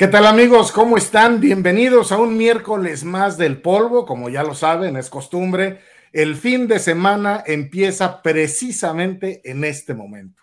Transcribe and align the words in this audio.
¿Qué 0.00 0.08
tal 0.08 0.24
amigos? 0.24 0.72
¿Cómo 0.72 0.96
están? 0.96 1.42
Bienvenidos 1.42 2.10
a 2.10 2.16
un 2.16 2.38
miércoles 2.38 3.04
más 3.04 3.36
del 3.36 3.60
polvo. 3.60 4.06
Como 4.06 4.30
ya 4.30 4.42
lo 4.42 4.54
saben, 4.54 4.96
es 4.96 5.10
costumbre. 5.10 5.80
El 6.10 6.36
fin 6.36 6.66
de 6.68 6.78
semana 6.78 7.44
empieza 7.46 8.22
precisamente 8.22 9.42
en 9.44 9.62
este 9.62 9.92
momento. 9.92 10.42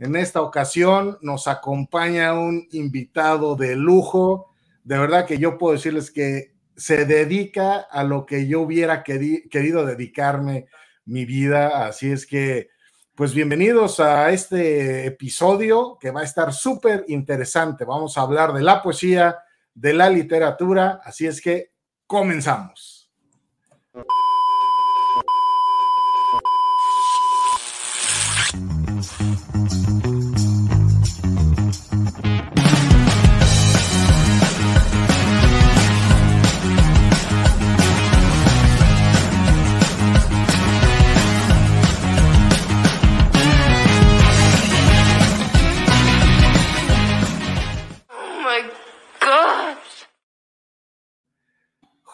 En 0.00 0.16
esta 0.16 0.42
ocasión 0.42 1.18
nos 1.22 1.46
acompaña 1.46 2.32
un 2.32 2.66
invitado 2.72 3.54
de 3.54 3.76
lujo. 3.76 4.52
De 4.82 4.98
verdad 4.98 5.24
que 5.24 5.38
yo 5.38 5.56
puedo 5.56 5.74
decirles 5.74 6.10
que 6.10 6.56
se 6.74 7.04
dedica 7.04 7.76
a 7.76 8.02
lo 8.02 8.26
que 8.26 8.48
yo 8.48 8.60
hubiera 8.60 9.04
querido 9.04 9.86
dedicarme 9.86 10.66
mi 11.04 11.26
vida. 11.26 11.86
Así 11.86 12.10
es 12.10 12.26
que 12.26 12.70
pues 13.20 13.34
bienvenidos 13.34 14.00
a 14.00 14.30
este 14.30 15.04
episodio 15.04 15.98
que 16.00 16.10
va 16.10 16.22
a 16.22 16.24
estar 16.24 16.54
súper 16.54 17.04
interesante. 17.08 17.84
Vamos 17.84 18.16
a 18.16 18.22
hablar 18.22 18.54
de 18.54 18.62
la 18.62 18.82
poesía, 18.82 19.36
de 19.74 19.92
la 19.92 20.08
literatura, 20.08 21.02
así 21.04 21.26
es 21.26 21.42
que 21.42 21.74
comenzamos. 22.06 22.89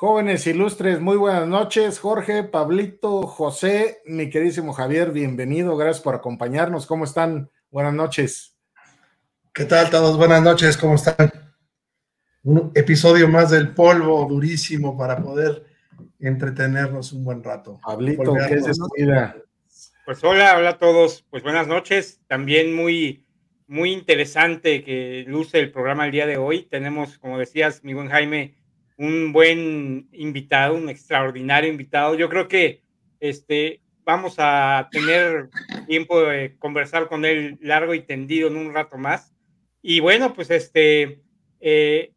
Jóvenes 0.08 0.46
ilustres, 0.46 1.00
muy 1.00 1.16
buenas 1.16 1.48
noches. 1.48 1.98
Jorge, 1.98 2.44
Pablito, 2.44 3.22
José, 3.22 4.02
mi 4.06 4.30
queridísimo 4.30 4.72
Javier, 4.72 5.10
bienvenido. 5.10 5.76
Gracias 5.76 6.00
por 6.00 6.14
acompañarnos. 6.14 6.86
¿Cómo 6.86 7.02
están? 7.02 7.50
Buenas 7.72 7.92
noches. 7.92 8.56
¿Qué 9.52 9.64
tal 9.64 9.90
todos? 9.90 10.16
Buenas 10.16 10.44
noches, 10.44 10.76
¿cómo 10.76 10.94
están? 10.94 11.32
Un 12.44 12.70
episodio 12.76 13.26
más 13.26 13.50
del 13.50 13.74
polvo 13.74 14.24
durísimo 14.26 14.96
para 14.96 15.20
poder 15.20 15.64
entretenernos 16.20 17.12
un 17.12 17.24
buen 17.24 17.42
rato. 17.42 17.80
Pablito, 17.84 18.32
¿qué 18.46 18.54
es 18.54 18.64
de 18.64 18.72
vida? 18.96 19.36
Pues 20.04 20.22
hola, 20.22 20.56
hola 20.56 20.70
a 20.70 20.78
todos. 20.78 21.26
Pues 21.30 21.42
buenas 21.42 21.66
noches. 21.66 22.20
También 22.28 22.76
muy, 22.76 23.26
muy 23.66 23.90
interesante 23.90 24.84
que 24.84 25.24
luce 25.26 25.58
el 25.58 25.72
programa 25.72 26.06
el 26.06 26.12
día 26.12 26.28
de 26.28 26.36
hoy. 26.36 26.62
Tenemos, 26.62 27.18
como 27.18 27.40
decías, 27.40 27.82
mi 27.82 27.92
buen 27.92 28.08
Jaime, 28.08 28.54
un 28.96 29.32
buen 29.32 30.08
invitado, 30.12 30.74
un 30.74 30.88
extraordinario 30.88 31.70
invitado. 31.70 32.14
Yo 32.14 32.28
creo 32.28 32.48
que 32.48 32.82
este, 33.20 33.80
vamos 34.04 34.36
a 34.38 34.88
tener 34.90 35.50
tiempo 35.86 36.22
de 36.22 36.56
conversar 36.58 37.08
con 37.08 37.24
él 37.24 37.58
largo 37.60 37.94
y 37.94 38.00
tendido 38.00 38.48
en 38.48 38.56
un 38.56 38.72
rato 38.72 38.96
más. 38.96 39.34
Y 39.82 40.00
bueno, 40.00 40.34
pues 40.34 40.50
este, 40.50 41.20
eh, 41.60 42.12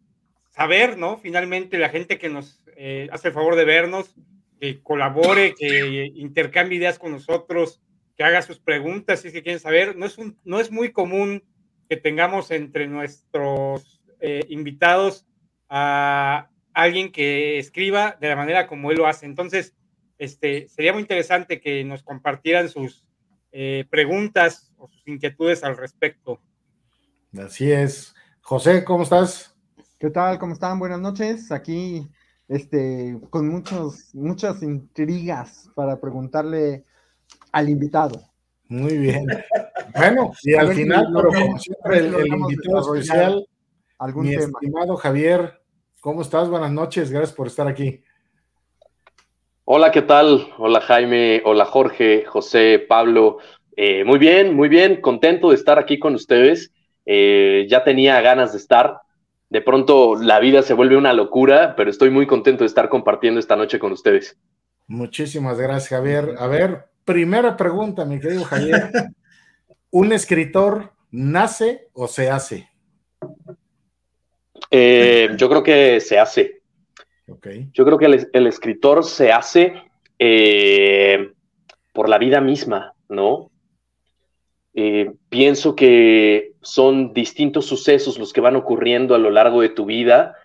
saber, 0.52 0.98
¿no? 0.98 1.18
Finalmente 1.18 1.78
la 1.78 1.90
gente 1.90 2.18
que 2.18 2.30
nos 2.30 2.62
eh, 2.78 3.10
hace 3.12 3.30
el 3.30 3.34
favor 3.34 3.56
de 3.56 3.66
vernos, 3.66 4.16
que 4.60 4.82
colabore, 4.82 5.56
que 5.56 6.12
intercambie 6.16 6.78
ideas 6.78 7.00
con 7.00 7.12
nosotros, 7.12 7.82
que 8.18 8.24
haga 8.24 8.42
sus 8.42 8.60
preguntas, 8.60 9.22
si 9.22 9.28
es 9.28 9.34
que 9.34 9.44
quieren 9.44 9.60
saber. 9.60 9.96
No 9.96 10.06
es, 10.06 10.18
un, 10.18 10.38
no 10.44 10.60
es 10.60 10.72
muy 10.72 10.92
común 10.92 11.44
que 11.90 11.98
tengamos 11.98 12.52
entre 12.52 12.88
nuestros 12.88 14.02
eh, 14.20 14.46
invitados 14.50 15.26
a 15.70 16.49
alguien 16.74 17.12
que 17.12 17.60
escriba 17.60 18.18
de 18.20 18.30
la 18.30 18.36
manera 18.36 18.68
como 18.68 18.92
él 18.92 18.98
lo 18.98 19.08
hace. 19.08 19.26
Entonces, 19.26 19.76
este, 20.18 20.68
sería 20.68 20.94
muy 20.94 21.02
interesante 21.02 21.60
que 21.62 21.84
nos 21.84 22.04
compartieran 22.04 22.70
sus 22.70 23.06
eh, 23.52 23.86
preguntas 23.90 24.72
o 24.78 24.88
sus 24.88 25.08
inquietudes 25.08 25.64
al 25.64 25.78
respecto. 25.78 26.42
Así 27.38 27.72
es. 27.72 28.14
José, 28.42 28.84
¿cómo 28.84 29.04
estás? 29.04 29.56
¿Qué 30.00 30.10
tal? 30.10 30.40
¿Cómo 30.40 30.54
están? 30.54 30.80
Buenas 30.80 31.00
noches. 31.00 31.52
Aquí, 31.52 32.08
este, 32.48 33.20
con 33.30 33.48
muchos, 33.48 34.14
muchas 34.14 34.62
intrigas 34.64 35.70
para 35.76 36.00
preguntarle 36.00 36.86
al 37.52 37.70
invitado. 37.70 38.22
Muy 38.68 38.98
bien. 38.98 39.26
Bueno, 39.96 40.32
y 40.44 40.54
al 40.54 40.72
final, 40.76 41.08
pero 41.16 41.30
como 41.30 41.58
siempre, 41.58 41.98
el, 41.98 42.28
invitado 42.28 42.94
especial, 42.94 43.48
algún 43.98 44.28
mi 44.28 44.36
estimado 44.36 44.96
Javier, 44.98 45.59
¿Cómo 46.02 46.22
estás? 46.22 46.48
Buenas 46.48 46.72
noches, 46.72 47.12
gracias 47.12 47.36
por 47.36 47.48
estar 47.48 47.68
aquí. 47.68 48.02
Hola, 49.66 49.92
¿qué 49.92 50.02
tal? 50.02 50.48
Hola 50.58 50.80
Jaime, 50.80 51.42
hola 51.44 51.66
Jorge, 51.66 52.24
José, 52.24 52.80
Pablo. 52.88 53.40
Eh, 53.76 54.06
muy 54.06 54.18
bien, 54.18 54.56
muy 54.56 54.70
bien, 54.70 55.02
contento 55.02 55.50
de 55.50 55.56
estar 55.56 55.78
aquí 55.78 56.00
con 56.00 56.16
ustedes. 56.16 56.72
Eh, 57.06 57.68
ya 57.70 57.84
tenía 57.84 58.22
ganas 58.22 58.54
de 58.54 58.60
estar. 58.60 59.02
De 59.50 59.60
pronto 59.62 60.16
la 60.16 60.40
vida 60.40 60.62
se 60.62 60.74
vuelve 60.74 60.96
una 60.96 61.12
locura, 61.12 61.76
pero 61.76 61.90
estoy 61.90 62.12
muy 62.12 62.26
contento 62.26 62.64
de 62.64 62.68
estar 62.68 62.88
compartiendo 62.88 63.38
esta 63.38 63.58
noche 63.58 63.78
con 63.78 63.92
ustedes. 63.92 64.38
Muchísimas 64.88 65.58
gracias, 65.58 65.90
Javier. 65.90 66.36
A 66.40 66.48
ver, 66.48 66.86
primera 67.04 67.58
pregunta, 67.58 68.06
mi 68.06 68.22
querido 68.22 68.46
Javier. 68.46 68.90
¿Un 69.92 70.14
escritor 70.14 70.94
nace 71.12 71.90
o 71.92 72.08
se 72.08 72.30
hace? 72.30 72.69
Eh, 74.72 75.30
yo 75.38 75.50
creo 75.50 75.64
que 75.64 76.00
se 76.00 76.20
hace. 76.20 76.62
Yo 77.74 77.86
creo 77.86 77.98
que 77.98 78.28
el, 78.34 78.48
escritor 78.48 79.04
se 79.04 79.32
hace 79.32 79.74
eh, 80.18 81.32
por 81.94 82.10
la 82.10 82.18
vida 82.18 82.42
misma, 82.42 82.94
¿no? 83.08 83.52
Eh, 84.74 85.12
pienso 85.30 85.76
que 85.76 86.54
son 86.62 87.14
distintos 87.14 87.66
sucesos 87.66 88.18
los 88.18 88.34
que 88.34 88.42
van 88.42 88.56
ocurriendo 88.56 89.14
a 89.14 89.20
lo 89.20 89.30
largo 89.30 89.62
de 89.62 89.70
tu 89.70 89.86
vida 89.86 90.36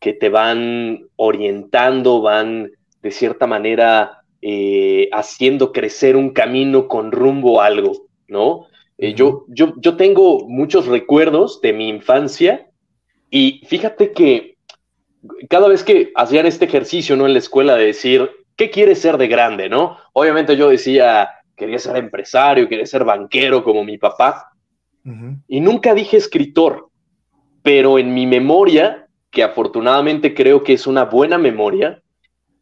que 0.00 0.12
te 0.12 0.30
van 0.30 1.06
orientando, 1.14 2.22
van 2.22 2.72
de 3.02 3.10
cierta 3.10 3.46
manera 3.46 4.18
haciendo 5.12 5.70
crecer 5.70 6.16
un 6.16 6.30
camino 6.30 6.88
con 6.88 7.12
rumbo 7.12 7.60
a 7.60 7.66
algo, 7.66 8.08
¿no? 8.26 8.66
yo, 8.98 9.44
yo, 9.46 9.74
yo 9.76 9.96
tengo 9.96 10.48
muchos 10.48 10.86
recuerdos 10.86 11.60
de 11.60 11.72
mi 11.72 11.88
infancia 11.88 12.71
y 13.34 13.62
fíjate 13.66 14.12
que 14.12 14.58
cada 15.48 15.66
vez 15.66 15.82
que 15.82 16.12
hacían 16.14 16.44
este 16.44 16.66
ejercicio, 16.66 17.16
¿no? 17.16 17.24
En 17.24 17.32
la 17.32 17.38
escuela 17.38 17.76
de 17.76 17.86
decir, 17.86 18.30
¿qué 18.56 18.68
quieres 18.68 19.00
ser 19.00 19.16
de 19.16 19.26
grande, 19.26 19.70
no? 19.70 19.96
Obviamente 20.12 20.54
yo 20.54 20.68
decía, 20.68 21.30
quería 21.56 21.78
ser 21.78 21.96
empresario, 21.96 22.68
quería 22.68 22.84
ser 22.84 23.04
banquero 23.04 23.64
como 23.64 23.84
mi 23.84 23.96
papá. 23.96 24.52
Y 25.48 25.60
nunca 25.60 25.94
dije 25.94 26.18
escritor, 26.18 26.90
pero 27.62 27.98
en 27.98 28.12
mi 28.12 28.26
memoria, 28.26 29.08
que 29.30 29.42
afortunadamente 29.42 30.34
creo 30.34 30.62
que 30.62 30.74
es 30.74 30.86
una 30.86 31.06
buena 31.06 31.38
memoria, 31.38 32.02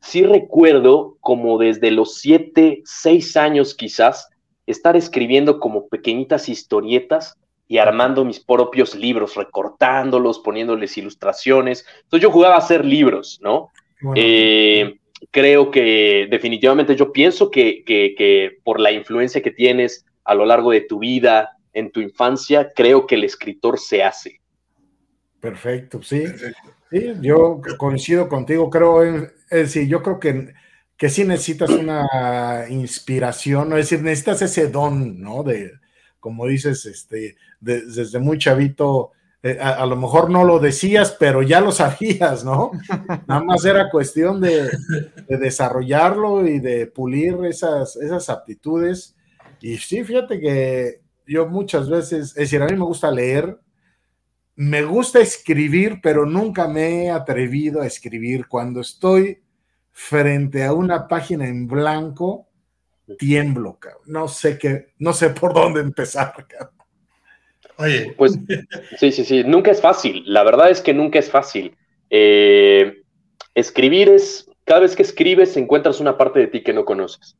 sí 0.01 0.23
recuerdo 0.23 1.17
como 1.21 1.59
desde 1.59 1.91
los 1.91 2.19
siete, 2.19 2.81
seis 2.85 3.37
años 3.37 3.75
quizás, 3.75 4.29
estar 4.67 4.97
escribiendo 4.97 5.59
como 5.59 5.89
pequeñitas 5.89 6.49
historietas 6.49 7.37
y 7.71 7.79
armando 7.79 8.25
mis 8.25 8.41
propios 8.41 8.97
libros, 8.97 9.37
recortándolos, 9.37 10.41
poniéndoles 10.41 10.99
ilustraciones. 10.99 11.87
Entonces 12.03 12.25
yo 12.25 12.33
jugaba 12.33 12.57
a 12.57 12.59
hacer 12.59 12.85
libros, 12.85 13.39
¿no? 13.45 13.71
Eh, 14.17 14.99
creo 15.31 15.71
que 15.71 16.27
definitivamente 16.29 16.97
yo 16.97 17.13
pienso 17.13 17.49
que, 17.49 17.85
que, 17.87 18.59
por 18.65 18.81
la 18.81 18.91
influencia 18.91 19.41
que 19.41 19.53
tienes 19.53 20.05
a 20.25 20.35
lo 20.35 20.47
largo 20.47 20.73
de 20.73 20.81
tu 20.81 20.99
vida, 20.99 21.51
en 21.73 21.93
tu 21.93 22.01
infancia, 22.01 22.73
creo 22.75 23.07
que 23.07 23.15
el 23.15 23.23
escritor 23.23 23.79
se 23.79 24.03
hace. 24.03 24.41
Perfecto, 25.39 26.03
sí. 26.03 26.25
sí 26.91 27.13
yo 27.21 27.61
coincido 27.79 28.29
contigo, 28.29 28.69
creo, 28.69 29.05
es 29.05 29.31
decir, 29.49 29.87
yo 29.87 30.03
creo 30.03 30.19
que, 30.19 30.55
que 30.97 31.09
sí 31.09 31.23
necesitas 31.23 31.71
una 31.71 32.65
inspiración, 32.69 33.69
es 33.75 33.89
decir, 33.89 34.03
necesitas 34.03 34.43
ese 34.43 34.67
don, 34.67 35.21
¿no? 35.21 35.45
De, 35.45 35.71
como 36.21 36.47
dices, 36.47 36.87
este, 36.87 37.37
desde 37.61 38.19
muy 38.19 38.39
chavito, 38.39 39.13
eh, 39.43 39.59
a, 39.59 39.87
lo 39.87 39.97
mejor 39.97 40.29
no 40.29 40.45
lo 40.45 40.59
decías, 40.59 41.17
pero 41.19 41.43
ya 41.43 41.63
lo 41.63 41.73
sabías, 41.73 42.45
¿no? 42.45 42.73
Nada 43.27 43.43
más 43.43 43.65
era 43.65 43.91
cuestión 43.91 44.41
de, 44.41 44.71
desarrollarlo 45.29 46.47
y 46.47 46.61
de 46.61 46.87
pulir 46.87 47.39
esas, 47.47 47.97
esas 47.97 48.29
aptitudes. 48.29 49.17
Y 49.63 49.79
sí, 49.79 50.05
fíjate 50.05 50.39
que 50.41 51.01
yo 51.27 51.47
muchas 51.49 51.89
veces, 51.89 52.29
es 52.31 52.35
decir, 52.35 52.61
a 52.63 52.67
mí 52.67 52.73
me 52.73 52.85
gusta 52.85 53.11
leer, 53.11 53.59
me 54.57 54.83
gusta 54.83 55.21
escribir, 55.21 56.01
pero 56.03 56.27
nunca 56.27 56.69
me 56.69 57.05
he 57.05 57.11
atrevido 57.11 57.81
a 57.81 57.87
escribir. 57.87 58.47
Cuando 58.47 58.81
estoy 58.81 59.43
frente 59.91 60.65
a 60.65 60.75
una 60.75 61.09
página 61.09 61.49
en 61.49 61.67
blanco, 61.67 62.50
tiemblo, 63.19 63.79
cabrón. 63.79 64.03
No 64.07 64.29
sé 64.29 64.59
qué, 64.59 64.93
no 64.99 65.13
sé 65.13 65.31
por 65.31 65.55
dónde 65.55 65.81
empezar, 65.81 66.33
cabrón. 66.47 66.75
Oye. 67.77 68.15
Pues 68.17 68.39
sí, 68.99 69.13
sí, 69.13 69.25
sí, 69.25 69.45
nunca 69.45 69.71
es 69.71 69.81
fácil. 69.81 70.23
La 70.27 70.43
verdad 70.43 70.71
es 70.71 70.81
que 70.81 70.93
nunca 70.93 71.19
es 71.19 71.31
fácil. 71.31 71.77
Eh, 72.11 73.03
escribir 73.55 74.09
es, 74.09 74.51
cada 74.65 74.81
vez 74.81 74.95
que 74.95 75.03
escribes 75.03 75.57
encuentras 75.57 76.01
una 76.01 76.19
parte 76.19 76.41
de 76.41 76.47
ti 76.49 76.63
que 76.63 76.73
no 76.73 76.85
conoces. 76.85 77.37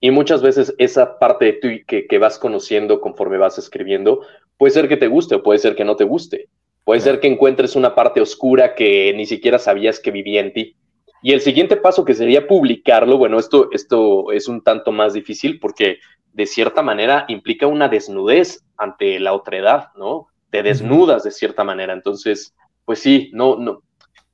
Y 0.00 0.10
muchas 0.10 0.42
veces 0.42 0.74
esa 0.78 1.18
parte 1.18 1.44
de 1.46 1.52
ti 1.54 1.84
que, 1.86 2.06
que 2.06 2.18
vas 2.18 2.38
conociendo 2.38 3.00
conforme 3.00 3.38
vas 3.38 3.58
escribiendo, 3.58 4.20
puede 4.56 4.72
ser 4.72 4.88
que 4.88 4.96
te 4.96 5.08
guste 5.08 5.36
o 5.36 5.42
puede 5.42 5.58
ser 5.58 5.76
que 5.76 5.84
no 5.84 5.96
te 5.96 6.04
guste. 6.04 6.48
Puede 6.84 7.00
ser 7.00 7.20
que 7.20 7.28
encuentres 7.28 7.76
una 7.76 7.94
parte 7.94 8.20
oscura 8.20 8.74
que 8.74 9.12
ni 9.16 9.24
siquiera 9.24 9.58
sabías 9.58 10.00
que 10.00 10.10
vivía 10.10 10.40
en 10.40 10.52
ti. 10.52 10.76
Y 11.24 11.32
el 11.32 11.40
siguiente 11.40 11.78
paso 11.78 12.04
que 12.04 12.12
sería 12.12 12.46
publicarlo, 12.46 13.16
bueno, 13.16 13.38
esto, 13.38 13.70
esto 13.72 14.30
es 14.30 14.46
un 14.46 14.62
tanto 14.62 14.92
más 14.92 15.14
difícil 15.14 15.58
porque 15.58 16.00
de 16.34 16.44
cierta 16.44 16.82
manera 16.82 17.24
implica 17.28 17.66
una 17.66 17.88
desnudez 17.88 18.62
ante 18.76 19.18
la 19.18 19.32
otredad, 19.32 19.88
¿no? 19.96 20.26
Te 20.50 20.62
desnudas 20.62 21.24
de 21.24 21.30
cierta 21.30 21.64
manera. 21.64 21.94
Entonces, 21.94 22.54
pues 22.84 22.98
sí, 22.98 23.30
no, 23.32 23.56
no, 23.56 23.80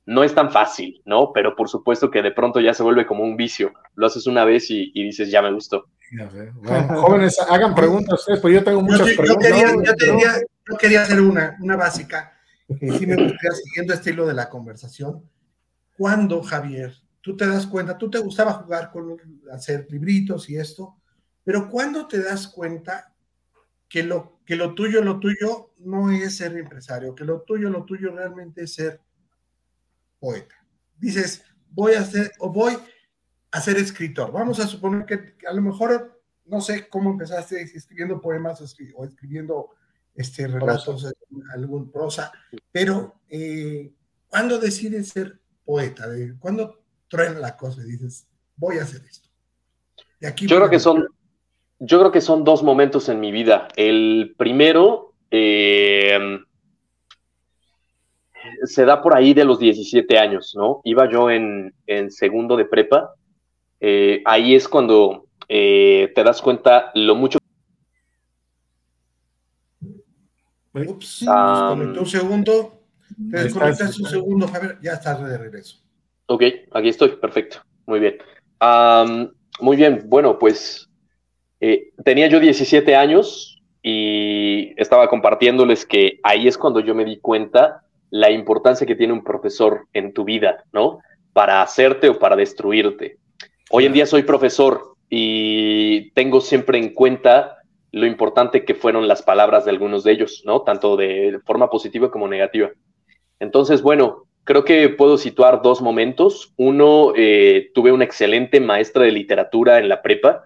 no 0.05 0.25
es 0.25 0.35
tan 0.35 0.51
fácil, 0.51 1.01
¿no? 1.05 1.31
Pero 1.33 1.55
por 1.55 1.69
supuesto 1.69 2.11
que 2.11 2.21
de 2.21 2.31
pronto 2.31 2.59
ya 2.59 2.73
se 2.73 2.83
vuelve 2.83 3.05
como 3.05 3.23
un 3.23 3.37
vicio. 3.37 3.71
Lo 3.95 4.07
haces 4.07 4.27
una 4.27 4.43
vez 4.43 4.69
y, 4.69 4.91
dices, 4.93 5.31
ya 5.31 5.41
me 5.41 5.53
gustó. 5.53 5.85
jóvenes, 6.97 7.39
hagan 7.49 7.73
preguntas 7.73 8.19
ustedes, 8.19 8.41
pues 8.41 8.53
yo 8.53 8.65
tengo 8.65 8.81
muchas 8.81 9.15
preguntas. 9.15 9.49
Yo 10.69 10.77
quería, 10.77 11.03
hacer 11.03 11.21
una, 11.21 11.55
una 11.61 11.77
básica. 11.77 12.33
Que 12.67 12.91
sí 12.91 13.07
me 13.07 13.15
gustaría, 13.15 13.51
siguiendo 13.63 13.93
este 13.93 14.09
hilo 14.09 14.27
de 14.27 14.33
la 14.33 14.49
conversación. 14.49 15.23
¿Cuándo, 16.01 16.41
Javier, 16.41 16.95
tú 17.21 17.37
te 17.37 17.45
das 17.45 17.67
cuenta, 17.67 17.95
tú 17.95 18.09
te 18.09 18.17
gustaba 18.17 18.53
jugar 18.53 18.89
con 18.89 19.19
hacer 19.51 19.85
libritos 19.91 20.49
y 20.49 20.57
esto, 20.57 20.99
pero 21.43 21.69
cuándo 21.69 22.07
te 22.07 22.23
das 22.23 22.47
cuenta 22.47 23.13
que 23.87 24.01
lo, 24.01 24.39
que 24.43 24.55
lo 24.55 24.73
tuyo, 24.73 25.03
lo 25.03 25.19
tuyo 25.19 25.75
no 25.77 26.09
es 26.09 26.37
ser 26.37 26.57
empresario, 26.57 27.13
que 27.13 27.23
lo 27.23 27.43
tuyo, 27.43 27.69
lo 27.69 27.85
tuyo 27.85 28.15
realmente 28.15 28.63
es 28.63 28.73
ser 28.73 28.99
poeta? 30.19 30.55
Dices, 30.97 31.43
voy 31.69 31.93
a 31.93 32.03
ser, 32.03 32.31
o 32.39 32.51
voy 32.51 32.75
a 33.51 33.61
ser 33.61 33.77
escritor. 33.77 34.31
Vamos 34.31 34.59
a 34.59 34.65
suponer 34.65 35.05
que, 35.05 35.35
a 35.47 35.53
lo 35.53 35.61
mejor, 35.61 36.19
no 36.45 36.61
sé 36.61 36.89
cómo 36.89 37.11
empezaste 37.11 37.61
escribiendo 37.61 38.19
poemas 38.19 38.59
o, 38.95 39.05
escribiendo 39.05 39.69
este, 40.15 40.47
relatos, 40.47 41.13
algún 41.53 41.91
prosa, 41.91 42.31
pero 42.71 43.21
eh, 43.29 43.93
¿cuándo 44.27 44.57
decides 44.57 45.09
ser 45.09 45.40
poeta, 45.71 46.05
de 46.09 46.37
cuando 46.37 46.81
truena 47.07 47.39
la 47.39 47.55
cosa 47.55 47.81
y 47.81 47.91
dices, 47.91 48.27
voy 48.57 48.77
a 48.77 48.83
hacer 48.83 49.01
esto. 49.09 49.29
aquí 50.27 50.45
yo 50.45 50.57
creo 50.57 50.69
que 50.69 50.79
son, 50.81 51.07
yo 51.79 51.97
creo 51.97 52.11
que 52.11 52.19
son 52.19 52.43
dos 52.43 52.61
momentos 52.61 53.07
en 53.07 53.21
mi 53.21 53.31
vida. 53.31 53.69
El 53.77 54.35
primero 54.37 55.13
eh, 55.31 56.19
se 58.65 58.83
da 58.83 59.01
por 59.01 59.15
ahí 59.15 59.33
de 59.33 59.45
los 59.45 59.59
17 59.59 60.19
años, 60.19 60.53
¿no? 60.57 60.81
Iba 60.83 61.09
yo 61.09 61.29
en, 61.29 61.73
segundo 62.09 62.57
de 62.57 62.65
prepa. 62.65 63.15
Eh, 63.79 64.21
ahí 64.25 64.55
es 64.55 64.67
cuando 64.67 65.27
eh, 65.47 66.11
te 66.13 66.21
das 66.21 66.41
cuenta 66.41 66.91
lo 66.95 67.15
mucho. 67.15 67.39
Ups, 70.73 71.21
un 71.21 72.05
segundo. 72.05 72.80
Te 73.29 73.43
desconectas 73.43 73.99
un 73.99 74.07
segundo, 74.07 74.47
Javier, 74.47 74.77
ya 74.81 74.93
estás 74.93 75.23
de 75.23 75.37
regreso. 75.37 75.77
Ok, 76.27 76.43
aquí 76.71 76.89
estoy, 76.89 77.17
perfecto, 77.17 77.57
muy 77.85 77.99
bien. 77.99 78.17
muy 79.59 79.75
bien, 79.75 80.03
bueno, 80.05 80.39
pues 80.39 80.89
eh, 81.59 81.91
tenía 82.03 82.27
yo 82.27 82.39
17 82.39 82.95
años 82.95 83.61
y 83.83 84.73
estaba 84.81 85.09
compartiéndoles 85.09 85.85
que 85.85 86.19
ahí 86.23 86.47
es 86.47 86.57
cuando 86.57 86.79
yo 86.79 86.95
me 86.95 87.05
di 87.05 87.19
cuenta 87.19 87.83
la 88.09 88.31
importancia 88.31 88.87
que 88.87 88.95
tiene 88.95 89.13
un 89.13 89.23
profesor 89.23 89.87
en 89.93 90.13
tu 90.13 90.23
vida, 90.23 90.63
¿no? 90.71 90.99
Para 91.33 91.61
hacerte 91.61 92.09
o 92.09 92.19
para 92.19 92.35
destruirte. 92.35 93.17
Hoy 93.69 93.85
en 93.85 93.93
día 93.93 94.05
soy 94.05 94.23
profesor 94.23 94.95
y 95.09 96.11
tengo 96.11 96.41
siempre 96.41 96.77
en 96.77 96.93
cuenta 96.93 97.57
lo 97.91 98.05
importante 98.05 98.63
que 98.63 98.75
fueron 98.75 99.07
las 99.07 99.21
palabras 99.21 99.65
de 99.65 99.71
algunos 99.71 100.03
de 100.03 100.13
ellos, 100.13 100.43
¿no? 100.45 100.61
Tanto 100.61 100.95
de 100.95 101.39
forma 101.45 101.69
positiva 101.69 102.09
como 102.09 102.27
negativa. 102.27 102.69
Entonces, 103.41 103.81
bueno, 103.81 104.27
creo 104.43 104.63
que 104.63 104.87
puedo 104.87 105.17
situar 105.17 105.63
dos 105.63 105.81
momentos. 105.81 106.53
Uno, 106.57 107.11
eh, 107.15 107.71
tuve 107.73 107.91
una 107.91 108.05
excelente 108.05 108.61
maestra 108.61 109.03
de 109.03 109.11
literatura 109.11 109.79
en 109.79 109.89
la 109.89 110.03
prepa 110.03 110.43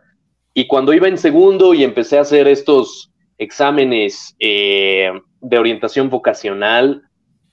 y 0.54 0.66
cuando 0.66 0.94
iba 0.94 1.10
en 1.10 1.18
segundo 1.18 1.74
y 1.74 1.84
empecé 1.84 2.18
a 2.18 2.22
hacer 2.22 2.48
estos 2.48 3.12
exámenes 3.38 4.34
eh, 4.40 5.12
de 5.42 5.60
orientación 5.60 6.10
vocacional, 6.10 7.04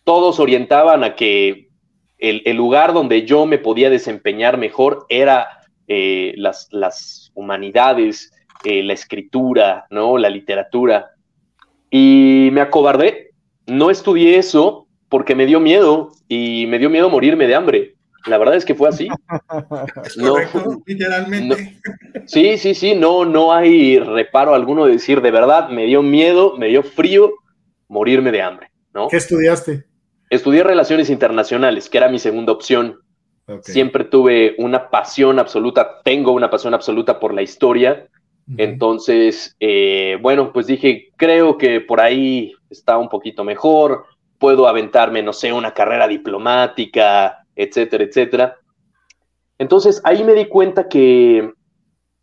todos 0.04 0.38
orientaban 0.38 1.02
a 1.02 1.16
que 1.16 1.68
el, 2.18 2.56
lugar 2.56 2.92
donde 2.92 3.26
yo 3.26 3.44
me 3.44 3.58
podía 3.58 3.90
desempeñar 3.90 4.58
mejor 4.58 5.06
era 5.08 5.48
eh, 5.88 6.34
las, 6.36 6.68
las, 6.70 7.32
humanidades, 7.34 8.32
la 8.64 8.92
escritura, 8.92 9.86
¿no? 9.90 10.18
la 10.18 10.30
literatura. 10.30 11.10
Y 11.90 12.50
me 12.52 12.60
acobardé, 12.60 13.30
no 13.66 13.90
estudié 13.90 14.36
eso 14.36 14.81
porque 15.12 15.34
me 15.34 15.44
dio 15.44 15.60
miedo 15.60 16.12
y 16.26 16.66
me 16.68 16.78
dio 16.78 16.88
miedo 16.88 17.10
morirme 17.10 17.46
de 17.46 17.54
hambre. 17.54 17.96
La 18.24 18.38
verdad 18.38 18.54
es 18.54 18.64
que 18.64 18.74
fue 18.74 18.88
así. 18.88 19.08
no, 20.16 20.36
literalmente. 20.86 21.78
sí, 22.24 22.56
sí, 22.56 22.74
sí, 22.74 22.94
no, 22.94 23.26
no 23.26 23.52
hay 23.52 23.98
reparo 23.98 24.54
alguno 24.54 24.86
de 24.86 24.92
decir, 24.92 25.20
de 25.20 25.30
verdad, 25.30 25.68
me 25.68 25.84
dio 25.84 26.02
miedo, 26.02 26.56
me 26.56 26.68
dio 26.68 26.82
frío 26.82 27.34
morirme 27.88 28.32
de 28.32 28.40
hambre, 28.40 28.70
¿no? 28.94 29.08
¿Qué 29.08 29.18
estudiaste? 29.18 29.84
Estudié 30.30 30.62
Relaciones 30.64 31.10
Internacionales, 31.10 31.90
que 31.90 31.98
era 31.98 32.08
mi 32.08 32.18
segunda 32.18 32.52
opción. 32.52 32.98
Siempre 33.60 34.04
tuve 34.04 34.54
una 34.56 34.88
pasión 34.88 35.38
absoluta, 35.38 36.00
tengo 36.04 36.32
una 36.32 36.48
pasión 36.48 36.72
absoluta 36.72 37.20
por 37.20 37.34
la 37.34 37.42
historia. 37.42 38.08
Entonces, 38.56 39.56
eh, 39.60 40.16
bueno, 40.22 40.54
pues 40.54 40.68
dije, 40.68 41.10
creo 41.16 41.58
que 41.58 41.82
por 41.82 42.00
ahí 42.00 42.54
está 42.70 42.96
un 42.96 43.10
poquito 43.10 43.44
mejor 43.44 44.06
puedo 44.42 44.66
aventarme, 44.66 45.22
no 45.22 45.32
sé, 45.32 45.52
una 45.52 45.72
carrera 45.72 46.08
diplomática, 46.08 47.46
etcétera, 47.54 48.02
etcétera. 48.02 48.56
Entonces 49.56 50.00
ahí 50.02 50.24
me 50.24 50.34
di 50.34 50.46
cuenta 50.46 50.88
que, 50.88 51.52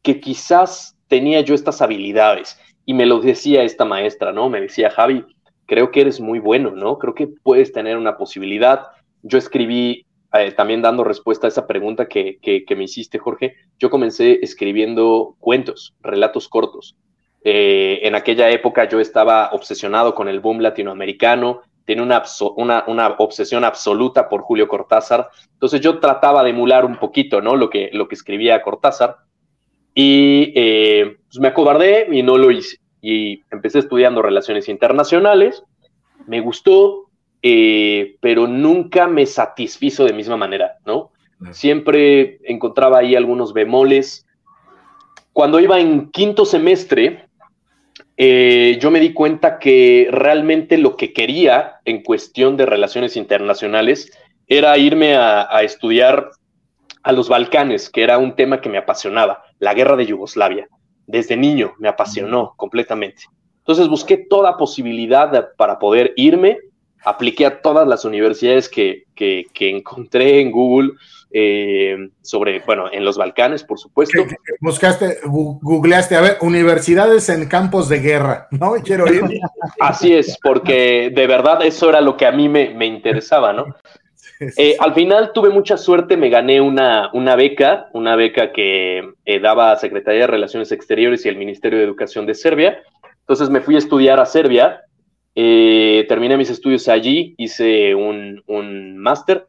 que 0.01 0.19
quizás 0.19 0.97
tenía 1.07 1.39
yo 1.39 1.55
estas 1.55 1.81
habilidades 1.81 2.59
y 2.85 2.93
me 2.93 3.05
lo 3.05 3.21
decía 3.21 3.63
esta 3.63 3.85
maestra, 3.85 4.33
¿no? 4.33 4.49
Me 4.49 4.59
decía, 4.59 4.89
Javi, 4.89 5.23
creo 5.65 5.91
que 5.91 6.01
eres 6.01 6.19
muy 6.19 6.39
bueno, 6.39 6.71
¿no? 6.71 6.99
Creo 6.99 7.15
que 7.15 7.27
puedes 7.27 7.71
tener 7.71 7.95
una 7.95 8.17
posibilidad. 8.17 8.87
Yo 9.23 9.37
escribí, 9.37 10.05
eh, 10.33 10.51
también 10.51 10.81
dando 10.81 11.05
respuesta 11.05 11.47
a 11.47 11.49
esa 11.49 11.67
pregunta 11.67 12.09
que, 12.09 12.37
que, 12.41 12.75
me 12.75 12.83
hiciste, 12.83 13.17
Jorge, 13.17 13.55
yo 13.79 13.89
comencé 13.89 14.39
escribiendo 14.41 15.37
cuentos, 15.39 15.95
relatos 16.01 16.49
cortos. 16.49 16.97
Eh, 17.45 17.99
en 18.03 18.15
aquella 18.15 18.49
época 18.49 18.89
yo 18.89 18.99
estaba 18.99 19.51
obsesionado 19.53 20.13
con 20.13 20.27
el 20.27 20.41
boom 20.41 20.59
latinoamericano, 20.59 21.61
tiene 21.89 22.03
una, 22.03 22.21
una, 22.85 23.07
obsesión 23.17 23.63
absoluta 23.63 24.29
por 24.29 24.41
Julio 24.41 24.67
Cortázar. 24.67 25.31
Entonces 25.53 25.81
yo 25.81 25.97
trataba 25.97 26.43
de 26.43 26.51
emular 26.51 26.85
un 26.85 26.99
poquito, 26.99 27.41
¿no? 27.41 27.55
Lo 27.55 27.71
que, 27.71 27.89
lo 27.93 28.07
que 28.07 28.13
escribía 28.13 28.61
Cortázar. 28.61 29.17
Y 29.95 30.53
eh, 30.55 31.17
pues 31.25 31.39
me 31.39 31.47
acobardé 31.47 32.07
y 32.11 32.21
no 32.21 32.37
lo 32.37 32.51
hice. 32.51 32.77
Y 33.01 33.41
empecé 33.49 33.79
estudiando 33.79 34.21
relaciones 34.21 34.69
internacionales. 34.69 35.63
Me 36.27 36.41
gustó, 36.41 37.09
eh, 37.41 38.17
pero 38.21 38.45
nunca 38.45 39.07
me 39.07 39.25
satisfizo 39.25 40.05
de 40.05 40.13
misma 40.13 40.37
manera, 40.37 40.77
¿no? 40.85 41.09
Siempre 41.49 42.37
encontraba 42.43 42.99
ahí 42.99 43.15
algunos 43.15 43.51
bemoles. 43.51 44.27
Cuando 45.33 45.59
iba 45.59 45.79
en 45.79 46.11
quinto 46.11 46.45
semestre, 46.45 47.28
eh, 48.17 48.77
yo 48.81 48.91
me 48.91 48.99
di 48.99 49.13
cuenta 49.13 49.59
que 49.59 50.07
realmente 50.11 50.77
lo 50.77 50.97
que 50.97 51.13
quería 51.13 51.79
en 51.85 52.03
cuestión 52.03 52.57
de 52.57 52.65
relaciones 52.65 53.15
internacionales 53.15 54.11
era 54.47 54.77
irme 54.77 55.15
a, 55.15 55.47
estudiar 55.61 56.31
a 57.03 57.11
los 57.11 57.29
Balcanes, 57.29 57.89
que 57.89 58.03
era 58.03 58.17
un 58.17 58.35
tema 58.35 58.61
que 58.61 58.69
me 58.69 58.77
apasionaba, 58.77 59.43
la 59.59 59.73
guerra 59.73 59.95
de 59.95 60.07
Yugoslavia. 60.07 60.67
Desde 61.07 61.37
niño 61.37 61.73
me 61.77 61.87
apasionó 61.87 62.53
completamente. 62.57 63.23
Entonces 63.59 63.87
busqué 63.87 64.17
toda 64.17 64.57
posibilidad 64.57 65.49
para 65.55 65.79
poder 65.79 66.13
irme, 66.17 66.57
apliqué 67.03 67.45
a 67.45 67.61
todas 67.61 67.87
las 67.87 68.05
universidades 68.05 68.69
que, 68.69 69.05
que 69.15 69.69
encontré 69.69 70.41
en 70.41 70.51
Google, 70.51 70.91
eh, 71.31 72.09
sobre, 72.23 72.61
bueno, 72.61 72.85
en 72.91 73.05
los 73.05 73.17
Balcanes, 73.17 73.63
por 73.63 73.77
supuesto. 73.77 74.25
Buscaste, 74.61 75.19
googleaste, 75.25 76.15
a 76.15 76.21
ver, 76.21 76.37
universidades 76.41 77.29
en 77.29 77.47
campos 77.47 77.87
de 77.87 77.99
guerra, 77.99 78.47
¿no? 78.49 78.73
Quiero 78.83 79.11
ir. 79.11 79.21
Así 79.79 80.13
es, 80.13 80.37
porque 80.41 81.11
de 81.13 81.27
verdad 81.27 81.63
eso 81.63 81.89
era 81.89 82.01
lo 82.01 82.17
que 82.17 82.25
a 82.25 82.31
mí 82.31 82.49
me, 82.49 82.85
interesaba, 82.85 83.53
¿no? 83.53 83.75
Eh, 84.57 84.75
al 84.79 84.93
final 84.95 85.31
tuve 85.33 85.49
mucha 85.49 85.77
suerte, 85.77 86.17
me 86.17 86.29
gané 86.29 86.61
una, 86.61 87.11
una 87.13 87.35
beca, 87.35 87.89
una 87.93 88.15
beca 88.15 88.51
que 88.51 89.11
eh, 89.25 89.39
daba 89.39 89.75
Secretaría 89.75 90.21
de 90.21 90.27
Relaciones 90.27 90.71
Exteriores 90.71 91.25
y 91.25 91.29
el 91.29 91.35
Ministerio 91.35 91.77
de 91.77 91.85
Educación 91.85 92.25
de 92.25 92.33
Serbia. 92.33 92.79
Entonces 93.19 93.49
me 93.49 93.61
fui 93.61 93.75
a 93.75 93.79
estudiar 93.79 94.19
a 94.19 94.25
Serbia 94.25 94.81
Eh, 95.35 96.05
terminé 96.09 96.37
mis 96.37 96.49
estudios 96.49 96.87
allí, 96.87 97.35
hice 97.37 97.95
un, 97.95 98.43
un 98.47 98.97
máster 98.97 99.47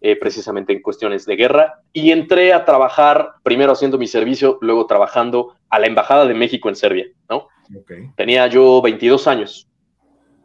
eh, 0.00 0.16
precisamente 0.16 0.72
en 0.72 0.82
cuestiones 0.82 1.24
de 1.24 1.36
guerra 1.36 1.80
y 1.92 2.10
entré 2.10 2.52
a 2.52 2.64
trabajar, 2.64 3.36
primero 3.42 3.72
haciendo 3.72 3.96
mi 3.96 4.06
servicio, 4.06 4.58
luego 4.60 4.86
trabajando 4.86 5.56
a 5.70 5.78
la 5.78 5.86
Embajada 5.86 6.26
de 6.26 6.34
México 6.34 6.68
en 6.68 6.76
Serbia, 6.76 7.06
¿no? 7.30 7.48
Tenía 8.14 8.46
yo 8.48 8.82
22 8.82 9.26
años 9.26 9.66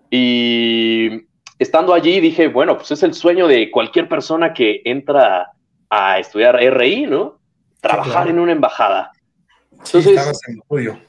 y 0.10 1.28
estando 1.60 1.94
allí 1.94 2.20
dije, 2.20 2.48
bueno, 2.48 2.78
pues 2.78 2.92
es 2.92 3.04
el 3.04 3.14
sueño 3.14 3.48
de 3.48 3.70
cualquier 3.70 4.08
persona 4.08 4.54
que 4.54 4.82
entra 4.86 5.52
a 5.90 6.20
estudiar 6.20 6.56
RI, 6.56 7.08
¿no? 7.08 7.40
Trabajar 7.82 8.30
en 8.30 8.40
una 8.40 8.54
embajada. 8.54 9.12
Entonces, 9.86 10.42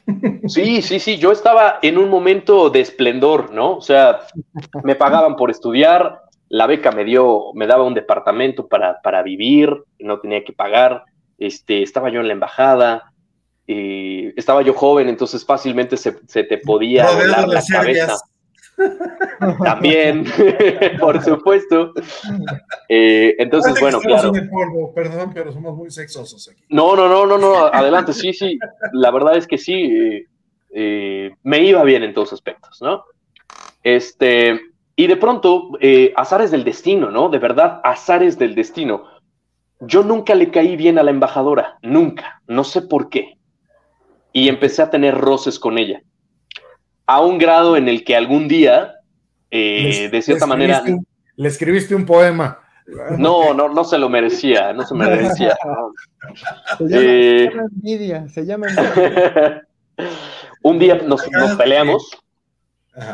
sí, 0.46 0.82
sí, 0.82 1.00
sí, 1.00 1.18
yo 1.18 1.32
estaba 1.32 1.78
en 1.82 1.98
un 1.98 2.08
momento 2.08 2.70
de 2.70 2.80
esplendor, 2.80 3.52
¿no? 3.52 3.76
O 3.76 3.80
sea, 3.80 4.20
me 4.84 4.94
pagaban 4.94 5.36
por 5.36 5.50
estudiar, 5.50 6.22
la 6.48 6.66
beca 6.66 6.92
me 6.92 7.04
dio, 7.04 7.52
me 7.54 7.66
daba 7.66 7.84
un 7.84 7.94
departamento 7.94 8.68
para, 8.68 9.00
para 9.02 9.22
vivir, 9.22 9.84
no 9.98 10.20
tenía 10.20 10.44
que 10.44 10.52
pagar, 10.52 11.04
este, 11.38 11.82
estaba 11.82 12.10
yo 12.10 12.20
en 12.20 12.28
la 12.28 12.32
embajada, 12.32 13.12
y 13.66 14.38
estaba 14.38 14.62
yo 14.62 14.74
joven, 14.74 15.08
entonces 15.08 15.44
fácilmente 15.44 15.96
se, 15.96 16.12
te 16.12 16.58
podía 16.58 17.08
volar 17.08 17.46
la 17.46 17.62
cabeza. 17.62 18.16
También, 19.64 20.24
por 21.00 21.22
supuesto. 21.22 21.92
Eh, 22.88 23.34
entonces, 23.38 23.74
bueno, 23.80 24.00
claro. 24.00 24.32
perdón, 24.94 25.30
pero 25.34 25.52
somos 25.52 25.76
muy 25.76 25.90
sexosos 25.90 26.48
aquí. 26.48 26.64
No, 26.68 26.96
no, 26.96 27.08
no, 27.08 27.26
no, 27.26 27.38
no, 27.38 27.66
adelante, 27.66 28.12
sí, 28.12 28.32
sí. 28.32 28.58
La 28.92 29.10
verdad 29.10 29.36
es 29.36 29.46
que 29.46 29.58
sí, 29.58 29.74
eh, 29.74 30.26
eh, 30.74 31.30
me 31.42 31.62
iba 31.62 31.82
bien 31.84 32.02
en 32.02 32.14
todos 32.14 32.32
aspectos, 32.32 32.80
¿no? 32.80 33.04
Este, 33.82 34.60
y 34.96 35.06
de 35.06 35.16
pronto, 35.16 35.70
azares 36.16 36.50
del 36.50 36.64
destino, 36.64 37.10
¿no? 37.10 37.28
De 37.28 37.38
verdad, 37.38 37.80
azares 37.84 38.38
del 38.38 38.54
destino. 38.54 39.04
Yo 39.80 40.02
nunca 40.02 40.34
le 40.34 40.50
caí 40.50 40.76
bien 40.76 40.98
a 40.98 41.02
la 41.02 41.10
embajadora, 41.10 41.78
nunca, 41.82 42.42
no 42.46 42.64
sé 42.64 42.82
por 42.82 43.08
qué. 43.08 43.38
Y 44.32 44.48
empecé 44.48 44.82
a 44.82 44.90
tener 44.90 45.16
roces 45.16 45.58
con 45.58 45.78
ella 45.78 46.02
a 47.10 47.20
un 47.20 47.38
grado 47.38 47.76
en 47.76 47.88
el 47.88 48.04
que 48.04 48.14
algún 48.14 48.46
día, 48.46 48.94
eh, 49.50 50.08
de 50.12 50.22
cierta 50.22 50.46
manera... 50.46 50.80
le 51.34 51.48
escribiste 51.48 51.92
un 51.92 52.06
poema. 52.06 52.60
No, 53.18 53.52
no, 53.52 53.68
no 53.68 53.82
se 53.82 53.98
lo 53.98 54.08
merecía, 54.08 54.72
no 54.72 54.86
se 54.86 54.94
merecía. 54.94 55.56
Se 56.78 56.84
llama, 56.84 57.02
eh, 57.02 57.50
envidia, 57.74 58.28
se 58.28 58.44
llama 58.46 58.66
envidia. 58.68 59.66
un 60.62 60.78
día 60.78 60.96
nos, 60.96 61.22
peleamos 61.56 62.10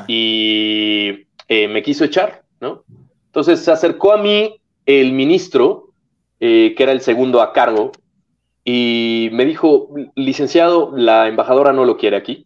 y 0.07 1.27
eh, 1.49 1.69
me 1.69 1.83
quiso 1.83 2.05
echar, 2.05 2.43
¿no? 2.61 2.85
Entonces 3.27 3.61
se 3.61 3.71
acercó 3.71 4.13
a 4.13 4.19
mí 4.19 4.61
el 4.85 5.13
ministro, 5.13 5.93
que 6.39 6.77
era 6.77 6.93
el 6.93 7.01
segundo 7.01 7.41
a 7.41 7.53
cargo, 7.53 7.93
y 8.65 9.31
me 9.33 9.47
dijo, 9.47 9.89
licenciado, 10.17 10.93
la 10.95 11.29
embajadora 11.29 11.73
no 11.73 11.85
lo 11.85 11.97
quiere 11.97 12.17
aquí 12.17 12.46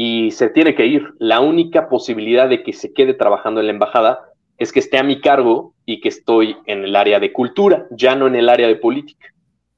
y 0.00 0.30
se 0.30 0.48
tiene 0.48 0.76
que 0.76 0.86
ir. 0.86 1.12
La 1.18 1.40
única 1.40 1.88
posibilidad 1.88 2.48
de 2.48 2.62
que 2.62 2.72
se 2.72 2.92
quede 2.92 3.14
trabajando 3.14 3.58
en 3.58 3.66
la 3.66 3.72
embajada 3.72 4.20
es 4.56 4.72
que 4.72 4.78
esté 4.78 4.96
a 4.96 5.02
mi 5.02 5.20
cargo 5.20 5.74
y 5.86 6.00
que 6.00 6.08
estoy 6.08 6.56
en 6.66 6.84
el 6.84 6.94
área 6.94 7.18
de 7.18 7.32
cultura, 7.32 7.88
ya 7.90 8.14
no 8.14 8.28
en 8.28 8.36
el 8.36 8.48
área 8.48 8.68
de 8.68 8.76
política. 8.76 9.34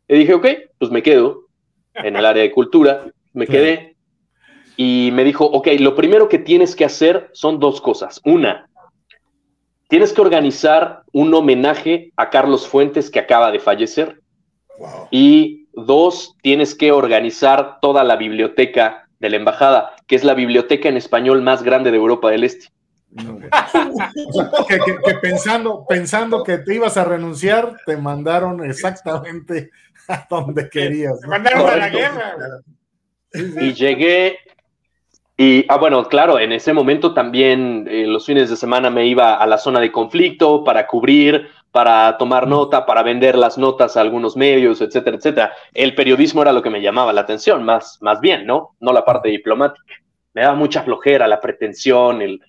Y 0.09 0.19
dije, 0.19 0.35
ok, 0.35 0.47
pues 0.77 0.91
me 0.91 1.03
quedo 1.03 1.47
en 1.95 2.17
el 2.17 2.27
área 2.27 2.43
de 2.43 2.53
cultura, 2.53 3.07
me 3.33 3.47
quedé 3.47 3.97
y 4.77 5.09
me 5.15 5.25
dijo, 5.25 5.47
ok, 5.47 5.69
lo 5.79 5.97
primero 5.97 6.29
que 6.29 6.39
tienes 6.39 6.77
que 6.77 6.85
hacer 6.85 7.31
son 7.33 7.59
dos 7.59 7.81
cosas. 7.81 8.21
Una, 8.23 8.69
tienes 9.89 10.13
que 10.13 10.21
organizar 10.21 11.03
un 11.15 11.33
homenaje 11.33 12.13
a 12.17 12.29
Carlos 12.29 12.69
Fuentes 12.69 13.11
que 13.11 13.21
acaba 13.21 13.51
de 13.51 13.59
fallecer. 13.59 14.21
Y 15.11 15.67
dos, 15.73 16.37
tienes 16.43 16.75
que 16.75 16.93
organizar 16.93 17.79
toda 17.81 18.05
la 18.05 18.17
biblioteca 18.17 19.07
de 19.21 19.31
la 19.31 19.37
embajada, 19.37 19.95
que 20.07 20.17
es 20.17 20.25
la 20.25 20.35
biblioteca 20.35 20.89
en 20.89 20.97
español 20.97 21.43
más 21.43 21.63
grande 21.63 21.91
de 21.91 21.99
Europa 21.99 22.31
del 22.31 22.45
Este. 22.45 22.69
que, 24.69 25.15
pensando, 25.21 25.85
pensando 25.89 26.43
que 26.43 26.59
te 26.59 26.75
ibas 26.75 26.97
a 26.97 27.05
renunciar, 27.05 27.77
te 27.85 27.97
mandaron 27.97 28.65
exactamente 28.65 29.71
a 30.09 30.27
donde 30.29 30.69
querías. 30.69 31.21
mandaron 31.29 31.69
a 31.69 31.77
la 31.77 31.89
guerra. 31.89 32.37
Y 33.33 33.75
llegué, 33.75 34.39
y, 35.37 35.65
ah, 35.69 35.77
bueno, 35.77 36.09
claro, 36.09 36.39
en 36.39 36.53
ese 36.53 36.73
momento 36.73 37.15
también 37.15 37.87
eh, 37.89 38.07
los 38.07 38.27
fines 38.27 38.51
de 38.51 38.57
semana 38.57 38.91
me 38.91 39.07
iba 39.07 39.35
a 39.35 39.47
la 39.47 39.59
zona 39.59 39.81
de 39.81 39.93
conflicto 39.93 40.65
para 40.65 40.87
cubrir 40.87 41.49
para 41.73 42.17
tomar 42.19 42.49
nota, 42.49 42.85
para 42.85 43.03
vender 43.03 43.37
las 43.37 43.57
notas 43.57 43.97
a 43.97 44.01
algunos 44.01 44.37
medios, 44.37 44.81
etcétera, 44.81 45.17
etcétera. 45.17 45.53
El 45.73 45.95
periodismo 45.95 46.43
era 46.43 46.53
lo 46.53 46.63
que 46.63 46.71
me 46.71 46.83
llamaba 46.83 47.13
la 47.13 47.21
atención, 47.21 47.63
más, 47.63 47.99
más 48.01 48.21
bien, 48.21 48.47
¿no? 48.47 48.77
No 48.81 48.93
la 48.93 49.05
parte 49.05 49.29
diplomática. 49.29 49.95
Me 50.35 50.43
daba 50.43 50.55
mucha 50.55 50.83
flojera, 50.83 51.29
la 51.29 51.41
pretensión, 51.41 52.23
el, 52.23 52.41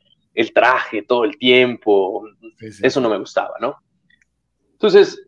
traje 0.54 1.04
todo 1.04 1.24
el 1.24 1.38
tiempo. 1.38 2.24
Eso 2.82 3.00
no 3.00 3.10
me 3.10 3.18
gustaba, 3.20 3.56
¿no? 3.60 3.76
Entonces, 4.74 5.28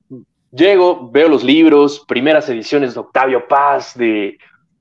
llego, 0.52 1.12
veo 1.12 1.28
los 1.28 1.44
libros, 1.44 2.04
primeras 2.08 2.50
ediciones 2.50 2.96
de 2.96 3.00
Octavio 3.00 3.48
Paz, 3.48 3.96
de 3.96 4.38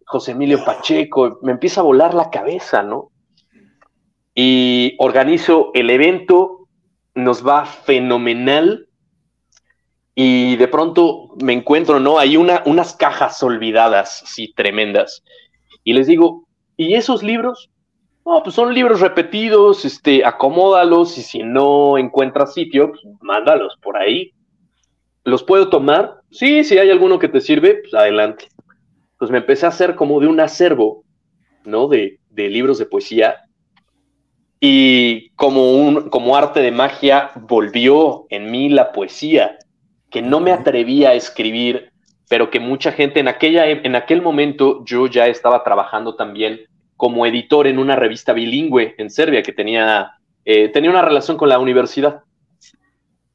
José 0.07 0.33
Emilio 0.33 0.65
Pacheco, 0.65 1.39
me 1.43 1.53
empieza 1.53 1.81
a 1.81 1.85
volar 1.85 2.15
la 2.15 2.31
cabeza, 2.31 2.83
¿no? 2.83 3.11
Y 4.35 4.97
organizo 4.99 5.71
el 5.75 5.91
evento, 5.91 6.69
nos 7.15 7.47
va 7.47 7.67
fenomenal 7.67 8.89
y 10.15 10.57
de 10.57 10.69
pronto 10.69 11.29
me 11.43 11.53
encuentro, 11.53 11.99
¿no? 11.99 12.19
Hay 12.19 12.37
una, 12.37 12.63
unas 12.67 12.95
cajas 12.95 13.43
olvidadas, 13.43 14.23
sí, 14.27 14.53
tremendas. 14.55 15.23
Y 15.85 15.95
les 15.95 16.07
digo, 16.07 16.45
¿y 16.77 16.95
esos 16.95 17.23
libros? 17.23 17.71
No, 18.25 18.43
pues 18.43 18.55
son 18.55 18.75
libros 18.75 19.01
repetidos, 19.01 19.85
este, 19.85 20.25
acomódalos 20.25 21.17
y 21.19 21.23
si 21.23 21.43
no 21.43 21.99
encuentras 21.99 22.55
sitio, 22.55 22.91
pues 22.91 23.03
mándalos 23.21 23.77
por 23.83 23.97
ahí. 23.97 24.33
¿Los 25.25 25.43
puedo 25.43 25.71
tomar? 25.71 26.21
Sí, 26.31 26.63
si 26.63 26.79
hay 26.79 26.91
alguno 26.91 27.19
que 27.19 27.29
te 27.29 27.41
sirve, 27.41 27.77
pues 27.77 27.95
adelante. 27.95 28.49
Pues 29.19 29.31
me 29.31 29.39
empecé 29.39 29.67
a 29.67 29.71
hacer 29.71 29.95
como 29.95 30.21
de 30.21 30.27
un 30.27 30.41
acervo, 30.41 31.05
¿no? 31.65 31.89
De, 31.89 32.19
de 32.31 32.49
libros 32.49 32.79
de 32.79 32.87
poesía. 32.87 33.37
Y 34.61 35.31
como, 35.31 35.73
un, 35.73 36.11
como 36.11 36.37
arte 36.37 36.61
de 36.61 36.71
magia 36.71 37.31
volvió 37.35 38.27
en 38.31 38.51
mí 38.51 38.69
la 38.69 38.93
poesía 38.93 39.59
que 40.13 40.23
no 40.23 40.41
me 40.41 40.53
atrevía 40.53 41.11
a 41.11 41.15
escribir, 41.15 41.91
pero 42.29 42.51
que 42.51 42.61
mucha 42.61 42.93
gente 42.93 43.19
en, 43.19 43.29
aquella, 43.29 43.67
en 43.67 43.97
aquel 43.97 44.23
momento 44.23 44.85
yo 44.85 45.07
ya 45.07 45.27
estaba 45.27 45.65
trabajando 45.65 46.15
también 46.15 46.61
como 46.97 47.27
editor 47.27 47.67
en 47.67 47.79
una 47.79 47.97
revista 47.97 48.33
bilingüe 48.33 48.95
en 48.99 49.11
Serbia 49.11 49.43
que 49.43 49.53
tenía, 49.53 50.13
eh, 50.45 50.69
tenía 50.69 50.91
una 50.91 51.03
relación 51.03 51.37
con 51.37 51.49
la 51.49 51.59
universidad. 51.59 52.21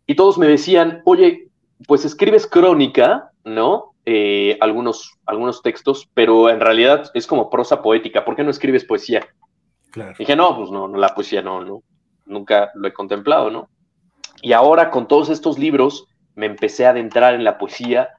Y 0.06 0.16
todos 0.16 0.38
me 0.38 0.48
decían, 0.48 1.02
oye, 1.04 1.50
pues 1.86 2.06
escribes 2.06 2.48
crónica, 2.48 3.32
¿no? 3.44 3.94
Eh, 4.06 4.58
algunos, 4.62 5.16
algunos 5.26 5.62
textos, 5.62 6.08
pero 6.14 6.50
en 6.50 6.62
realidad 6.62 7.12
es 7.14 7.28
como 7.28 7.50
prosa 7.50 7.82
poética, 7.82 8.24
¿por 8.24 8.36
qué 8.36 8.44
no 8.44 8.52
escribes 8.52 8.86
poesía? 8.86 9.28
dije, 10.18 10.36
no, 10.36 10.56
pues 10.56 10.70
no, 10.70 10.88
no, 10.88 10.98
la 10.98 11.10
poesía 11.10 11.42
no, 11.42 11.66
no, 11.66 11.82
nunca 12.26 12.72
lo 12.76 12.88
he 12.88 12.94
contemplado, 12.94 13.50
¿no? 13.50 13.68
Y 14.42 14.54
ahora 14.54 14.92
con 14.92 15.08
todos 15.08 15.30
estos 15.30 15.58
libros, 15.58 16.06
me 16.38 16.46
empecé 16.46 16.86
a 16.86 16.92
adentrar 16.92 17.34
en 17.34 17.44
la 17.44 17.58
poesía 17.58 18.10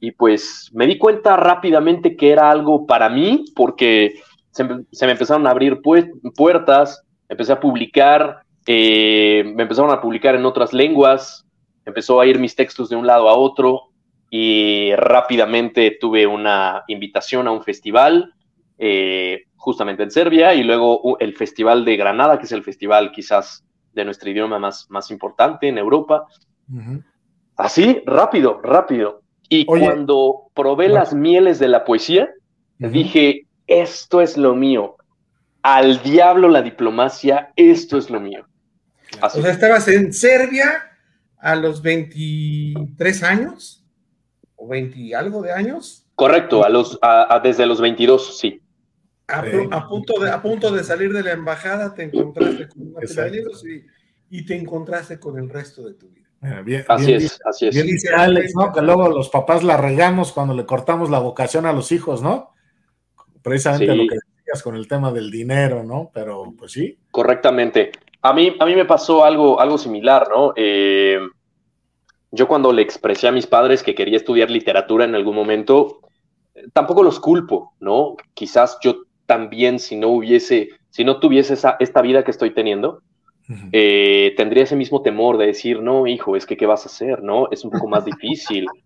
y 0.00 0.12
pues 0.12 0.70
me 0.72 0.86
di 0.86 0.98
cuenta 0.98 1.36
rápidamente 1.36 2.16
que 2.16 2.32
era 2.32 2.50
algo 2.50 2.86
para 2.86 3.08
mí 3.08 3.44
porque 3.54 4.14
se, 4.50 4.64
me 4.64 5.12
empezaron 5.12 5.46
a 5.46 5.50
abrir 5.50 5.80
puertas, 5.82 7.04
empecé 7.28 7.52
a 7.52 7.60
publicar, 7.60 8.42
eh, 8.66 9.44
me 9.54 9.62
empezaron 9.62 9.92
a 9.92 10.00
publicar 10.00 10.34
en 10.34 10.46
otras 10.46 10.72
lenguas, 10.72 11.46
empezó 11.84 12.20
a 12.20 12.26
ir 12.26 12.38
mis 12.38 12.56
textos 12.56 12.88
de 12.88 12.96
un 12.96 13.06
lado 13.06 13.28
a 13.28 13.36
otro 13.36 13.90
y 14.30 14.94
rápidamente 14.96 15.98
tuve 16.00 16.26
una 16.26 16.82
invitación 16.88 17.46
a 17.46 17.52
un 17.52 17.62
festival 17.62 18.32
eh, 18.78 19.42
justamente 19.56 20.02
en 20.02 20.10
Serbia 20.10 20.54
y 20.54 20.64
luego 20.64 21.18
el 21.20 21.36
Festival 21.36 21.84
de 21.84 21.96
Granada, 21.96 22.38
que 22.38 22.46
es 22.46 22.52
el 22.52 22.64
festival 22.64 23.12
quizás 23.12 23.64
de 23.92 24.04
nuestro 24.04 24.30
idioma 24.30 24.58
más, 24.58 24.86
más 24.90 25.10
importante 25.10 25.68
en 25.68 25.76
Europa. 25.76 26.26
Así, 27.56 28.02
rápido, 28.06 28.60
rápido. 28.62 29.22
Y 29.48 29.66
cuando 29.66 30.50
probé 30.54 30.88
las 30.88 31.14
mieles 31.14 31.58
de 31.58 31.68
la 31.68 31.84
poesía, 31.84 32.30
dije, 32.78 33.46
esto 33.66 34.20
es 34.20 34.36
lo 34.36 34.54
mío. 34.54 34.96
Al 35.62 36.02
diablo 36.02 36.48
la 36.48 36.62
diplomacia, 36.62 37.52
esto 37.56 37.98
es 37.98 38.10
lo 38.10 38.20
mío. 38.20 38.46
O 39.20 39.28
sea, 39.28 39.50
estabas 39.50 39.86
en 39.88 40.12
Serbia 40.12 40.90
a 41.38 41.56
los 41.56 41.82
23 41.82 43.22
años 43.22 43.84
o 44.56 44.68
20 44.68 45.14
algo 45.14 45.42
de 45.42 45.52
años. 45.52 46.06
Correcto, 46.14 46.64
a 46.64 46.68
los, 46.68 46.98
desde 47.42 47.66
los 47.66 47.80
22, 47.80 48.38
sí. 48.38 48.60
A, 49.28 49.88
punto 49.88 50.20
de, 50.20 50.30
a 50.30 50.42
punto 50.42 50.70
de 50.70 50.84
salir 50.84 51.12
de 51.12 51.22
la 51.22 51.32
embajada 51.32 51.94
te 51.94 52.04
encontraste 52.04 52.68
con 52.68 52.88
una 52.88 53.00
de 53.00 53.30
libros 53.30 53.64
y, 54.30 54.44
te 54.44 54.56
encontraste 54.56 55.18
con 55.18 55.38
el 55.38 55.48
resto 55.48 55.86
de 55.86 55.94
tu 55.94 56.08
vida. 56.10 56.21
Así 56.88 57.12
es, 57.12 57.40
así 57.44 57.68
es. 57.68 57.74
Bien 57.74 57.86
dice 57.86 58.08
Alex, 58.14 58.54
¿no? 58.54 58.72
Que 58.72 58.82
luego 58.82 59.08
los 59.08 59.28
papás 59.28 59.62
la 59.62 59.76
regamos 59.76 60.32
cuando 60.32 60.54
le 60.54 60.66
cortamos 60.66 61.10
la 61.10 61.18
vocación 61.18 61.66
a 61.66 61.72
los 61.72 61.92
hijos, 61.92 62.22
¿no? 62.22 62.50
Precisamente 63.42 63.94
lo 63.94 64.06
que 64.08 64.16
decías 64.36 64.62
con 64.62 64.76
el 64.76 64.88
tema 64.88 65.12
del 65.12 65.30
dinero, 65.30 65.82
¿no? 65.84 66.10
Pero 66.12 66.52
pues 66.58 66.72
sí. 66.72 66.98
Correctamente. 67.10 67.92
A 68.22 68.32
mí, 68.32 68.56
a 68.58 68.66
mí 68.66 68.74
me 68.74 68.84
pasó 68.84 69.24
algo, 69.24 69.60
algo 69.60 69.78
similar, 69.78 70.28
¿no? 70.28 70.52
Eh, 70.56 71.18
yo 72.30 72.48
cuando 72.48 72.72
le 72.72 72.82
expresé 72.82 73.28
a 73.28 73.32
mis 73.32 73.46
padres 73.46 73.82
que 73.82 73.94
quería 73.94 74.16
estudiar 74.16 74.50
literatura 74.50 75.04
en 75.04 75.14
algún 75.14 75.34
momento, 75.34 76.00
tampoco 76.72 77.02
los 77.02 77.20
culpo, 77.20 77.74
¿no? 77.80 78.16
Quizás 78.34 78.78
yo 78.82 79.02
también, 79.26 79.78
si 79.78 79.96
no 79.96 80.08
hubiese, 80.08 80.70
si 80.90 81.04
no 81.04 81.20
tuviese 81.20 81.54
esa, 81.54 81.76
esta 81.78 82.00
vida 82.02 82.24
que 82.24 82.30
estoy 82.30 82.52
teniendo, 82.52 83.02
eh, 83.72 84.34
tendría 84.36 84.64
ese 84.64 84.76
mismo 84.76 85.02
temor 85.02 85.36
de 85.36 85.46
decir, 85.46 85.80
no, 85.80 86.06
hijo, 86.06 86.36
es 86.36 86.46
que 86.46 86.56
qué 86.56 86.66
vas 86.66 86.84
a 86.84 86.88
hacer, 86.88 87.22
¿no? 87.22 87.50
Es 87.50 87.64
un 87.64 87.70
poco 87.70 87.88
más 87.88 88.04
difícil. 88.04 88.66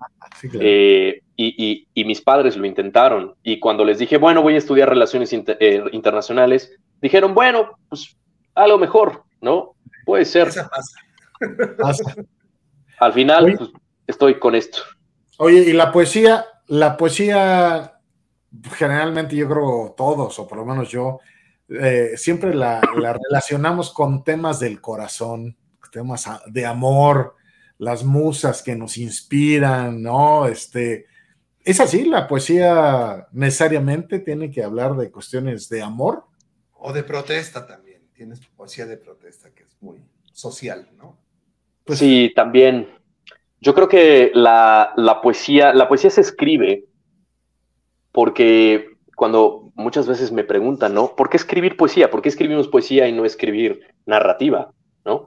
Eh, 0.60 1.22
y, 1.34 1.86
y, 1.94 2.04
mis 2.04 2.20
padres 2.20 2.58
lo 2.58 2.66
intentaron. 2.66 3.34
Y 3.42 3.58
cuando 3.58 3.86
les 3.86 3.98
dije, 3.98 4.18
bueno, 4.18 4.42
voy 4.42 4.54
a 4.54 4.58
estudiar 4.58 4.90
relaciones 4.90 5.32
eh, 5.32 5.82
internacionales, 5.92 6.76
dijeron, 7.00 7.32
bueno, 7.32 7.78
pues 7.88 8.16
a 8.54 8.66
lo 8.66 8.76
mejor, 8.76 9.22
¿no? 9.40 9.76
Puede 10.04 10.26
ser. 10.26 10.50
Al 12.98 13.12
final, 13.14 13.54
pues, 13.56 13.70
estoy 14.06 14.38
con 14.38 14.54
esto. 14.54 14.78
Oye, 15.38 15.60
y 15.60 15.72
la 15.72 15.90
poesía, 15.90 16.44
la 16.66 16.96
poesía, 16.96 17.98
generalmente 18.74 19.36
yo 19.36 19.48
creo 19.48 19.94
todos, 19.96 20.38
o 20.38 20.48
por 20.48 20.58
lo 20.58 20.64
menos 20.64 20.90
yo, 20.90 21.20
eh, 21.68 22.12
siempre 22.16 22.54
la, 22.54 22.80
relacionamos 22.80 23.92
con 23.92 24.22
temas 24.24 24.60
del 24.60 24.80
corazón, 24.80 25.56
temas 25.90 26.28
de 26.46 26.66
amor, 26.66 27.34
las 27.78 28.04
musas 28.04 28.62
que 28.62 28.76
nos 28.76 28.98
inspiran, 28.98 30.02
¿no? 30.02 30.46
Este, 30.46 31.06
¿Es 31.66 31.80
así? 31.80 32.04
¿La 32.04 32.28
poesía 32.28 33.26
necesariamente 33.32 34.20
tiene 34.20 34.50
que 34.50 34.62
hablar 34.62 34.94
de 34.96 35.10
cuestiones 35.10 35.68
de 35.68 35.82
amor? 35.82 36.24
O 36.72 36.92
de 36.92 37.02
protesta 37.02 37.66
también. 37.66 38.02
Tienes 38.14 38.40
poesía 38.46 38.86
de 38.86 38.96
protesta 38.96 39.50
que 39.52 39.64
es 39.64 39.76
muy 39.80 40.00
social, 40.32 40.88
¿no? 40.96 41.18
Pues, 41.84 41.98
sí, 41.98 42.32
también. 42.36 42.88
Yo 43.60 43.74
creo 43.74 43.88
que 43.88 44.30
la, 44.34 44.94
poesía, 45.22 45.74
la 45.74 45.88
poesía 45.88 46.10
se 46.10 46.20
escribe 46.20 46.84
porque 48.12 48.96
cuando 49.16 49.65
muchas 49.76 50.08
veces 50.08 50.32
me 50.32 50.42
preguntan, 50.42 50.94
¿no? 50.94 51.14
¿Por 51.14 51.28
qué 51.28 51.36
escribir 51.36 51.76
poesía? 51.76 52.10
¿Por 52.10 52.22
qué 52.22 52.28
escribimos 52.28 52.68
poesía 52.68 53.06
y 53.08 53.12
no 53.12 53.24
escribir 53.24 53.80
narrativa? 54.04 54.72
¿No? 55.04 55.24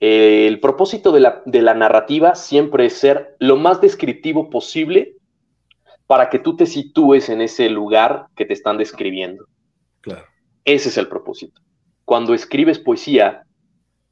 el 0.00 0.60
propósito 0.60 1.10
de 1.10 1.18
la, 1.18 1.42
de 1.44 1.60
la 1.60 1.74
narrativa 1.74 2.36
siempre 2.36 2.86
es 2.86 2.92
ser 2.92 3.34
lo 3.40 3.56
más 3.56 3.80
descriptivo 3.80 4.48
posible 4.48 5.16
para 6.06 6.30
que 6.30 6.38
tú 6.38 6.54
te 6.54 6.66
sitúes 6.66 7.28
en 7.28 7.40
ese 7.40 7.68
lugar 7.68 8.26
que 8.36 8.44
te 8.44 8.52
están 8.52 8.78
describiendo. 8.78 9.46
Claro. 10.00 10.24
Ese 10.64 10.90
es 10.90 10.98
el 10.98 11.08
propósito. 11.08 11.60
Cuando 12.04 12.32
escribes 12.32 12.78
poesía, 12.78 13.42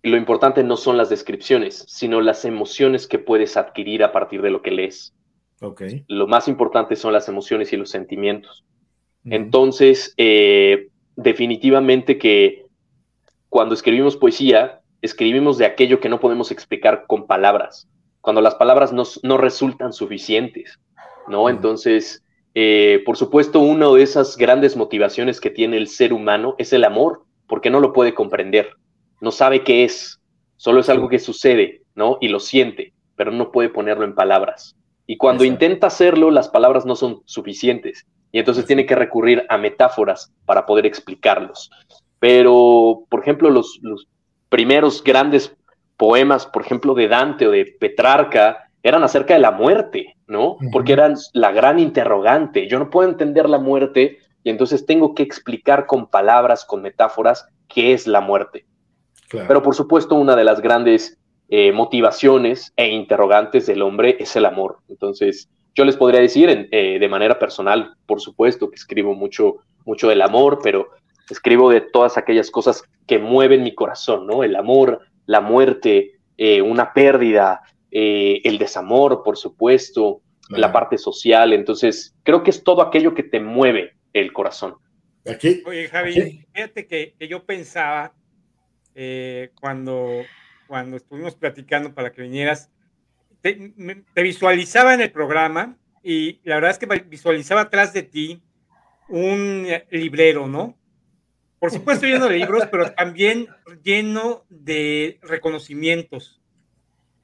lo 0.02 0.16
importante 0.16 0.64
no 0.64 0.76
son 0.76 0.96
las 0.96 1.08
descripciones, 1.08 1.84
sino 1.86 2.20
las 2.20 2.44
emociones 2.44 3.06
que 3.06 3.20
puedes 3.20 3.56
adquirir 3.56 4.02
a 4.02 4.10
partir 4.10 4.42
de 4.42 4.50
lo 4.50 4.62
que 4.62 4.72
lees. 4.72 5.14
Okay. 5.60 6.04
Lo 6.08 6.26
más 6.26 6.48
importante 6.48 6.96
son 6.96 7.12
las 7.12 7.28
emociones 7.28 7.72
y 7.72 7.76
los 7.76 7.90
sentimientos. 7.90 8.64
Entonces, 9.28 10.14
eh, 10.16 10.88
definitivamente 11.16 12.18
que 12.18 12.64
cuando 13.48 13.74
escribimos 13.74 14.16
poesía, 14.16 14.80
escribimos 15.02 15.58
de 15.58 15.66
aquello 15.66 16.00
que 16.00 16.08
no 16.08 16.20
podemos 16.20 16.50
explicar 16.50 17.04
con 17.06 17.26
palabras, 17.26 17.88
cuando 18.20 18.40
las 18.40 18.54
palabras 18.54 18.92
no, 18.92 19.36
resultan 19.36 19.92
suficientes, 19.92 20.78
¿no? 21.28 21.48
Entonces, 21.48 22.24
eh, 22.54 23.02
por 23.04 23.16
supuesto, 23.16 23.60
una 23.60 23.88
de 23.90 24.02
esas 24.02 24.36
grandes 24.36 24.76
motivaciones 24.76 25.40
que 25.40 25.50
tiene 25.50 25.76
el 25.76 25.88
ser 25.88 26.12
humano 26.12 26.54
es 26.58 26.72
el 26.72 26.84
amor, 26.84 27.24
porque 27.46 27.70
no 27.70 27.80
lo 27.80 27.92
puede 27.92 28.14
comprender 28.14 28.74
no 29.20 29.30
sabe 29.30 29.64
qué 29.64 29.84
es, 29.84 30.20
solo 30.56 30.80
es 30.80 30.88
algo 30.88 31.08
que 31.08 31.18
sucede, 31.18 31.82
¿no? 31.94 32.18
Y 32.20 32.28
lo 32.28 32.40
siente, 32.40 32.92
pero 33.16 33.30
no 33.30 33.50
puede 33.50 33.68
ponerlo 33.68 34.04
en 34.04 34.14
palabras. 34.14 34.76
Y 35.06 35.16
cuando 35.16 35.44
intenta 35.44 35.86
hacerlo, 35.86 36.30
las 36.30 36.48
palabras 36.48 36.84
no 36.84 36.96
son 36.96 37.22
suficientes. 37.24 38.06
Y 38.36 38.38
entonces 38.38 38.66
tiene 38.66 38.84
que 38.84 38.94
recurrir 38.94 39.46
a 39.48 39.56
metáforas 39.56 40.30
para 40.44 40.66
poder 40.66 40.84
explicarlos. 40.84 41.70
Pero, 42.18 43.04
por 43.08 43.20
ejemplo, 43.20 43.48
los, 43.48 43.80
primeros 44.50 45.02
grandes 45.02 45.56
poemas, 45.96 46.44
por 46.44 46.60
ejemplo, 46.60 46.92
de 46.92 47.08
Dante 47.08 47.46
o 47.46 47.50
de 47.50 47.64
Petrarca, 47.80 48.68
eran 48.82 49.02
acerca 49.02 49.32
de 49.32 49.40
la 49.40 49.52
muerte, 49.52 50.18
¿no? 50.26 50.58
Porque 50.70 50.92
eran 50.92 51.14
la 51.32 51.50
gran 51.50 51.78
interrogante. 51.78 52.68
Yo 52.68 52.78
no 52.78 52.90
puedo 52.90 53.08
entender 53.08 53.48
la 53.48 53.58
muerte 53.58 54.18
y 54.44 54.50
entonces 54.50 54.84
tengo 54.84 55.14
que 55.14 55.22
explicar 55.22 55.86
con 55.86 56.06
palabras, 56.06 56.66
con 56.66 56.82
metáforas, 56.82 57.48
qué 57.68 57.94
es 57.94 58.06
la 58.06 58.20
muerte. 58.20 58.66
Pero 59.30 59.62
por 59.62 59.74
supuesto, 59.74 60.14
una 60.14 60.36
de 60.36 60.44
las 60.44 60.60
grandes 60.60 61.18
eh, 61.48 61.72
motivaciones 61.72 62.74
e 62.76 62.88
interrogantes 62.88 63.64
del 63.64 63.80
hombre 63.80 64.18
es 64.20 64.36
el 64.36 64.44
amor. 64.44 64.80
Entonces, 64.88 65.48
yo 65.76 65.84
les 65.84 65.96
podría 65.96 66.20
decir 66.20 66.68
eh, 66.72 66.98
de 66.98 67.08
manera 67.08 67.38
personal, 67.38 67.94
por 68.06 68.20
supuesto, 68.20 68.70
que 68.70 68.76
escribo 68.76 69.14
mucho, 69.14 69.58
mucho 69.84 70.08
del 70.08 70.22
amor, 70.22 70.58
pero 70.62 70.88
escribo 71.30 71.70
de 71.70 71.82
todas 71.82 72.16
aquellas 72.16 72.50
cosas 72.50 72.82
que 73.06 73.18
mueven 73.18 73.62
mi 73.62 73.74
corazón, 73.74 74.26
¿no? 74.26 74.42
El 74.42 74.56
amor, 74.56 75.02
la 75.26 75.40
muerte, 75.40 76.18
eh, 76.36 76.62
una 76.62 76.92
pérdida, 76.92 77.62
el 77.90 78.58
desamor, 78.58 79.22
por 79.22 79.38
supuesto, 79.38 80.20
la 80.50 80.70
parte 80.70 80.98
social. 80.98 81.54
Entonces, 81.54 82.14
creo 82.24 82.42
que 82.42 82.50
es 82.50 82.62
todo 82.62 82.82
aquello 82.82 83.14
que 83.14 83.22
te 83.22 83.40
mueve 83.40 83.94
el 84.12 84.32
corazón. 84.32 84.74
Aquí, 85.26 85.62
Oye, 85.66 85.88
Javi, 85.88 86.46
fíjate 86.52 86.86
que, 86.86 87.14
que 87.18 87.28
yo 87.28 87.44
pensaba 87.44 88.12
eh, 88.98 89.50
cuando, 89.60 90.22
cuando 90.66 90.96
estuvimos 90.96 91.34
platicando 91.34 91.94
para 91.94 92.12
que 92.12 92.22
vinieras, 92.22 92.70
te, 93.52 94.22
visualizaba 94.22 94.94
en 94.94 95.00
el 95.02 95.12
programa 95.12 95.76
y 96.02 96.40
la 96.44 96.56
verdad 96.56 96.70
es 96.72 96.78
que 96.78 96.86
visualizaba 97.08 97.62
atrás 97.62 97.92
de 97.92 98.02
ti 98.02 98.42
un 99.08 99.66
librero, 99.90 100.46
¿no? 100.46 100.76
Por 101.58 101.70
supuesto 101.70 102.06
lleno 102.06 102.28
de 102.28 102.38
libros, 102.38 102.64
pero 102.70 102.92
también 102.92 103.48
lleno 103.82 104.44
de 104.48 105.18
reconocimientos. 105.22 106.40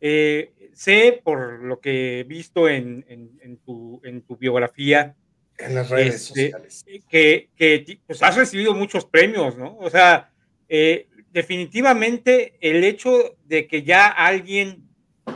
Eh, 0.01 0.53
sé 0.73 1.21
por 1.23 1.63
lo 1.63 1.81
que 1.81 2.21
he 2.21 2.25
visto 2.25 2.69
en, 2.69 3.05
en, 3.09 3.57
tu, 3.59 4.01
en 4.05 4.23
tu, 4.23 4.37
biografía. 4.37 5.15
En 5.59 5.75
las 5.75 5.91
redes 5.91 6.29
este, 6.29 6.51
sociales. 6.51 6.85
Que, 7.09 7.51
que 7.55 7.99
pues, 8.07 8.23
has 8.23 8.37
recibido 8.37 8.75
muchos 8.75 9.05
premios, 9.05 9.57
¿no? 9.57 9.77
O 9.79 9.91
sea, 9.91 10.33
eh, 10.69 11.09
definitivamente 11.33 12.57
el 12.61 12.85
hecho 12.85 13.37
de 13.45 13.67
que 13.67 13.83
ya 13.83 14.07
alguien 14.07 14.89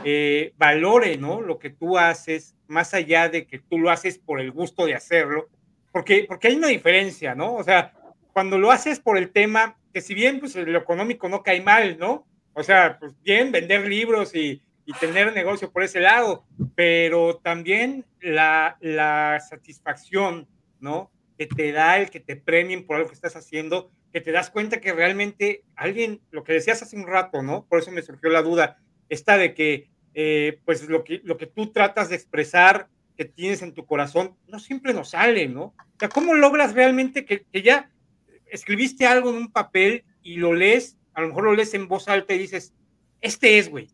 eh, 0.03 0.53
valore 0.57 1.17
¿no? 1.17 1.41
lo 1.41 1.59
que 1.59 1.69
tú 1.69 1.97
haces, 1.97 2.55
más 2.67 2.93
allá 2.93 3.29
de 3.29 3.45
que 3.45 3.59
tú 3.59 3.79
lo 3.79 3.89
haces 3.89 4.17
por 4.17 4.39
el 4.39 4.51
gusto 4.51 4.85
de 4.85 4.95
hacerlo, 4.95 5.49
porque, 5.91 6.25
porque 6.27 6.49
hay 6.49 6.55
una 6.55 6.67
diferencia, 6.67 7.33
¿no? 7.33 7.55
O 7.55 7.63
sea, 7.63 7.93
cuando 8.33 8.57
lo 8.57 8.71
haces 8.71 8.99
por 8.99 9.17
el 9.17 9.31
tema, 9.31 9.77
que 9.93 10.01
si 10.01 10.13
bien 10.13 10.39
pues 10.39 10.55
lo 10.55 10.77
económico 10.77 11.27
no 11.29 11.41
cae 11.41 11.61
mal, 11.61 11.97
¿no? 11.97 12.27
O 12.53 12.63
sea, 12.63 12.97
pues 12.99 13.13
bien, 13.23 13.51
vender 13.51 13.87
libros 13.87 14.35
y, 14.35 14.61
y 14.85 14.93
tener 14.93 15.33
negocio 15.33 15.71
por 15.71 15.83
ese 15.83 15.99
lado, 15.99 16.45
pero 16.75 17.37
también 17.37 18.05
la, 18.21 18.77
la 18.79 19.39
satisfacción, 19.39 20.47
¿no? 20.79 21.11
Que 21.37 21.45
te 21.45 21.71
da 21.71 21.97
el 21.97 22.09
que 22.09 22.19
te 22.19 22.35
premien 22.35 22.85
por 22.85 22.95
algo 22.95 23.09
que 23.09 23.15
estás 23.15 23.35
haciendo, 23.35 23.91
que 24.13 24.21
te 24.21 24.31
das 24.31 24.49
cuenta 24.49 24.79
que 24.79 24.93
realmente 24.93 25.63
alguien, 25.75 26.21
lo 26.31 26.43
que 26.43 26.53
decías 26.53 26.81
hace 26.81 26.95
un 26.95 27.05
rato, 27.05 27.43
¿no? 27.43 27.65
Por 27.65 27.79
eso 27.79 27.91
me 27.91 28.01
surgió 28.01 28.29
la 28.29 28.41
duda, 28.41 28.79
esta 29.09 29.37
de 29.37 29.53
que, 29.53 29.89
eh, 30.13 30.59
pues 30.65 30.87
lo 30.87 31.03
que, 31.03 31.21
lo 31.23 31.37
que 31.37 31.47
tú 31.47 31.71
tratas 31.71 32.09
de 32.09 32.15
expresar, 32.15 32.87
que 33.15 33.25
tienes 33.25 33.61
en 33.61 33.73
tu 33.73 33.85
corazón, 33.85 34.35
no 34.47 34.59
siempre 34.59 34.93
nos 34.93 35.09
sale, 35.11 35.47
¿no? 35.47 35.63
O 35.63 35.99
sea, 35.99 36.09
¿cómo 36.09 36.33
logras 36.33 36.73
realmente 36.73 37.25
que, 37.25 37.43
que 37.51 37.61
ya 37.61 37.89
escribiste 38.49 39.05
algo 39.05 39.29
en 39.29 39.37
un 39.37 39.51
papel 39.51 40.03
y 40.21 40.37
lo 40.37 40.53
lees, 40.53 40.97
a 41.13 41.21
lo 41.21 41.29
mejor 41.29 41.45
lo 41.45 41.55
lees 41.55 41.73
en 41.73 41.87
voz 41.87 42.07
alta 42.07 42.33
y 42.33 42.39
dices, 42.39 42.73
este 43.21 43.57
es, 43.57 43.69
güey, 43.69 43.89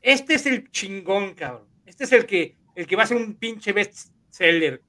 este 0.00 0.34
es 0.34 0.46
el 0.46 0.70
chingón, 0.70 1.34
cabrón, 1.34 1.68
este 1.86 2.04
es 2.04 2.12
el 2.12 2.26
que, 2.26 2.56
el 2.74 2.86
que 2.86 2.96
va 2.96 3.02
a 3.02 3.06
ser 3.06 3.16
un 3.16 3.34
pinche 3.34 3.72
bestseller. 3.72 4.82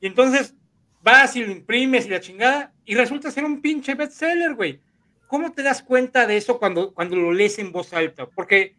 Y 0.00 0.06
entonces 0.06 0.54
vas 1.02 1.36
y 1.36 1.44
lo 1.44 1.52
imprimes 1.52 2.06
y 2.06 2.10
la 2.10 2.20
chingada, 2.20 2.72
y 2.84 2.94
resulta 2.94 3.30
ser 3.30 3.44
un 3.44 3.60
pinche 3.60 3.94
bestseller, 3.94 4.54
güey. 4.54 4.80
¿Cómo 5.26 5.52
te 5.52 5.62
das 5.62 5.82
cuenta 5.82 6.26
de 6.26 6.36
eso 6.36 6.58
cuando, 6.58 6.94
cuando 6.94 7.16
lo 7.16 7.32
lees 7.32 7.58
en 7.58 7.72
voz 7.72 7.92
alta? 7.92 8.26
Porque, 8.26 8.76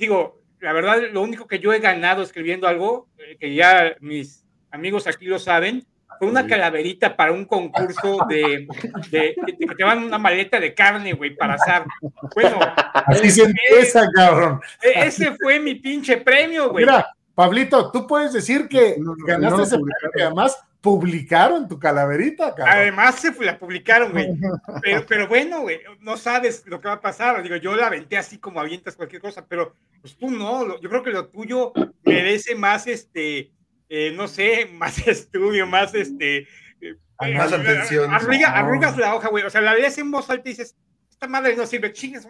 digo, 0.00 0.40
la 0.60 0.72
verdad, 0.72 1.02
lo 1.12 1.22
único 1.22 1.46
que 1.46 1.58
yo 1.58 1.72
he 1.72 1.78
ganado 1.78 2.22
escribiendo 2.22 2.66
algo, 2.66 3.08
eh, 3.18 3.36
que 3.38 3.54
ya 3.54 3.94
mis 4.00 4.44
amigos 4.70 5.06
aquí 5.06 5.26
lo 5.26 5.38
saben, 5.38 5.86
fue 6.18 6.28
una 6.28 6.46
calaverita 6.46 7.16
para 7.16 7.32
un 7.32 7.46
concurso 7.46 8.18
de, 8.28 8.66
de, 9.10 9.34
que 9.58 9.74
te 9.74 9.84
van 9.84 10.04
una 10.04 10.18
maleta 10.18 10.60
de 10.60 10.74
carne, 10.74 11.14
güey, 11.14 11.34
para 11.34 11.54
asar. 11.54 11.86
Bueno, 12.34 12.58
así 13.06 13.30
se 13.30 13.44
empieza, 13.44 14.06
cabrón. 14.14 14.60
E, 14.82 15.06
ese 15.06 15.34
fue 15.36 15.58
mi 15.60 15.76
pinche 15.76 16.18
premio, 16.18 16.70
güey. 16.70 16.84
Mira, 16.84 17.06
Pablito, 17.34 17.90
tú 17.90 18.06
puedes 18.06 18.34
decir 18.34 18.68
que 18.68 18.96
ganaste 19.26 19.62
ese 19.62 19.76
premio 19.76 20.10
y 20.14 20.20
además 20.20 20.62
publicaron 20.80 21.68
tu 21.68 21.78
calaverita, 21.78 22.54
cabrón. 22.54 22.76
Además 22.76 23.16
se 23.16 23.32
la 23.44 23.58
publicaron, 23.58 24.12
güey. 24.12 24.28
Pero, 24.82 25.04
pero 25.06 25.28
bueno, 25.28 25.60
güey, 25.60 25.80
no 26.00 26.16
sabes 26.16 26.64
lo 26.66 26.80
que 26.80 26.88
va 26.88 26.94
a 26.94 27.00
pasar. 27.00 27.42
Digo, 27.42 27.56
yo 27.56 27.76
la 27.76 27.88
aventé 27.88 28.16
así 28.16 28.38
como 28.38 28.60
avientas 28.60 28.96
cualquier 28.96 29.20
cosa, 29.20 29.44
pero 29.46 29.74
pues 30.00 30.16
tú 30.16 30.30
no. 30.30 30.80
Yo 30.80 30.88
creo 30.88 31.02
que 31.02 31.10
lo 31.10 31.28
tuyo 31.28 31.72
merece 32.04 32.54
más, 32.54 32.86
este, 32.86 33.52
eh, 33.88 34.12
no 34.14 34.26
sé, 34.26 34.66
más 34.72 35.06
estudio, 35.06 35.66
más, 35.66 35.94
este... 35.94 36.46
Eh, 36.80 37.34
más 37.34 37.52
atención. 37.52 38.10
arrugas 38.12 38.96
la 38.96 39.14
hoja, 39.14 39.28
güey. 39.28 39.44
O 39.44 39.50
sea, 39.50 39.60
la 39.60 39.74
lees 39.74 39.98
en 39.98 40.10
voz 40.10 40.30
alta 40.30 40.48
y 40.48 40.52
dices, 40.52 40.76
esta 41.10 41.26
madre 41.26 41.54
no 41.54 41.66
sirve, 41.66 41.92
chingues, 41.92 42.26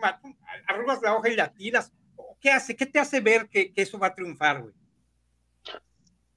arrugas 0.66 1.00
la 1.02 1.14
hoja 1.14 1.28
y 1.28 1.36
la 1.36 1.52
tiras. 1.52 1.92
¿Qué 2.40 2.50
hace? 2.50 2.74
¿Qué 2.74 2.86
te 2.86 2.98
hace 2.98 3.20
ver 3.20 3.48
que, 3.48 3.72
que 3.72 3.82
eso 3.82 3.98
va 3.98 4.08
a 4.08 4.14
triunfar, 4.14 4.62
güey? 4.62 4.74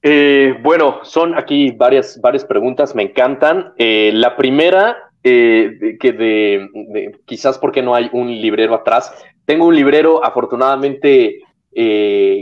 Eh, 0.06 0.58
bueno, 0.60 1.00
son 1.02 1.34
aquí 1.34 1.70
varias, 1.70 2.20
varias 2.20 2.44
preguntas, 2.44 2.94
me 2.94 3.04
encantan. 3.04 3.72
Eh, 3.78 4.10
la 4.12 4.36
primera, 4.36 5.10
eh, 5.22 5.96
que 5.98 6.12
de, 6.12 7.10
quizás 7.24 7.56
porque 7.56 7.80
no 7.80 7.94
hay 7.94 8.10
un 8.12 8.28
librero 8.28 8.74
atrás. 8.74 9.14
Tengo 9.46 9.66
un 9.66 9.74
librero 9.74 10.22
afortunadamente 10.22 11.40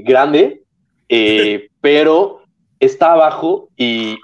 grande, 0.05 0.63
pero 1.81 2.43
está 2.81 3.13
abajo 3.13 3.69
y 3.77 4.19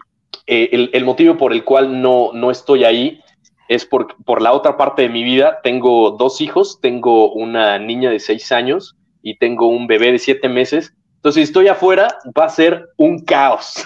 el, 0.47 1.05
motivo 1.05 1.37
por 1.37 1.53
el 1.53 1.65
cual 1.65 2.03
no, 2.03 2.33
no 2.35 2.51
estoy 2.51 2.85
ahí 2.85 3.21
es 3.69 3.87
por, 3.87 4.17
por 4.25 4.43
la 4.43 4.53
otra 4.53 4.77
parte 4.77 5.03
de 5.03 5.09
mi 5.09 5.23
vida. 5.23 5.61
Tengo 5.63 6.11
dos 6.11 6.41
hijos, 6.41 6.81
tengo 6.83 7.33
una 7.33 7.79
niña 7.79 8.11
de 8.11 8.19
seis 8.19 8.51
años 8.51 8.97
y 9.23 9.37
tengo 9.39 9.69
un 9.69 9.87
bebé 9.87 10.11
de 10.13 10.19
siete 10.19 10.49
meses 10.49 10.93
entonces, 11.29 11.45
si 11.45 11.51
estoy 11.51 11.69
afuera, 11.69 12.09
va 12.39 12.47
a 12.47 12.49
ser 12.49 12.89
un 12.97 13.23
caos. 13.23 13.85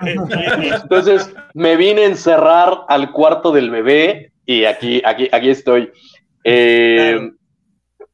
Entonces, 0.82 1.32
me 1.54 1.76
vine 1.76 2.02
a 2.02 2.06
encerrar 2.06 2.76
al 2.88 3.12
cuarto 3.12 3.52
del 3.52 3.70
bebé 3.70 4.32
y 4.44 4.64
aquí, 4.64 5.00
aquí, 5.04 5.28
aquí 5.30 5.50
estoy. 5.50 5.92
Eh, 6.42 7.30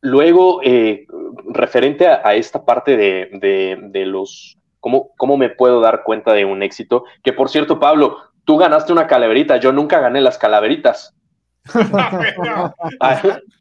luego, 0.03 0.61
eh, 0.63 1.07
referente 1.49 2.09
a, 2.09 2.35
esta 2.35 2.67
parte 2.67 2.99
de, 2.99 4.05
los, 4.05 4.59
¿cómo, 4.81 5.13
¿cómo 5.17 5.39
me 5.39 5.49
puedo 5.49 5.81
dar 5.81 6.03
cuenta 6.03 6.35
de 6.35 6.45
un 6.45 6.63
éxito? 6.63 7.05
Que 7.23 7.33
por 7.33 7.49
cierto, 7.49 7.81
Pablo, 7.81 8.19
tú 8.45 8.59
ganaste 8.59 8.93
una 8.93 9.07
calaverita, 9.07 9.57
yo 9.57 9.73
nunca 9.73 9.99
gané 9.99 10.21
las 10.21 10.37
calaveritas. 10.37 11.15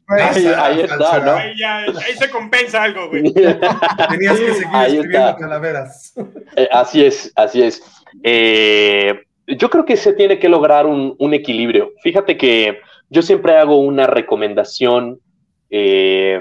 Ahí, 0.08 0.80
está, 0.80 1.20
¿no? 1.20 1.32
Ahí, 1.32 2.14
se 2.18 2.30
compensa 2.30 2.82
algo, 2.84 3.08
güey. 3.08 3.22
Tenías 3.32 4.38
que 4.38 4.54
seguir 4.54 4.76
escribiendo 4.86 5.36
calaveras. 5.36 6.14
Eh, 6.56 6.68
así 6.72 7.04
es, 7.04 7.32
así 7.36 7.62
es. 7.62 7.82
Eh, 8.22 9.22
yo 9.46 9.70
creo 9.70 9.84
que 9.84 9.96
se 9.96 10.12
tiene 10.12 10.38
que 10.38 10.48
lograr 10.48 10.86
un, 10.86 11.34
equilibrio. 11.34 11.92
Fíjate 12.02 12.36
que 12.36 12.80
yo 13.10 13.22
siempre 13.22 13.56
hago 13.56 13.78
una 13.78 14.06
recomendación 14.06 15.20
eh, 15.70 16.40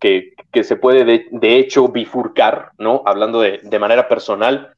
que, 0.00 0.34
se 0.62 0.76
puede, 0.76 1.04
de, 1.30 1.56
hecho, 1.56 1.88
bifurcar, 1.88 2.70
¿no? 2.78 3.02
Hablando 3.06 3.40
de, 3.40 3.78
manera 3.78 4.08
personal 4.08 4.74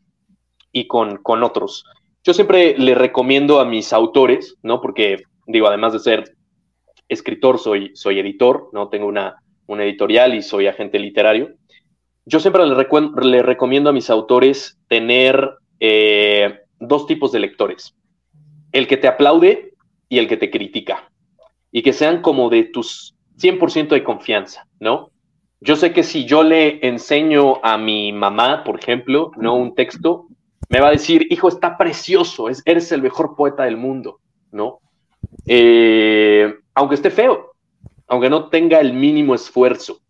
y 0.72 0.86
con, 0.86 1.18
con 1.18 1.42
otros. 1.42 1.84
Yo 2.24 2.34
siempre 2.34 2.76
le 2.76 2.94
recomiendo 2.94 3.60
a 3.60 3.64
mis 3.64 3.92
autores, 3.92 4.56
¿no? 4.62 4.80
Porque 4.80 5.22
digo, 5.46 5.68
además 5.68 5.92
de 5.92 5.98
ser 6.00 6.36
escritor, 7.08 7.58
soy, 7.58 7.92
soy 7.94 8.18
editor, 8.18 8.70
¿no? 8.72 8.88
Tengo 8.88 9.06
una, 9.06 9.36
editorial 9.68 10.34
y 10.34 10.42
soy 10.42 10.66
agente 10.66 10.98
literario. 10.98 11.54
Yo 12.24 12.40
siempre 12.40 12.62
le, 12.66 13.42
recomiendo 13.42 13.90
a 13.90 13.92
mis 13.92 14.10
autores 14.10 14.78
tener 14.88 15.50
eh, 15.80 16.60
dos 16.80 17.06
tipos 17.06 17.32
de 17.32 17.40
lectores. 17.40 17.94
El 18.72 18.86
que 18.86 18.96
te 18.96 19.08
aplaude 19.08 19.74
y 20.08 20.18
el 20.18 20.28
que 20.28 20.36
te 20.36 20.50
critica. 20.50 21.10
Y 21.70 21.82
que 21.82 21.92
sean 21.92 22.22
como 22.22 22.48
de 22.48 22.64
tus 22.64 23.14
100% 23.38 23.88
de 23.88 24.04
confianza, 24.04 24.66
¿no? 24.80 25.10
Yo 25.60 25.76
sé 25.76 25.92
que 25.92 26.02
si 26.02 26.26
yo 26.26 26.42
le 26.42 26.86
enseño 26.86 27.64
a 27.64 27.78
mi 27.78 28.12
mamá, 28.12 28.62
por 28.64 28.78
ejemplo, 28.78 29.30
no 29.36 29.54
un 29.54 29.74
texto, 29.74 30.26
me 30.68 30.80
va 30.80 30.88
a 30.88 30.92
decir, 30.92 31.26
hijo, 31.30 31.48
está 31.48 31.78
precioso, 31.78 32.48
eres 32.64 32.92
el 32.92 33.02
mejor 33.02 33.36
poeta 33.36 33.64
del 33.64 33.76
mundo, 33.76 34.20
¿no? 34.50 34.80
Eh, 35.46 36.54
aunque 36.74 36.94
esté 36.94 37.10
feo, 37.10 37.52
aunque 38.06 38.30
no 38.30 38.48
tenga 38.48 38.80
el 38.80 38.92
mínimo 38.92 39.34
esfuerzo. 39.34 40.00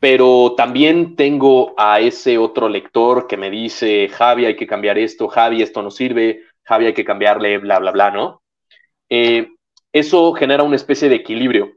Pero 0.00 0.54
también 0.56 1.16
tengo 1.16 1.74
a 1.76 2.00
ese 2.00 2.38
otro 2.38 2.68
lector 2.68 3.26
que 3.26 3.36
me 3.36 3.50
dice, 3.50 4.08
Javi, 4.08 4.46
hay 4.46 4.56
que 4.56 4.66
cambiar 4.66 4.96
esto, 4.96 5.28
Javi, 5.28 5.60
esto 5.60 5.82
no 5.82 5.90
sirve, 5.90 6.44
Javi, 6.62 6.86
hay 6.86 6.94
que 6.94 7.04
cambiarle, 7.04 7.58
bla, 7.58 7.78
bla, 7.80 7.90
bla, 7.90 8.10
¿no? 8.10 8.42
Eh, 9.08 9.48
eso 9.92 10.32
genera 10.34 10.62
una 10.62 10.76
especie 10.76 11.08
de 11.08 11.16
equilibrio. 11.16 11.72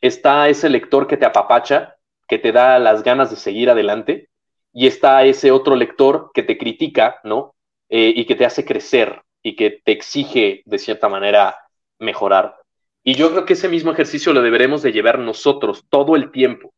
Está 0.00 0.48
ese 0.48 0.70
lector 0.70 1.06
que 1.06 1.16
te 1.16 1.26
apapacha, 1.26 1.96
que 2.26 2.38
te 2.38 2.52
da 2.52 2.78
las 2.78 3.02
ganas 3.02 3.30
de 3.30 3.36
seguir 3.36 3.68
adelante, 3.68 4.28
y 4.72 4.86
está 4.86 5.24
ese 5.24 5.50
otro 5.50 5.76
lector 5.76 6.30
que 6.32 6.42
te 6.42 6.56
critica, 6.56 7.20
¿no? 7.24 7.54
Eh, 7.88 8.12
y 8.16 8.24
que 8.24 8.34
te 8.34 8.44
hace 8.44 8.64
crecer 8.64 9.22
y 9.42 9.54
que 9.54 9.80
te 9.84 9.92
exige, 9.92 10.62
de 10.64 10.78
cierta 10.78 11.08
manera, 11.08 11.56
mejorar. 11.98 12.56
Y 13.02 13.14
yo 13.14 13.30
creo 13.30 13.44
que 13.44 13.52
ese 13.52 13.68
mismo 13.68 13.92
ejercicio 13.92 14.32
lo 14.32 14.42
deberemos 14.42 14.82
de 14.82 14.92
llevar 14.92 15.18
nosotros 15.18 15.84
todo 15.88 16.16
el 16.16 16.30
tiempo. 16.30 16.74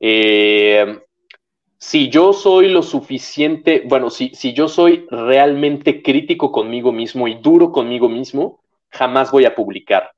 Eh, 0.00 1.00
si 1.78 2.08
yo 2.08 2.32
soy 2.32 2.68
lo 2.68 2.82
suficiente, 2.82 3.82
bueno, 3.86 4.10
si, 4.10 4.30
si 4.34 4.52
yo 4.52 4.68
soy 4.68 5.06
realmente 5.10 6.02
crítico 6.02 6.52
conmigo 6.52 6.92
mismo 6.92 7.28
y 7.28 7.34
duro 7.34 7.72
conmigo 7.72 8.08
mismo, 8.08 8.60
jamás 8.90 9.30
voy 9.30 9.44
a 9.44 9.54
publicar. 9.54 10.12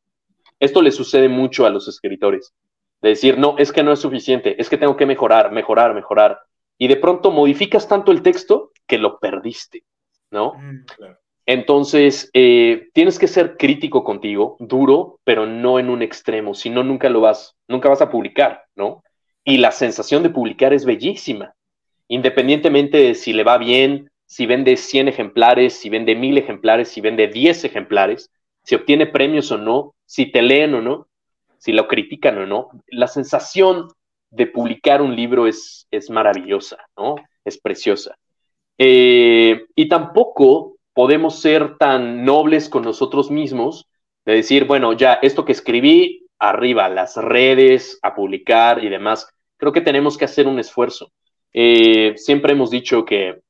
Esto 0.60 0.82
le 0.82 0.90
sucede 0.90 1.28
mucho 1.28 1.66
a 1.66 1.70
los 1.70 1.88
escritores. 1.88 2.54
De 3.00 3.10
decir, 3.10 3.38
no, 3.38 3.56
es 3.58 3.72
que 3.72 3.82
no 3.82 3.92
es 3.92 4.00
suficiente, 4.00 4.60
es 4.60 4.68
que 4.68 4.76
tengo 4.76 4.96
que 4.96 5.06
mejorar, 5.06 5.52
mejorar, 5.52 5.94
mejorar. 5.94 6.40
Y 6.76 6.88
de 6.88 6.96
pronto 6.96 7.30
modificas 7.30 7.88
tanto 7.88 8.12
el 8.12 8.22
texto 8.22 8.72
que 8.86 8.98
lo 8.98 9.18
perdiste, 9.18 9.84
¿no? 10.30 10.54
Mm, 10.54 10.84
entonces, 11.48 12.28
eh, 12.34 12.90
tienes 12.92 13.18
que 13.18 13.26
ser 13.26 13.56
crítico 13.56 14.04
contigo, 14.04 14.58
duro, 14.60 15.18
pero 15.24 15.46
no 15.46 15.78
en 15.78 15.88
un 15.88 16.02
extremo, 16.02 16.52
si 16.52 16.68
no, 16.68 16.84
nunca 16.84 17.08
lo 17.08 17.22
vas, 17.22 17.56
nunca 17.66 17.88
vas 17.88 18.02
a 18.02 18.10
publicar, 18.10 18.64
¿no? 18.76 19.02
Y 19.44 19.56
la 19.56 19.72
sensación 19.72 20.22
de 20.22 20.28
publicar 20.28 20.74
es 20.74 20.84
bellísima, 20.84 21.54
independientemente 22.06 22.98
de 22.98 23.14
si 23.14 23.32
le 23.32 23.44
va 23.44 23.56
bien, 23.56 24.10
si 24.26 24.44
vende 24.44 24.76
100 24.76 25.08
ejemplares, 25.08 25.72
si 25.72 25.88
vende 25.88 26.14
1000 26.14 26.36
ejemplares, 26.36 26.90
si 26.90 27.00
vende 27.00 27.28
10 27.28 27.64
ejemplares, 27.64 28.30
si 28.62 28.74
obtiene 28.74 29.06
premios 29.06 29.50
o 29.50 29.56
no, 29.56 29.94
si 30.04 30.26
te 30.26 30.42
leen 30.42 30.74
o 30.74 30.82
no, 30.82 31.08
si 31.56 31.72
lo 31.72 31.88
critican 31.88 32.36
o 32.36 32.46
no. 32.46 32.68
La 32.88 33.06
sensación 33.06 33.88
de 34.28 34.48
publicar 34.48 35.00
un 35.00 35.16
libro 35.16 35.46
es, 35.46 35.86
es 35.90 36.10
maravillosa, 36.10 36.76
¿no? 36.94 37.14
Es 37.42 37.58
preciosa. 37.58 38.16
Eh, 38.76 39.64
y 39.74 39.88
tampoco 39.88 40.77
podemos 40.98 41.38
ser 41.38 41.78
tan 41.78 42.24
nobles 42.24 42.68
con 42.68 42.82
nosotros 42.82 43.30
mismos 43.30 43.86
de 44.24 44.32
decir, 44.32 44.64
bueno, 44.64 44.94
ya 44.94 45.12
esto 45.22 45.44
que 45.44 45.52
escribí, 45.52 46.26
arriba, 46.40 46.88
las 46.88 47.14
redes, 47.14 48.00
a 48.02 48.16
publicar 48.16 48.82
y 48.82 48.88
demás. 48.88 49.32
Creo 49.58 49.72
que 49.72 49.80
tenemos 49.80 50.18
que 50.18 50.24
hacer 50.24 50.48
un 50.48 50.58
esfuerzo. 50.58 51.12
Eh, 51.52 52.14
siempre 52.16 52.54
hemos 52.54 52.70
dicho 52.70 53.04
que 53.04 53.42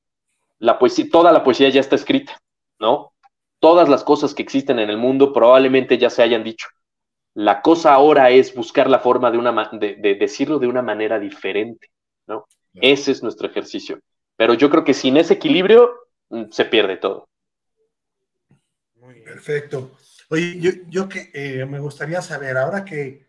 la 0.59 0.79
poesía, 0.79 1.07
toda 1.11 1.33
la 1.33 1.43
poesía 1.43 1.71
ya 1.71 1.81
está 1.81 1.97
escrita, 1.97 2.39
¿no? 2.79 3.15
Todas 3.61 3.89
las 3.89 4.05
cosas 4.05 4.35
que 4.35 4.43
existen 4.43 4.79
en 4.79 4.91
el 4.91 4.99
mundo 4.99 5.33
probablemente 5.33 5.97
ya 5.97 6.11
se 6.11 6.23
hayan 6.23 6.45
dicho. 6.45 6.69
La 7.33 7.63
cosa 7.63 7.95
ahora 7.95 8.29
es 8.29 8.55
buscar 8.55 8.91
la 8.91 8.99
forma 8.99 9.31
de, 9.31 9.39
una, 9.39 9.71
de, 9.73 10.17
decirlo 10.21 10.59
de 10.59 10.67
una 10.67 10.83
manera 10.83 11.19
diferente, 11.19 11.89
¿no? 12.27 12.45
Ese 12.75 13.11
es 13.11 13.23
nuestro 13.23 13.49
ejercicio. 13.49 14.01
Pero 14.37 14.53
yo 14.53 14.69
creo 14.69 14.85
que 14.85 14.93
sin 14.93 15.17
ese 15.17 15.33
equilibrio 15.33 15.95
mm, 16.29 16.51
se 16.51 16.67
pierde 16.67 16.99
todo. 16.99 17.27
Perfecto. 19.25 19.97
Oye, 20.31 20.59
yo, 20.61 20.71
yo 20.89 21.09
que 21.09 21.31
eh, 21.33 21.65
me 21.67 21.79
gustaría 21.79 22.21
saber, 22.21 22.57
ahora 22.57 22.85
que 22.85 23.29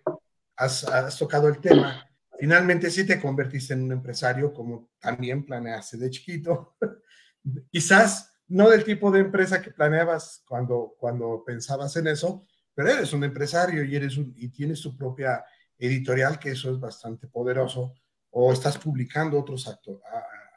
has, 0.58 1.18
tocado 1.18 1.48
el 1.48 1.60
tema, 1.60 2.10
finalmente 2.38 2.92
sí 2.92 3.06
te 3.06 3.20
convertiste 3.20 3.74
en 3.74 3.84
un 3.84 3.92
empresario, 3.94 4.54
como 4.54 4.92
también 5.00 5.46
planeaste 5.46 5.98
de 5.98 6.10
chiquito. 6.10 6.76
Quizás 7.72 8.34
no 8.48 8.70
del 8.70 8.84
tipo 8.84 9.12
de 9.12 9.20
empresa 9.20 9.62
que 9.62 9.72
planeabas 9.72 10.44
cuando, 10.48 10.96
cuando 11.00 11.44
pensabas 11.46 11.96
en 11.96 12.08
eso, 12.08 12.46
pero 12.74 12.90
eres 12.90 13.14
un 13.14 13.24
empresario 13.24 13.84
y, 13.84 13.96
eres 13.96 14.18
y 14.18 14.50
tienes 14.50 14.82
tu 14.82 14.98
propia 14.98 15.44
editorial, 15.78 16.40
que 16.40 16.52
eso 16.52 16.72
es 16.72 16.80
bastante 16.80 17.28
poderoso, 17.28 17.94
o 18.32 18.52
estás 18.52 18.78
publicando 18.78 19.40
otros 19.40 19.70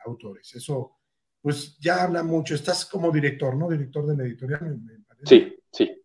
autores. 0.05 0.55
Eso 0.55 0.99
pues 1.43 1.77
ya 1.79 2.05
habla 2.05 2.23
mucho. 2.23 2.55
Estás 2.55 2.87
como 2.87 3.11
director, 3.11 3.57
¿no? 3.57 3.69
Director 3.69 4.07
de 4.07 4.17
la 4.17 4.23
editorial, 4.23 4.81
Sí, 5.25 5.55
sí. 5.73 6.03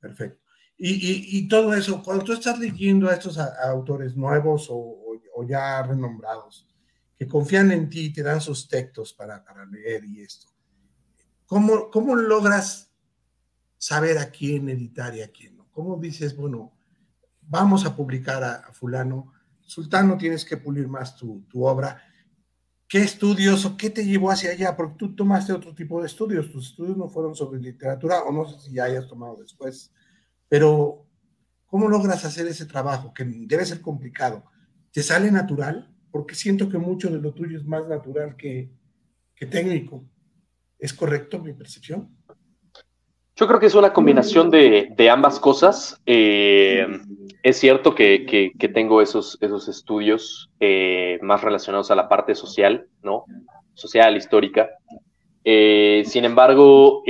Perfecto. 0.00 0.42
Y, 0.80 1.48
todo 1.48 1.74
eso, 1.74 2.00
cuando 2.04 2.22
tú 2.22 2.32
estás 2.32 2.56
leyendo 2.58 3.08
a 3.08 3.14
estos 3.14 3.36
autores 3.36 4.16
nuevos 4.16 4.68
o, 4.70 4.96
ya 5.46 5.82
renombrados, 5.82 6.68
que 7.16 7.26
confían 7.26 7.72
en 7.72 7.88
ti 7.88 8.06
y 8.06 8.12
te 8.12 8.22
dan 8.22 8.40
sus 8.40 8.68
textos 8.68 9.12
para, 9.12 9.44
leer 9.70 10.04
y 10.04 10.22
esto, 10.22 10.48
¿cómo, 11.46 11.90
¿cómo 11.90 12.14
logras 12.14 12.92
saber 13.76 14.18
a 14.18 14.30
quién 14.30 14.68
editar 14.68 15.14
y 15.16 15.22
a 15.22 15.32
quién 15.32 15.56
no? 15.56 15.68
¿Cómo 15.72 15.96
dices, 15.96 16.36
bueno, 16.36 16.72
vamos 17.42 17.84
a 17.84 17.96
publicar 17.96 18.44
a, 18.44 18.72
fulano, 18.72 19.32
Sultano, 19.60 20.16
tienes 20.16 20.44
que 20.44 20.56
pulir 20.56 20.86
más 20.88 21.16
tu, 21.16 21.44
tu 21.48 21.64
obra? 21.64 22.07
¿Qué 22.88 22.98
estudios 23.02 23.66
o 23.66 23.76
qué 23.76 23.90
te 23.90 24.04
llevó 24.04 24.30
hacia 24.30 24.50
allá? 24.50 24.74
Porque 24.74 24.96
tú 24.96 25.14
tomaste 25.14 25.52
otro 25.52 25.74
tipo 25.74 26.00
de 26.00 26.06
estudios, 26.06 26.50
tus 26.50 26.70
estudios 26.70 26.96
no 26.96 27.08
fueron 27.08 27.34
sobre 27.34 27.60
literatura, 27.60 28.22
o 28.22 28.32
no 28.32 28.48
sé 28.48 28.58
si 28.60 28.74
ya 28.74 28.84
hayas 28.84 29.06
tomado 29.06 29.36
después, 29.36 29.92
pero 30.48 31.06
¿cómo 31.66 31.88
logras 31.88 32.24
hacer 32.24 32.46
ese 32.46 32.64
trabajo? 32.64 33.12
Que 33.12 33.24
debe 33.24 33.66
ser 33.66 33.82
complicado. 33.82 34.44
¿Te 34.90 35.02
sale 35.02 35.30
natural? 35.30 35.94
Porque 36.10 36.34
siento 36.34 36.70
que 36.70 36.78
mucho 36.78 37.10
de 37.10 37.20
lo 37.20 37.34
tuyo 37.34 37.58
es 37.58 37.66
más 37.66 37.86
natural 37.86 38.36
que, 38.36 38.72
que 39.34 39.44
técnico. 39.44 40.02
¿Es 40.78 40.94
correcto 40.94 41.40
mi 41.40 41.52
percepción? 41.52 42.17
Yo 43.38 43.46
creo 43.46 43.60
que 43.60 43.66
es 43.66 43.76
una 43.76 43.92
combinación 43.92 44.50
de, 44.50 44.88
de 44.96 45.10
ambas 45.10 45.38
cosas. 45.38 46.02
Eh, 46.06 46.84
es 47.44 47.56
cierto 47.56 47.94
que, 47.94 48.26
que, 48.58 48.68
tengo 48.68 49.00
esos, 49.00 49.38
esos 49.40 49.68
estudios 49.68 50.50
eh, 50.58 51.20
más 51.22 51.42
relacionados 51.42 51.92
a 51.92 51.94
la 51.94 52.08
parte 52.08 52.34
social, 52.34 52.88
¿no? 53.00 53.26
Social, 53.74 54.16
histórica. 54.16 54.70
Eh, 55.44 56.02
sin 56.04 56.24
embargo, 56.24 57.04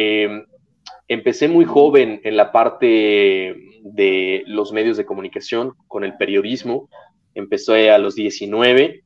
empecé 1.08 1.48
muy 1.48 1.64
joven 1.64 2.20
en 2.22 2.36
la 2.36 2.52
parte 2.52 3.56
de 3.82 4.42
los 4.46 4.70
medios 4.70 4.98
de 4.98 5.06
comunicación, 5.06 5.72
con 5.86 6.04
el 6.04 6.14
periodismo. 6.18 6.90
Empecé 7.34 7.90
a 7.90 7.96
los 7.96 8.14
19. 8.16 9.02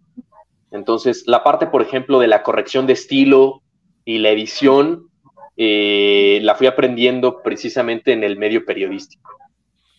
Entonces, 0.73 1.23
la 1.29 1.45
parte, 1.45 1.69
por 1.69 1.83
ejemplo, 1.83 2.19
de 2.19 2.27
la 2.27 2.43
corrección 2.43 2.89
de 2.89 2.95
estilo 2.95 3.63
y 4.05 4.19
la 4.19 4.31
edición, 4.31 5.12
eh, 5.57 6.41
la 6.43 6.55
fui 6.55 6.67
aprendiendo 6.67 7.43
precisamente 7.43 8.13
en 8.13 8.25
el 8.25 8.39
medio 8.39 8.65
periodístico. 8.65 9.31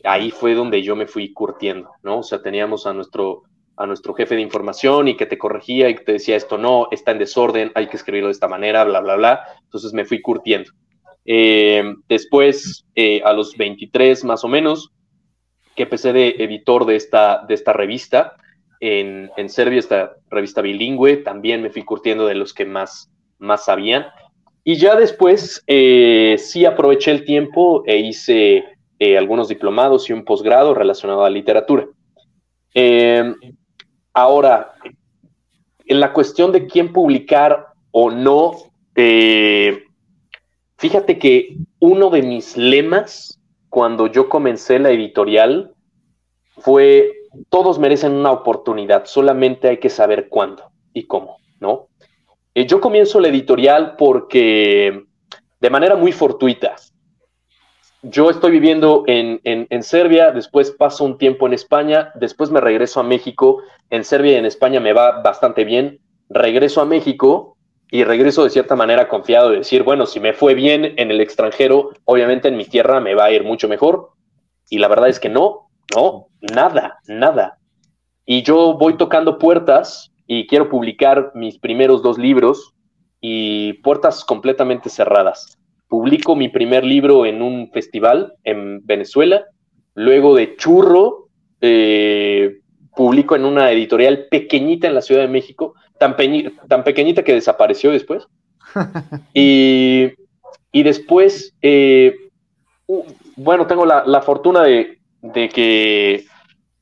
Ahí 0.04 0.32
fue 0.32 0.54
donde 0.54 0.82
yo 0.82 0.96
me 0.96 1.08
fui 1.08 1.32
curtiendo, 1.32 1.92
¿no? 2.02 2.20
O 2.20 2.24
sea, 2.24 2.42
teníamos 2.42 2.86
a 2.88 2.94
nuestro, 2.94 3.44
a 3.78 3.86
nuestro 3.86 4.14
jefe 4.14 4.36
de 4.36 4.42
información 4.42 5.08
y 5.08 5.16
que 5.16 5.26
te 5.26 5.38
corregía 5.38 5.90
y 5.90 5.96
que 5.96 6.04
te 6.04 6.12
decía 6.14 6.36
esto 6.36 6.58
no, 6.58 6.88
está 6.92 7.12
en 7.12 7.20
desorden, 7.20 7.72
hay 7.76 7.88
que 7.88 7.98
escribirlo 7.98 8.28
de 8.28 8.34
esta 8.34 8.48
manera, 8.48 8.84
bla, 8.84 9.00
bla, 9.00 9.16
bla. 9.16 9.42
Entonces 9.64 9.94
me 9.94 10.06
fui 10.06 10.22
curtiendo. 10.22 10.72
Eh, 11.26 11.96
después, 12.10 12.86
eh, 12.96 13.22
a 13.24 13.32
los 13.34 13.56
23 13.56 14.24
más 14.26 14.44
o 14.44 14.48
menos, 14.48 14.92
que 15.76 15.84
empecé 15.84 16.14
de 16.14 16.36
editor 16.40 16.86
de 16.86 16.96
esta, 16.96 17.46
de 17.48 17.54
esta 17.54 17.74
revista 17.74 18.36
en, 18.80 19.32
en 19.38 19.50
Serbia, 19.50 19.80
esta 19.80 20.14
revista 20.30 20.62
bilingüe, 20.62 21.18
también 21.18 21.62
me 21.62 21.70
fui 21.70 21.84
curtiendo 21.84 22.28
de 22.28 22.36
los 22.36 22.54
que 22.54 22.66
más, 22.66 23.10
más 23.40 23.66
sabían. 23.66 24.08
Y 24.64 24.76
ya 24.76 24.96
después 24.96 25.64
eh, 25.68 26.36
sí 26.38 26.66
aproveché 26.66 27.12
el 27.12 27.26
tiempo 27.26 27.84
e 27.86 27.98
hice 27.98 28.64
eh, 29.00 29.18
algunos 29.18 29.50
diplomados 29.50 30.10
y 30.10 30.14
un 30.14 30.24
posgrado 30.24 30.74
relacionado 30.74 31.26
a 31.26 31.30
literatura. 31.30 31.88
Em, 32.74 33.36
ahora, 34.14 34.74
en 35.86 36.00
la 36.00 36.14
cuestión 36.14 36.52
de 36.52 36.66
quién 36.68 36.94
publicar 36.94 37.68
o 37.92 38.10
no, 38.10 38.54
eh, 38.96 39.84
fíjate 40.78 41.20
que 41.20 41.58
uno 41.80 42.10
de 42.10 42.22
mis 42.22 42.56
lemas 42.56 43.40
cuando 43.70 44.08
yo 44.08 44.30
comencé 44.30 44.80
la 44.80 44.92
editorial 44.92 45.74
fue, 46.58 47.12
todos 47.50 47.80
merecen 47.80 48.14
una 48.14 48.32
oportunidad, 48.32 49.06
solamente 49.06 49.68
hay 49.68 49.80
que 49.80 49.90
saber 49.90 50.30
cuándo 50.30 50.72
y 50.94 51.08
cómo, 51.08 51.38
¿no? 51.60 51.88
Eh, 52.56 52.68
yo 52.68 52.80
comienzo 52.80 53.20
la 53.20 53.30
editorial 53.30 53.96
porque 53.98 55.04
de 55.60 55.70
manera 55.70 55.96
muy 55.96 56.12
fortuita. 56.12 56.76
Yo 58.04 58.30
estoy 58.30 58.52
viviendo 58.52 59.06
en, 59.08 59.84
Serbia, 59.84 60.32
después 60.32 60.72
paso 60.72 61.06
un 61.06 61.18
tiempo 61.18 61.48
en 61.48 61.54
España, 61.54 62.12
después 62.16 62.52
me 62.52 62.60
regreso 62.60 63.00
a 63.00 63.04
México. 63.04 63.62
En 63.90 64.04
Serbia 64.04 64.34
y 64.34 64.36
en 64.36 64.46
España 64.46 64.82
me 64.82 64.92
va 64.92 65.22
bastante 65.22 65.64
bien. 65.64 66.02
Regreso 66.30 66.82
a 66.82 66.86
México 66.86 67.58
y 67.90 68.04
regreso 68.04 68.44
de 68.44 68.50
cierta 68.50 68.76
manera 68.76 69.08
confiado 69.08 69.52
de 69.52 69.60
decir, 69.60 69.84
bueno, 69.84 70.06
si 70.06 70.20
me 70.20 70.34
fue 70.34 70.54
bien 70.54 70.96
en 70.98 71.12
el 71.12 71.22
extranjero, 71.22 71.92
obviamente 72.04 72.50
en 72.50 72.58
mi 72.58 72.66
tierra 72.66 73.00
me 73.00 73.16
va 73.16 73.26
a 73.26 73.32
ir 73.32 73.46
mucho 73.46 73.70
mejor. 73.70 74.10
Y 74.70 74.80
la 74.80 74.90
verdad 74.90 75.08
es 75.08 75.20
que 75.22 75.30
no, 75.30 75.70
no, 75.96 76.28
nada, 76.42 77.00
nada. 77.08 77.58
Y 78.26 78.44
yo 78.44 78.74
voy 78.74 78.98
tocando 78.98 79.38
puertas 79.38 80.13
y 80.28 80.48
quiero 80.48 80.70
publicar 80.70 81.32
mis 81.36 81.58
primeros 81.58 82.02
dos 82.02 82.18
libros 82.18 82.74
y 83.22 83.74
puertas 83.74 84.24
completamente 84.26 84.90
cerradas. 84.90 85.58
Publico 85.88 86.36
mi 86.36 86.50
primer 86.50 86.84
libro 86.84 87.26
en 87.26 87.42
un 87.42 87.70
festival 87.72 88.34
en 88.44 88.86
Venezuela, 88.86 89.46
luego 89.96 90.36
de 90.36 90.56
Churro, 90.56 91.30
eh, 91.62 92.60
publico 92.96 93.36
en 93.36 93.46
una 93.46 93.72
editorial 93.72 94.28
pequeñita 94.30 94.88
en 94.88 94.96
la 94.96 95.02
Ciudad 95.02 95.22
de 95.22 95.28
México, 95.28 95.76
tan, 96.00 96.16
tan 96.68 96.84
pequeñita 96.84 97.24
que 97.24 97.34
desapareció 97.34 97.92
después. 97.92 98.28
y, 99.34 100.12
después, 100.74 101.54
eh, 101.62 102.16
bueno, 103.36 103.68
tengo 103.68 103.86
la, 103.86 104.22
fortuna 104.22 104.64
de, 104.64 105.00
de 105.22 105.50
que 105.50 106.26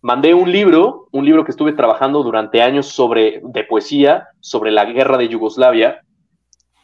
mandé 0.01 0.33
un 0.33 0.51
libro, 0.51 1.07
un 1.11 1.25
libro 1.25 1.45
que 1.45 1.51
estuve 1.51 1.73
trabajando 1.73 2.23
durante 2.23 2.61
años 2.61 2.87
sobre, 2.87 3.41
de 3.43 3.63
poesía, 3.63 4.27
sobre 4.39 4.71
la 4.71 4.85
guerra 4.85 5.17
de 5.17 5.29
Yugoslavia, 5.29 6.01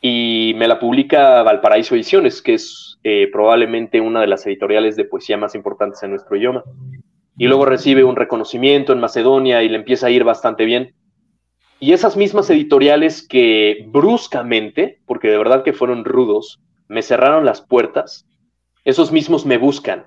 y 0.02 0.54
me 0.58 0.68
la 0.68 0.80
publica 0.80 1.42
Valparaíso 1.42 1.96
Ediciones, 1.96 2.42
que 2.42 2.54
es 2.54 3.00
eh, 3.04 3.30
probablemente 3.32 4.00
una 4.00 4.22
de 4.22 4.28
las 4.28 4.46
editoriales 4.46 4.96
de 4.96 5.06
poesía 5.06 5.38
más 5.38 5.56
importantes 5.56 6.04
en 6.04 6.12
nuestro 6.12 6.38
idioma. 6.38 6.64
Y 7.36 7.48
luego 7.48 7.66
recibe 7.66 8.04
un 8.04 8.16
reconocimiento 8.16 8.94
en 8.94 9.00
Macedonia 9.00 9.64
y 9.64 9.70
le 9.70 9.78
empieza 9.78 10.08
a 10.08 10.12
ir 10.12 10.24
bastante 10.24 10.66
bien. 10.66 10.94
Y 11.80 11.94
esas 11.94 12.16
mismas 12.16 12.50
editoriales 12.50 13.28
que 13.28 13.86
bruscamente, 13.88 15.00
porque 15.06 15.30
de 15.30 15.38
verdad 15.38 15.64
que 15.64 15.74
fueron 15.74 16.06
rudos, 16.06 16.60
me 16.88 17.02
cerraron 17.02 17.46
las 17.46 17.62
puertas, 17.62 18.26
esos 18.86 19.12
mismos 19.12 19.46
me 19.46 19.58
buscan 19.58 20.06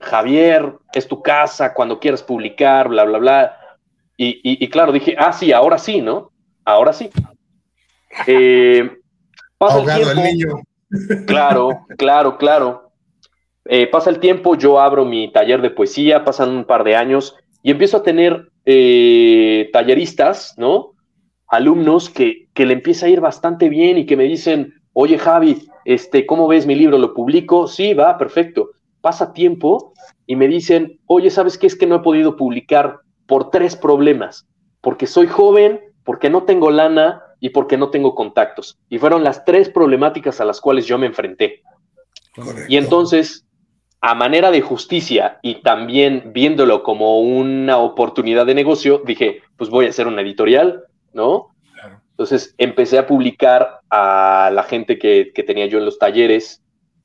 Javier, 0.00 0.74
es 0.92 1.08
tu 1.08 1.22
casa, 1.22 1.74
cuando 1.74 1.98
quieras 1.98 2.22
publicar, 2.22 2.88
bla, 2.88 3.04
bla, 3.04 3.18
bla. 3.18 3.58
Y, 4.16 4.68
claro, 4.68 4.92
dije, 4.92 5.16
ah, 5.18 5.32
sí, 5.32 5.52
ahora 5.52 5.78
sí, 5.78 6.00
¿no? 6.00 6.30
Ahora 6.64 6.92
sí. 6.92 7.10
Eh, 8.26 8.98
pasa 9.58 9.80
el 9.80 10.36
tiempo. 10.36 10.62
Claro, 11.26 11.86
claro, 11.98 12.36
claro. 12.36 12.92
Eh, 13.64 13.86
pasa 13.88 14.10
el 14.10 14.20
tiempo, 14.20 14.54
yo 14.54 14.80
abro 14.80 15.04
mi 15.04 15.32
taller 15.32 15.60
de 15.60 15.70
poesía, 15.70 16.24
pasan 16.24 16.50
un 16.50 16.64
par 16.64 16.84
de 16.84 16.94
años 16.94 17.34
y 17.62 17.70
empiezo 17.70 17.96
a 17.96 18.02
tener 18.02 18.50
eh, 18.64 19.70
talleristas, 19.72 20.54
¿no? 20.56 20.92
Alumnos 21.48 22.10
que, 22.10 22.48
que 22.54 22.66
le 22.66 22.74
empieza 22.74 23.06
a 23.06 23.08
ir 23.08 23.20
bastante 23.20 23.68
bien 23.68 23.98
y 23.98 24.06
que 24.06 24.16
me 24.16 24.24
dicen, 24.24 24.74
oye 24.92 25.18
Javi, 25.18 25.68
este, 25.84 26.26
¿cómo 26.26 26.46
ves 26.46 26.66
mi 26.66 26.74
libro? 26.74 26.98
¿Lo 26.98 27.14
publico? 27.14 27.66
Sí, 27.66 27.94
va, 27.94 28.18
perfecto 28.18 28.70
pasa 29.02 29.34
tiempo 29.34 29.92
y 30.26 30.36
me 30.36 30.48
dicen, 30.48 30.98
oye, 31.06 31.30
¿sabes 31.30 31.58
qué? 31.58 31.66
Es 31.66 31.76
que 31.76 31.86
no 31.86 31.96
he 31.96 32.00
podido 32.00 32.36
publicar 32.36 33.00
por 33.26 33.50
tres 33.50 33.76
problemas, 33.76 34.46
porque 34.80 35.06
soy 35.06 35.26
joven, 35.26 35.80
porque 36.04 36.30
no 36.30 36.44
tengo 36.44 36.70
lana 36.70 37.20
y 37.40 37.50
porque 37.50 37.76
no 37.76 37.90
tengo 37.90 38.14
contactos. 38.14 38.78
Y 38.88 38.98
fueron 38.98 39.24
las 39.24 39.44
tres 39.44 39.68
problemáticas 39.68 40.40
a 40.40 40.44
las 40.44 40.60
cuales 40.60 40.86
yo 40.86 40.96
me 40.96 41.06
enfrenté. 41.06 41.62
Y 42.68 42.76
entonces, 42.76 43.44
a 44.00 44.14
manera 44.14 44.50
de 44.50 44.62
justicia 44.62 45.38
y 45.42 45.56
también 45.56 46.30
viéndolo 46.32 46.82
como 46.82 47.20
una 47.20 47.78
oportunidad 47.78 48.46
de 48.46 48.54
negocio, 48.54 49.02
dije, 49.04 49.42
pues 49.56 49.70
voy 49.70 49.86
a 49.86 49.90
hacer 49.90 50.06
una 50.06 50.22
editorial, 50.22 50.84
¿no? 51.12 51.48
Entonces 52.10 52.54
empecé 52.58 52.98
a 52.98 53.06
publicar 53.06 53.80
a 53.90 54.50
la 54.52 54.62
gente 54.62 54.98
que, 54.98 55.32
que 55.34 55.42
tenía 55.42 55.66
yo 55.66 55.78
en 55.78 55.84
los 55.84 55.98
talleres 55.98 56.62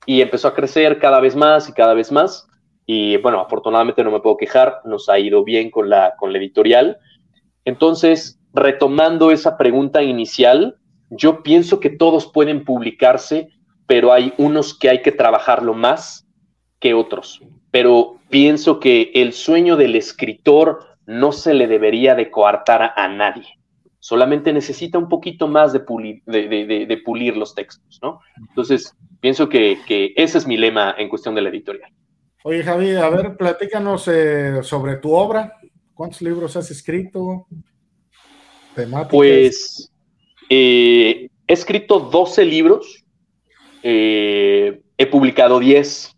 y 0.08 0.22
empezó 0.22 0.48
a 0.48 0.56
crecer 0.56 0.98
cada 0.98 1.20
vez 1.20 1.36
más 1.36 1.70
y 1.70 1.74
cada 1.74 1.94
vez 1.94 2.12
más. 2.12 2.48
Y 2.88 3.18
bueno, 3.18 3.42
afortunadamente 3.42 4.04
no 4.04 4.10
me 4.10 4.22
puedo 4.22 4.38
quejar, 4.38 4.80
nos 4.86 5.10
ha 5.10 5.20
ido 5.20 5.44
bien 5.44 5.70
con 5.70 5.90
la, 5.90 6.16
con 6.18 6.32
la 6.32 6.40
editorial. 6.40 6.98
Entonces, 7.66 8.40
retomando 8.54 9.30
esa 9.30 9.58
pregunta 9.58 10.02
inicial, 10.02 10.78
yo 11.10 11.44
pienso 11.44 11.82
que 11.82 11.90
todos 11.90 12.32
pueden 12.32 12.64
publicarse, 12.64 13.50
pero 13.86 14.14
hay 14.14 14.34
unos 14.38 14.74
que 14.74 14.90
hay 14.90 15.02
que 15.02 15.12
trabajarlo 15.12 15.74
más 15.74 16.26
que 16.80 16.94
otros. 16.94 17.42
Pero 17.70 18.16
pienso 18.30 18.80
que 18.80 19.12
el 19.14 19.34
sueño 19.34 19.76
del 19.76 19.96
escritor 19.96 20.86
no 21.06 21.34
se 21.34 21.54
le 21.54 21.68
debería 21.68 22.16
de 22.16 22.32
coartar 22.32 22.94
a 22.96 23.08
nadie. 23.10 23.48
solamente 24.00 24.54
necesita 24.54 24.98
un 24.98 25.10
poquito 25.10 25.50
más 25.50 25.74
de 25.74 25.82
pulir, 25.82 26.22
de, 26.26 27.02
pulir 27.04 27.36
los 27.36 27.54
textos, 27.54 28.00
¿no? 28.02 28.22
Entonces, 28.50 28.96
pienso 29.20 29.50
que, 29.50 30.14
ese 30.16 30.38
es 30.38 30.48
mi 30.48 30.58
lema 30.58 30.96
en 30.98 31.10
cuestión 31.10 31.36
de 31.36 31.42
la 31.42 31.50
editorial. 31.50 31.92
Oye, 32.44 32.64
Javi, 32.64 32.96
a 32.96 33.10
ver, 33.10 33.36
platícanos 33.36 34.08
eh, 34.08 34.60
sobre 34.64 34.98
tu 34.98 35.14
obra. 35.14 35.54
¿Cuántos 35.94 36.22
libros 36.22 36.56
has 36.56 36.70
escrito? 36.72 37.48
Pues 39.10 39.92
eh, 40.50 41.30
he 41.48 41.54
escrito 41.54 42.00
12 42.00 42.46
libros, 42.46 43.04
eh, 43.84 44.82
he 44.98 45.08
publicado 45.08 45.60
10. 45.60 46.14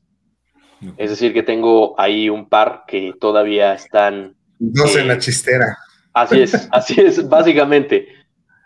Es 0.97 1.09
decir, 1.09 1.33
que 1.33 1.43
tengo 1.43 1.99
ahí 1.99 2.29
un 2.29 2.47
par 2.47 2.83
que 2.87 3.13
todavía 3.19 3.73
están. 3.73 4.35
Dos 4.59 4.95
en 4.95 5.07
la 5.07 5.17
chistera. 5.17 5.77
Así 6.13 6.41
es, 6.41 6.69
así 6.71 6.99
es, 7.01 7.27
básicamente. 7.27 8.07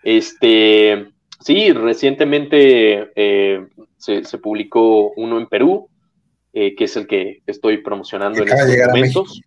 Este, 0.04 1.13
sí, 1.44 1.72
recientemente 1.72 3.12
eh, 3.16 3.68
se, 3.98 4.38
publicó 4.38 5.12
uno 5.12 5.38
en 5.38 5.48
Perú, 5.48 5.90
eh, 6.52 6.76
que 6.76 6.86
es 6.86 6.96
el 6.98 7.08
que 7.08 7.42
estoy 7.46 7.78
promocionando 7.78 8.42
en 8.42 8.50
estos 8.50 8.88
momentos. 8.88 9.42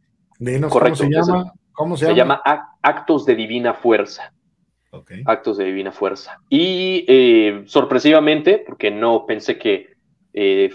Correcto, 0.68 0.68
¿cómo 0.68 0.94
se 0.94 1.09
llama? 1.09 1.52
¿Cómo 1.72 1.96
se, 1.96 2.14
llama? 2.14 2.42
Actos 2.82 3.26
de 3.26 3.35
Divina 3.35 3.74
Fuerza. 3.74 4.32
Actos 5.26 5.59
de 5.59 5.64
Divina 5.64 5.92
Fuerza. 5.92 6.38
Y 6.48 7.04
eh, 7.06 7.64
sorpresivamente, 7.66 8.62
porque 8.66 8.90
no 8.90 9.26
pensé 9.26 9.59
que 9.59 9.94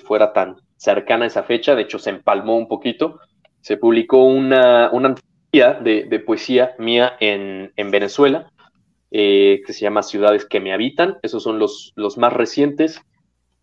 fuera 0.04 0.34
tan 0.34 0.56
cercana 0.76 1.28
esa 1.28 1.44
fecha, 1.44 1.76
de 1.76 1.84
hecho 1.84 2.00
se 2.00 2.10
empalmó 2.10 2.58
un 2.58 2.68
poquito, 2.68 3.20
se 3.62 3.78
publicó 3.78 4.24
una, 4.24 4.90
una 4.92 5.14
de, 5.52 6.24
poesía 6.26 6.76
mía 6.80 7.18
en, 7.20 7.92
Venezuela, 7.92 8.52
eh, 9.12 9.62
que 9.66 9.74
se 9.74 9.82
llama 9.82 10.04
Ciudades 10.04 10.46
que 10.46 10.60
me 10.60 10.74
habitan. 10.74 11.18
Esos 11.22 11.44
son 11.44 11.60
los, 11.60 11.94
los 11.96 12.18
más 12.18 12.34
recientes. 12.34 13.02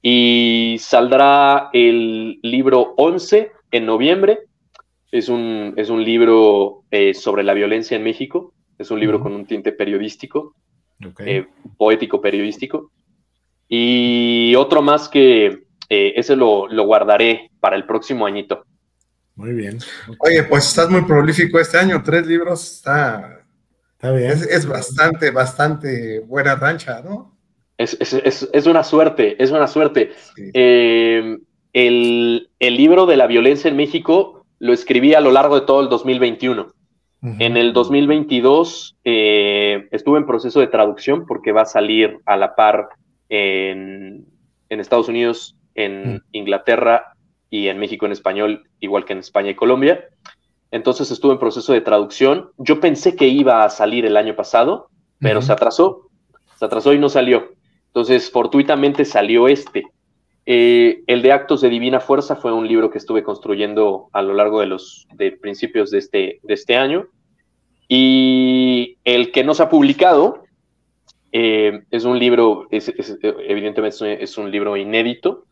Y 0.02 0.76
saldrá 0.78 1.70
el 1.72 2.38
libro 2.42 2.94
11 2.96 3.52
en 3.70 3.86
noviembre. 3.86 4.40
Es 5.10 5.28
un, 5.28 5.74
es 5.76 5.88
un 5.88 6.04
libro 6.04 6.84
eh, 6.90 7.14
sobre 7.14 7.42
la 7.42 7.54
violencia 7.54 7.96
en 7.96 8.04
México. 8.04 8.52
Es 8.78 8.90
un 8.90 9.00
libro 9.00 9.20
con 9.20 9.32
un 9.32 9.46
tinte 9.46 9.72
periodístico, 9.72 10.54
eh, 11.18 11.46
poético 11.76 12.20
periodístico. 12.20 12.92
Y 13.68 14.54
otro 14.54 14.82
más 14.82 15.08
que 15.08 15.64
ese 15.88 16.36
lo, 16.36 16.68
lo 16.68 16.84
guardaré 16.84 17.50
para 17.58 17.74
el 17.74 17.86
próximo 17.86 18.26
añito. 18.26 18.64
Muy 19.38 19.52
bien. 19.52 19.78
Oye, 20.18 20.42
pues 20.42 20.66
estás 20.66 20.90
muy 20.90 21.02
prolífico 21.02 21.60
este 21.60 21.78
año, 21.78 22.02
tres 22.02 22.26
libros, 22.26 22.74
está, 22.78 23.37
está 23.98 24.12
bien. 24.12 24.30
Es, 24.30 24.66
bastante, 24.66 25.32
bastante 25.32 26.20
buena 26.20 26.54
rancha, 26.54 27.02
¿no? 27.02 27.36
Es, 27.76 28.66
una 28.66 28.84
suerte, 28.84 29.42
es 29.42 29.50
una 29.50 29.66
suerte. 29.66 30.12
Eh, 30.54 31.36
el, 31.72 32.48
libro 32.60 33.06
de 33.06 33.16
la 33.16 33.26
violencia 33.26 33.68
en 33.68 33.76
México 33.76 34.46
lo 34.60 34.72
escribí 34.72 35.14
a 35.14 35.20
lo 35.20 35.32
largo 35.32 35.58
de 35.58 35.66
todo 35.66 35.80
el 35.80 35.88
2021. 35.88 36.72
En 37.40 37.56
el 37.56 37.72
2022 37.72 38.96
eh, 39.02 39.88
estuve 39.90 40.18
en 40.18 40.26
proceso 40.26 40.60
de 40.60 40.68
traducción 40.68 41.26
porque 41.26 41.50
va 41.50 41.62
a 41.62 41.66
salir 41.66 42.18
a 42.26 42.36
la 42.36 42.54
par 42.54 42.90
en, 43.28 44.24
Estados 44.68 45.08
Unidos, 45.08 45.56
en 45.74 46.22
Inglaterra 46.30 47.14
y 47.50 47.66
en 47.66 47.78
México 47.78 48.06
en 48.06 48.12
español, 48.12 48.68
igual 48.78 49.04
que 49.04 49.14
en 49.14 49.18
España 49.18 49.50
y 49.50 49.56
Colombia. 49.56 50.04
Entonces 50.70 51.10
estuve 51.10 51.32
en 51.32 51.38
proceso 51.38 51.72
de 51.72 51.80
traducción. 51.80 52.50
Yo 52.58 52.80
pensé 52.80 53.16
que 53.16 53.28
iba 53.28 53.64
a 53.64 53.70
salir 53.70 54.04
el 54.04 54.16
año 54.16 54.36
pasado, 54.36 54.90
pero 55.18 55.42
se 55.42 55.52
atrasó. 55.52 56.10
Se 56.58 56.64
atrasó 56.64 56.92
y 56.92 56.98
no 56.98 57.08
salió. 57.08 57.52
Entonces, 57.86 58.30
fortuitamente 58.30 59.04
salió 59.04 59.48
este. 59.48 59.84
Eh, 60.44 61.02
el 61.06 61.22
de 61.22 61.32
Actos 61.32 61.60
de 61.60 61.68
Divina 61.68 62.00
Fuerza 62.00 62.36
fue 62.36 62.52
un 62.52 62.66
libro 62.66 62.90
que 62.90 62.98
estuve 62.98 63.22
construyendo 63.22 64.08
a 64.12 64.22
lo 64.22 64.34
largo 64.34 64.60
de 64.60 64.66
los 64.66 65.06
de 65.14 65.32
principios 65.32 65.90
de 65.90 65.98
este, 65.98 66.40
de 66.42 66.54
este 66.54 66.76
año. 66.76 67.06
Y 67.88 68.98
el 69.04 69.32
que 69.32 69.44
no 69.44 69.54
se 69.54 69.62
ha 69.62 69.68
publicado 69.68 70.44
eh, 71.32 71.82
es 71.90 72.04
un 72.04 72.18
libro, 72.18 72.66
evidentemente 72.70 74.22
es 74.22 74.38
un 74.38 74.50
libro 74.50 74.76
inédito, 74.76 75.44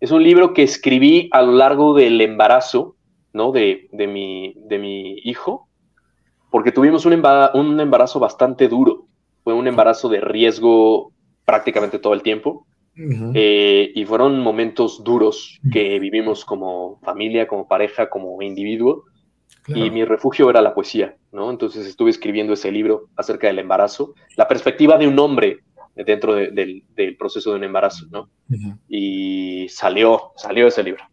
es 0.00 0.10
un 0.10 0.22
libro 0.22 0.54
que 0.54 0.62
escribí 0.62 1.28
a 1.32 1.42
lo 1.42 1.52
largo 1.52 1.94
del 1.94 2.20
embarazo, 2.20 2.96
¿no? 3.32 3.52
De, 3.52 3.88
de, 3.92 4.06
mi, 4.06 4.54
de 4.56 4.78
mi 4.78 5.18
hijo, 5.24 5.68
porque 6.50 6.72
tuvimos 6.72 7.06
un, 7.06 7.12
embarazo, 7.12 8.18
bastante 8.18 8.68
duro. 8.68 9.06
Fue 9.44 9.54
un 9.54 9.68
embarazo 9.68 10.08
de 10.08 10.20
riesgo 10.20 11.12
prácticamente 11.44 11.98
todo 11.98 12.12
el 12.12 12.22
tiempo. 12.22 12.66
Eh, 13.34 13.92
y 13.94 14.04
fueron 14.04 14.40
momentos 14.40 15.02
duros 15.02 15.58
que 15.72 15.98
vivimos 15.98 16.44
como 16.44 16.98
familia, 17.02 17.46
como 17.46 17.66
pareja, 17.66 18.10
como 18.10 18.42
individuo. 18.42 19.04
Y 19.68 19.90
mi 19.90 20.04
refugio 20.04 20.50
era 20.50 20.60
la 20.60 20.74
poesía, 20.74 21.16
¿no? 21.32 21.50
Entonces 21.50 21.86
estuve 21.86 22.10
escribiendo 22.10 22.52
ese 22.52 22.72
libro 22.72 23.08
acerca 23.16 23.46
del 23.46 23.60
embarazo, 23.60 24.14
la 24.36 24.48
perspectiva 24.48 24.98
de 24.98 25.06
un 25.06 25.18
hombre 25.18 25.60
dentro 25.94 26.34
del, 26.34 26.84
proceso 27.18 27.50
de 27.50 27.56
un 27.56 27.64
embarazo, 27.64 28.06
¿no? 28.10 28.28
Y 28.88 29.68
salió, 29.68 30.32
salió 30.36 30.66
ese 30.66 30.82
libro. 30.82 31.04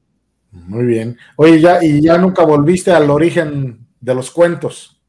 Muy 0.65 0.85
bien. 0.85 1.17
Oye, 1.35 1.59
ya, 1.59 1.83
y 1.83 2.01
ya 2.01 2.17
nunca 2.17 2.43
volviste 2.43 2.91
al 2.91 3.09
origen 3.09 3.87
de 3.99 4.15
los 4.15 4.31
cuentos. 4.31 5.01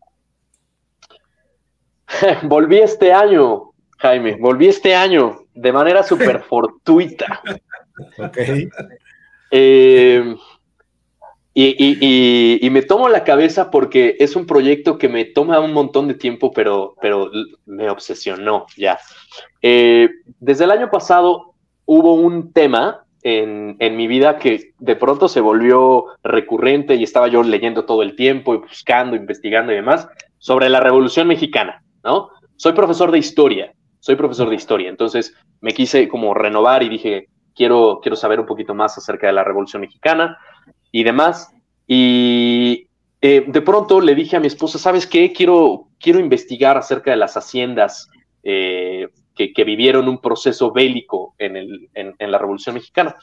Volví 2.42 2.78
este 2.78 3.12
año, 3.12 3.72
Jaime, 3.98 4.36
volví 4.36 4.68
este 4.68 4.94
año 4.94 5.44
de 5.54 5.72
manera 5.72 6.02
súper 6.02 6.40
fortuita. 6.48 7.42
ok. 8.18 8.38
Eh, 9.50 10.36
y, 11.60 12.68
me 12.70 12.82
tomo 12.82 13.08
la 13.08 13.24
cabeza 13.24 13.70
porque 13.70 14.16
es 14.20 14.36
un 14.36 14.46
proyecto 14.46 14.96
que 14.96 15.08
me 15.08 15.24
toma 15.24 15.58
un 15.58 15.72
montón 15.72 16.06
de 16.06 16.14
tiempo, 16.14 16.52
pero, 16.52 16.94
pero 17.00 17.30
me 17.66 17.90
obsesionó 17.90 18.66
ya. 18.76 18.98
Eh, 19.60 20.08
desde 20.38 20.64
el 20.64 20.70
año 20.70 20.88
pasado 20.90 21.54
hubo 21.84 22.14
un 22.14 22.52
tema 22.52 23.04
en, 23.22 23.96
mi 23.96 24.06
vida 24.06 24.38
que 24.38 24.72
de 24.78 24.96
pronto 24.96 25.28
se 25.28 25.40
volvió 25.40 26.06
recurrente 26.22 26.94
y 26.94 27.02
estaba 27.02 27.28
yo 27.28 27.42
leyendo 27.42 27.84
todo 27.84 28.02
el 28.02 28.16
tiempo 28.16 28.54
y 28.54 28.58
buscando, 28.58 29.16
investigando 29.16 29.72
y 29.72 29.76
demás 29.76 30.08
sobre 30.38 30.68
la 30.68 30.80
Revolución 30.80 31.26
Mexicana, 31.28 31.82
¿no? 32.04 32.30
Soy 32.56 32.72
profesor 32.72 33.10
de 33.10 33.18
historia, 33.18 33.72
soy 33.98 34.16
profesor 34.16 34.48
de 34.48 34.56
historia, 34.56 34.88
entonces 34.88 35.34
me 35.60 35.72
quise 35.72 36.08
como 36.08 36.34
renovar 36.34 36.82
y 36.82 36.88
dije, 36.88 37.28
quiero, 37.54 38.00
quiero 38.00 38.16
saber 38.16 38.40
un 38.40 38.46
poquito 38.46 38.74
más 38.74 38.96
acerca 38.96 39.26
de 39.26 39.32
la 39.32 39.44
Revolución 39.44 39.80
Mexicana 39.80 40.38
y 40.92 41.02
demás. 41.02 41.52
Y 41.86 42.88
eh, 43.20 43.44
de 43.46 43.62
pronto 43.62 44.00
le 44.00 44.14
dije 44.14 44.36
a 44.36 44.40
mi 44.40 44.46
esposa, 44.46 44.78
¿sabes 44.78 45.06
qué? 45.06 45.32
Quiero, 45.32 45.88
quiero 45.98 46.20
investigar 46.20 46.76
acerca 46.76 47.10
de 47.10 47.16
las 47.16 47.36
haciendas 47.36 48.08
eh, 48.44 49.08
que, 49.54 49.64
vivieron 49.64 50.08
un 50.08 50.18
proceso 50.18 50.72
bélico 50.72 51.34
en, 51.38 51.56
el, 51.56 51.88
en, 51.94 52.30
la 52.30 52.38
Revolución 52.38 52.74
Mexicana. 52.74 53.16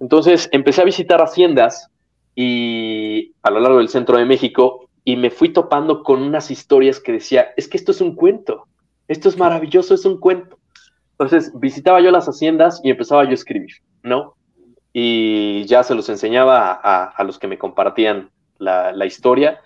Entonces 0.00 0.48
empecé 0.52 0.82
a 0.82 0.84
visitar 0.84 1.20
haciendas 1.20 1.88
y 2.34 3.32
a 3.42 3.50
lo 3.50 3.60
largo 3.60 3.78
del 3.78 3.88
centro 3.88 4.18
de 4.18 4.24
México 4.24 4.88
y 5.04 5.16
me 5.16 5.30
fui 5.30 5.52
topando 5.52 6.02
con 6.02 6.22
unas 6.22 6.50
historias 6.50 7.00
que 7.00 7.12
decía, 7.12 7.48
es 7.56 7.68
que 7.68 7.76
esto 7.76 7.92
es 7.92 8.00
un 8.00 8.14
cuento, 8.14 8.66
esto 9.08 9.28
es 9.28 9.38
maravilloso, 9.38 9.94
es 9.94 10.04
un 10.04 10.18
cuento. 10.18 10.58
Entonces 11.12 11.52
visitaba 11.58 12.00
yo 12.00 12.10
las 12.10 12.26
haciendas 12.26 12.80
y 12.82 12.90
empezaba 12.90 13.24
yo 13.24 13.30
a 13.30 13.34
escribir, 13.34 13.76
¿no? 14.02 14.34
y 14.92 15.64
ya 15.66 15.82
se 15.82 15.94
los 15.94 16.08
enseñaba 16.08 16.72
a, 16.72 17.24
los 17.24 17.38
que 17.38 17.46
me 17.46 17.58
compartían 17.58 18.30
la, 18.58 19.06
historia. 19.06 19.60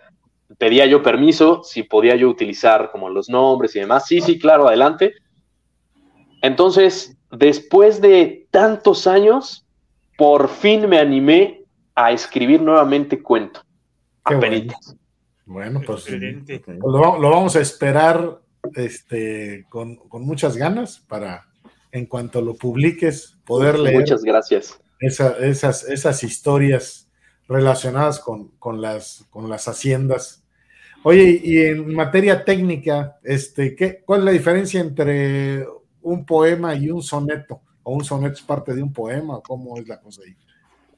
Pedía 0.59 0.87
yo 0.87 1.03
permiso, 1.03 1.63
si 1.65 1.83
podía 1.83 2.15
yo 2.17 2.29
utilizar 2.29 2.91
como 2.91 3.09
los 3.09 3.29
nombres 3.29 3.75
y 3.75 3.81
demás. 3.81 4.07
Sí, 4.07 4.21
sí, 4.21 4.39
claro, 4.39 4.69
adelante. 4.69 5.15
Entonces, 6.45 7.17
después 7.31 8.01
de 8.01 8.47
tantos 8.51 9.07
años, 9.07 9.65
por 10.17 10.49
fin 10.49 10.89
me 10.89 10.99
animé 10.99 11.63
a 11.95 12.13
escribir 12.13 12.61
nuevamente 12.61 13.23
cuento. 13.23 13.61
Bueno. 15.47 15.83
pues, 15.85 16.07
lo, 16.11 17.19
vamos 17.19 17.57
a 17.57 17.61
esperar 17.61 18.41
este, 18.75 19.67
con, 19.69 19.99
muchas 20.13 20.57
ganas 20.57 20.99
para, 20.99 21.47
en 21.93 22.07
cuanto 22.07 22.41
lo 22.41 22.55
publiques, 22.55 23.39
poder 23.45 23.79
leer. 23.79 24.01
Muchas 24.01 24.23
gracias 24.23 24.79
esas, 25.01 25.85
esas 25.85 26.23
historias 26.23 27.09
relacionadas 27.49 28.21
con, 28.21 28.81
las, 28.81 29.25
con 29.31 29.49
las 29.49 29.69
haciendas. 29.69 30.45
Oye, 31.03 31.41
y 31.43 31.61
en 31.61 31.95
materia 31.95 32.45
técnica, 32.45 33.19
este, 33.23 33.77
¿qué, 33.77 34.03
¿cuál 34.05 34.21
es 34.21 34.25
la 34.25 34.31
diferencia 34.31 34.81
entre 34.81 35.67
un 36.05 36.25
poema 36.25 36.75
y 36.75 36.91
un 36.91 37.03
soneto? 37.03 37.61
¿O 37.83 37.93
un 37.93 38.05
soneto 38.05 38.35
es 38.35 38.43
parte 38.43 38.73
de 38.75 38.83
un 38.83 38.93
poema? 38.93 39.41
¿Cómo 39.41 39.77
es 39.77 39.87
la 39.89 40.01
cosa 40.01 40.23
ahí? 40.25 40.35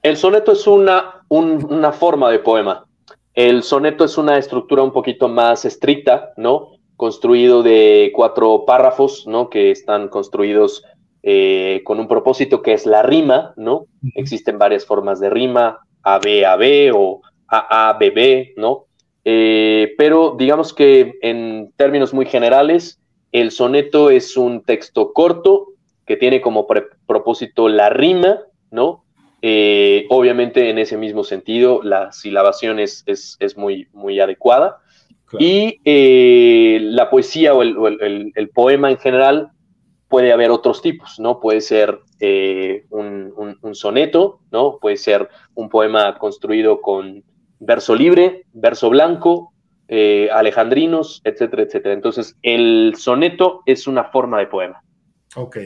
El 0.03 0.17
soneto 0.17 0.53
es 0.53 0.67
una, 0.67 1.25
una 1.29 1.93
forma 1.93 2.31
de 2.31 2.39
poema. 2.39 2.87
El 3.35 3.63
soneto 3.63 4.05
es 4.05 4.17
una 4.19 4.39
estructura 4.39 4.83
un 4.83 4.93
poquito 4.93 5.29
más 5.29 5.65
estricta, 5.65 6.33
¿no? 6.37 6.77
construido 6.97 7.63
de 7.63 8.11
cuatro 8.15 8.65
párrafos, 8.67 9.27
¿no? 9.27 9.51
Que 9.51 9.71
están 9.71 10.09
construidos 10.09 10.85
eh, 11.23 11.83
con 11.85 12.01
un 12.01 12.09
propósito 12.09 12.63
que 12.63 12.73
es 12.73 12.87
la 12.87 13.03
rima, 13.03 13.53
¿no? 13.57 13.87
Existen 14.15 14.59
varias 14.59 14.87
formas 14.87 15.21
de 15.21 15.31
rima, 15.31 15.81
A-B-A-B 16.03 16.93
o 16.95 17.21
A-A-B-B, 17.49 18.55
¿no? 18.57 18.87
Eh, 19.25 19.95
pero 19.99 20.37
digamos 20.39 20.73
que 20.73 21.15
en 21.21 21.73
términos 21.77 22.15
muy 22.15 22.27
generales, 22.27 23.01
el 23.41 23.51
soneto 23.51 24.09
es 24.09 24.37
un 24.39 24.63
texto 24.63 25.13
corto 25.13 25.69
que 26.07 26.17
tiene 26.17 26.41
como 26.41 26.67
propósito 27.07 27.69
la 27.69 27.91
rima, 27.91 28.41
¿no? 28.71 29.05
Eh, 29.43 30.07
obviamente 30.09 30.71
en 30.71 30.79
ese 30.79 30.97
mismo 30.97 31.23
sentido, 31.23 31.83
la 31.83 32.13
silabación 32.13 32.79
es, 32.79 33.05
es, 33.07 33.57
muy, 33.59 33.89
muy 33.93 34.21
adecuada. 34.21 34.79
Y 35.39 35.81
eh, 35.85 36.79
la 36.81 37.11
poesía 37.11 37.53
o, 37.53 37.63
el, 37.63 38.51
poema 38.55 38.91
en 38.91 38.97
general 38.97 39.51
puede 40.09 40.33
haber 40.33 40.51
otros 40.51 40.81
tipos, 40.81 41.19
¿no? 41.19 41.39
Puede 41.39 41.61
ser 41.61 41.99
eh, 42.21 42.87
un, 42.89 43.59
un, 43.61 43.75
soneto, 43.75 44.41
¿no? 44.51 44.79
Puede 44.81 44.97
ser 44.97 45.29
un 45.55 45.69
poema 45.69 46.17
construido 46.19 46.81
con 46.81 47.23
verso 47.59 47.95
libre, 47.95 48.45
verso 48.55 48.89
blanco, 48.89 49.53
alejandrinos, 49.89 51.21
etcétera, 51.25 51.63
etcétera. 51.63 51.95
Entonces, 51.95 52.37
el 52.43 52.95
soneto 52.97 53.63
es 53.67 53.87
una 53.87 54.05
forma 54.05 54.39
de 54.39 54.47
poema. 54.47 54.83
Ok. 55.35 55.59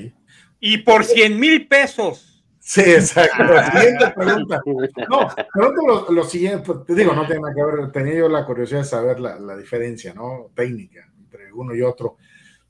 Y 0.61 0.79
por 0.79 1.05
100 1.05 1.41
mil 1.41 1.67
pesos 1.69 2.31
Sí, 2.61 2.83
exacto. 2.83 3.43
La 3.43 3.73
siguiente 3.73 4.11
pregunta. 4.11 4.63
No, 5.09 5.29
pregunto 5.53 6.13
lo, 6.13 6.25
siguiente, 6.25 6.63
pues, 6.65 6.85
te 6.85 6.95
digo, 6.95 7.15
no 7.15 7.27
tiene 7.27 7.41
nada 7.41 7.55
que 7.55 7.65
ver, 7.65 7.91
tenía 7.91 8.15
yo 8.15 8.29
la 8.29 8.45
curiosidad 8.45 8.81
de 8.81 8.85
saber 8.85 9.19
la, 9.19 9.57
diferencia, 9.57 10.15
¿no? 10.15 10.51
Técnica 10.55 11.11
entre 11.19 11.53
uno 11.53 11.75
y 11.75 11.83
otro. 11.83 12.19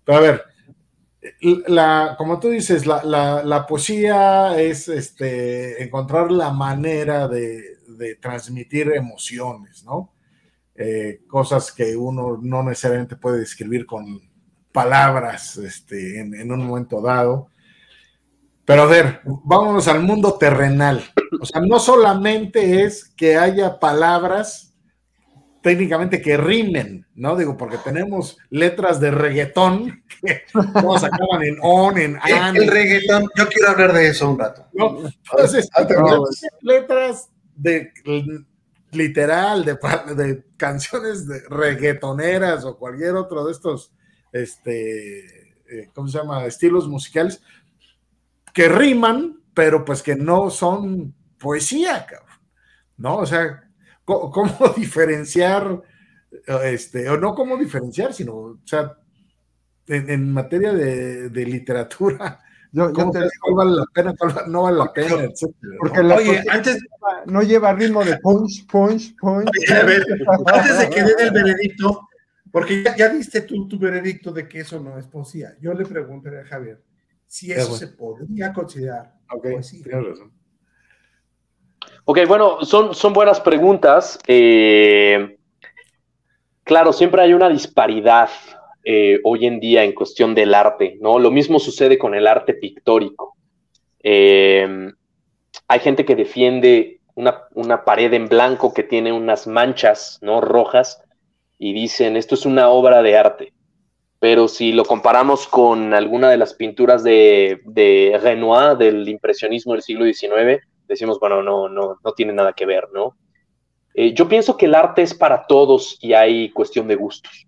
Pero 0.04 0.18
a 0.18 0.20
ver, 0.22 0.44
la, 1.66 2.14
como 2.16 2.38
tú 2.38 2.48
dices, 2.48 2.86
la, 2.86 3.66
poesía 3.68 4.58
es 4.58 4.88
este, 4.88 5.82
encontrar 5.82 6.30
la 6.30 6.50
manera 6.50 7.28
de, 7.28 7.76
transmitir 8.22 8.92
emociones, 8.94 9.84
¿no? 9.84 10.14
Eh, 10.82 11.20
cosas 11.28 11.72
que 11.72 11.94
uno 11.94 12.38
no 12.40 12.62
necesariamente 12.62 13.16
puede 13.16 13.40
describir 13.40 13.84
con 13.84 14.18
palabras 14.72 15.58
este, 15.58 16.20
en 16.20 16.50
un 16.50 16.66
momento 16.66 17.02
dado. 17.02 17.50
Pero 18.64 18.82
a 18.82 18.86
ver, 18.86 19.20
vámonos 19.24 19.88
al 19.88 20.00
mundo 20.00 20.34
terrenal. 20.34 21.02
O 21.40 21.44
sea, 21.44 21.60
no 21.60 21.78
solamente 21.78 22.84
es 22.84 23.04
que 23.16 23.36
haya 23.36 23.78
palabras 23.78 24.74
técnicamente 25.60 26.22
que 26.22 26.36
rimen, 26.36 27.06
¿no? 27.14 27.36
Digo, 27.36 27.56
porque 27.56 27.78
tenemos 27.78 28.38
letras 28.48 29.00
de 29.00 29.10
reggaetón 29.10 30.04
que 30.22 30.42
todos 30.52 31.04
acaban 31.04 31.42
en 31.42 31.56
on, 31.62 31.98
en 31.98 32.16
an. 32.22 32.56
El, 32.56 32.68
reggaetón, 32.68 33.28
yo 33.36 33.48
quiero 33.48 33.70
hablar 33.70 33.92
de 33.92 34.08
eso 34.08 34.30
un 34.30 34.38
rato. 34.38 34.66
Entonces, 34.72 35.68
letras 36.62 37.28
de 37.56 37.92
literal, 38.92 39.64
de, 39.64 40.44
canciones 40.56 41.26
de 41.26 41.42
reggaetoneras 41.48 42.64
o 42.64 42.76
cualquier 42.76 43.14
otro 43.14 43.44
de 43.44 43.52
estos, 43.52 43.92
este, 44.32 45.50
eh, 45.70 45.90
¿cómo 45.94 46.08
se 46.08 46.18
llama? 46.18 46.44
Estilos 46.46 46.88
musicales 46.88 47.42
que 48.52 48.68
riman, 48.68 49.40
pero 49.54 49.84
pues 49.84 50.02
que 50.02 50.16
no 50.16 50.50
son 50.50 51.14
poesía, 51.38 52.06
¿no? 52.96 53.18
O 53.18 53.26
sea, 53.26 53.68
¿cómo, 54.04 54.56
diferenciar, 54.76 55.82
este, 56.64 57.08
o 57.08 57.16
no 57.16 57.34
cómo 57.34 57.56
diferenciar, 57.56 58.12
sino, 58.12 58.34
o 58.34 58.60
sea, 58.64 58.96
en, 59.86 60.32
materia 60.32 60.72
de, 60.72 61.44
literatura, 61.44 62.40
yo, 62.72 62.92
¿cómo 62.92 63.12
cuál 63.12 63.54
vale 63.54 63.76
la 63.76 63.84
pena, 63.92 64.14
no 64.46 64.62
vale 64.62 64.78
la 64.78 64.92
pena? 64.92 65.28
Porque 65.78 66.00
Oye, 66.00 66.44
antes 66.48 66.78
no 67.26 67.42
lleva 67.42 67.72
ritmo 67.72 68.04
de 68.04 68.16
punch, 68.18 68.66
punch, 68.66 69.16
punch. 69.16 69.48
a 69.70 69.82
ver, 69.82 70.04
antes 70.46 70.78
de 70.78 70.90
que 70.90 71.02
dé 71.02 71.14
el 71.18 71.30
veredicto, 71.32 72.08
porque 72.52 72.84
ya, 72.84 72.96
ya 72.96 73.08
diste 73.08 73.40
tú 73.42 73.66
tu 73.66 73.78
veredicto 73.78 74.32
de 74.32 74.46
que 74.46 74.60
eso 74.60 74.78
no 74.78 74.98
es 74.98 75.06
poesía. 75.06 75.56
Yo 75.60 75.74
le 75.74 75.84
preguntaré 75.84 76.40
a 76.40 76.44
Javier, 76.44 76.80
si 77.26 77.50
eso 77.50 77.74
se 77.76 77.88
podría 77.88 78.52
considerar. 78.52 79.14
Ok, 79.32 79.46
razón. 79.84 80.32
Ok, 82.04 82.18
bueno, 82.28 82.64
son, 82.64 82.94
son 82.94 83.12
buenas 83.12 83.40
preguntas. 83.40 84.18
Eh, 84.26 85.38
claro, 86.62 86.92
siempre 86.92 87.22
hay 87.22 87.32
una 87.32 87.48
disparidad 87.48 88.28
eh, 88.84 89.20
hoy 89.24 89.46
en 89.46 89.60
día 89.60 89.84
en 89.84 89.92
cuestión 89.92 90.34
del 90.34 90.54
arte, 90.54 90.98
¿no? 91.00 91.18
Lo 91.18 91.30
mismo 91.30 91.58
sucede 91.58 91.98
con 91.98 92.14
el 92.14 92.26
arte 92.26 92.54
pictórico. 92.54 93.36
Eh, 94.02 94.92
hay 95.68 95.80
gente 95.80 96.04
que 96.04 96.16
defiende 96.16 97.00
una, 97.14 97.42
una, 97.54 97.84
pared 97.84 98.12
en 98.14 98.28
blanco 98.28 98.72
que 98.72 98.82
tiene 98.82 99.12
unas 99.12 99.46
manchas, 99.46 100.18
¿no? 100.22 100.40
Rojas 100.40 101.02
y 101.58 101.72
dicen, 101.72 102.16
esto 102.16 102.34
es 102.34 102.46
una 102.46 102.70
obra 102.70 103.02
de 103.02 103.16
arte 103.16 103.52
pero 104.20 104.48
si 104.48 104.72
lo 104.72 104.84
comparamos 104.84 105.48
con 105.48 105.94
alguna 105.94 106.28
de 106.28 106.36
las 106.36 106.52
pinturas 106.52 107.02
de, 107.02 107.58
Renoir, 108.22 108.76
del 108.76 109.08
impresionismo 109.08 109.72
del 109.72 109.82
siglo 109.82 110.04
XIX, 110.04 110.62
decimos, 110.86 111.18
bueno, 111.18 111.42
no, 111.42 111.70
no, 111.70 111.96
no 112.04 112.12
tiene 112.12 112.34
nada 112.34 112.52
que 112.52 112.66
ver, 112.66 112.88
¿no? 112.92 113.16
Eh, 113.94 114.12
yo 114.12 114.28
pienso 114.28 114.58
que 114.58 114.66
el 114.66 114.74
arte 114.74 115.02
es 115.02 115.14
para 115.14 115.46
todos 115.46 115.98
y 116.02 116.12
hay 116.12 116.50
cuestión 116.50 116.86
de 116.86 116.96
gustos. 116.96 117.46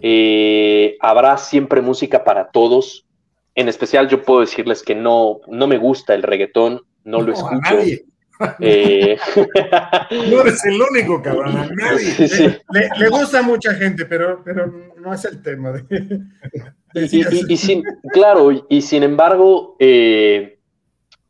Eh, 0.00 0.96
habrá 1.00 1.36
siempre 1.38 1.80
música 1.80 2.24
para 2.24 2.48
todos. 2.50 3.06
En 3.54 3.68
especial 3.68 4.08
yo 4.08 4.22
puedo 4.22 4.40
decirles 4.40 4.82
que 4.82 4.94
no, 4.94 5.40
no 5.48 5.66
me 5.66 5.78
gusta 5.78 6.14
el 6.14 6.22
reggaetón, 6.22 6.82
no, 7.04 7.22
lo 7.22 7.32
escucho. 7.32 7.76
Eh, 8.60 9.16
no 10.30 10.40
eres 10.40 10.64
el 10.66 10.80
único, 10.80 11.22
cabrón. 11.22 11.56
A 11.56 11.68
nadie. 11.70 12.60
Le, 12.98 13.08
gusta 13.08 13.38
a 13.38 13.42
mucha 13.42 13.74
gente, 13.74 14.04
pero, 14.04 14.42
pero 14.44 14.70
no 14.98 15.14
es 15.14 15.24
el 15.24 15.42
tema. 15.42 15.72
y, 16.94 17.56
sin, 17.56 17.82
claro, 18.12 18.66
y 18.68 18.82
sin 18.82 19.02
embargo, 19.02 19.76
eh, 19.78 20.58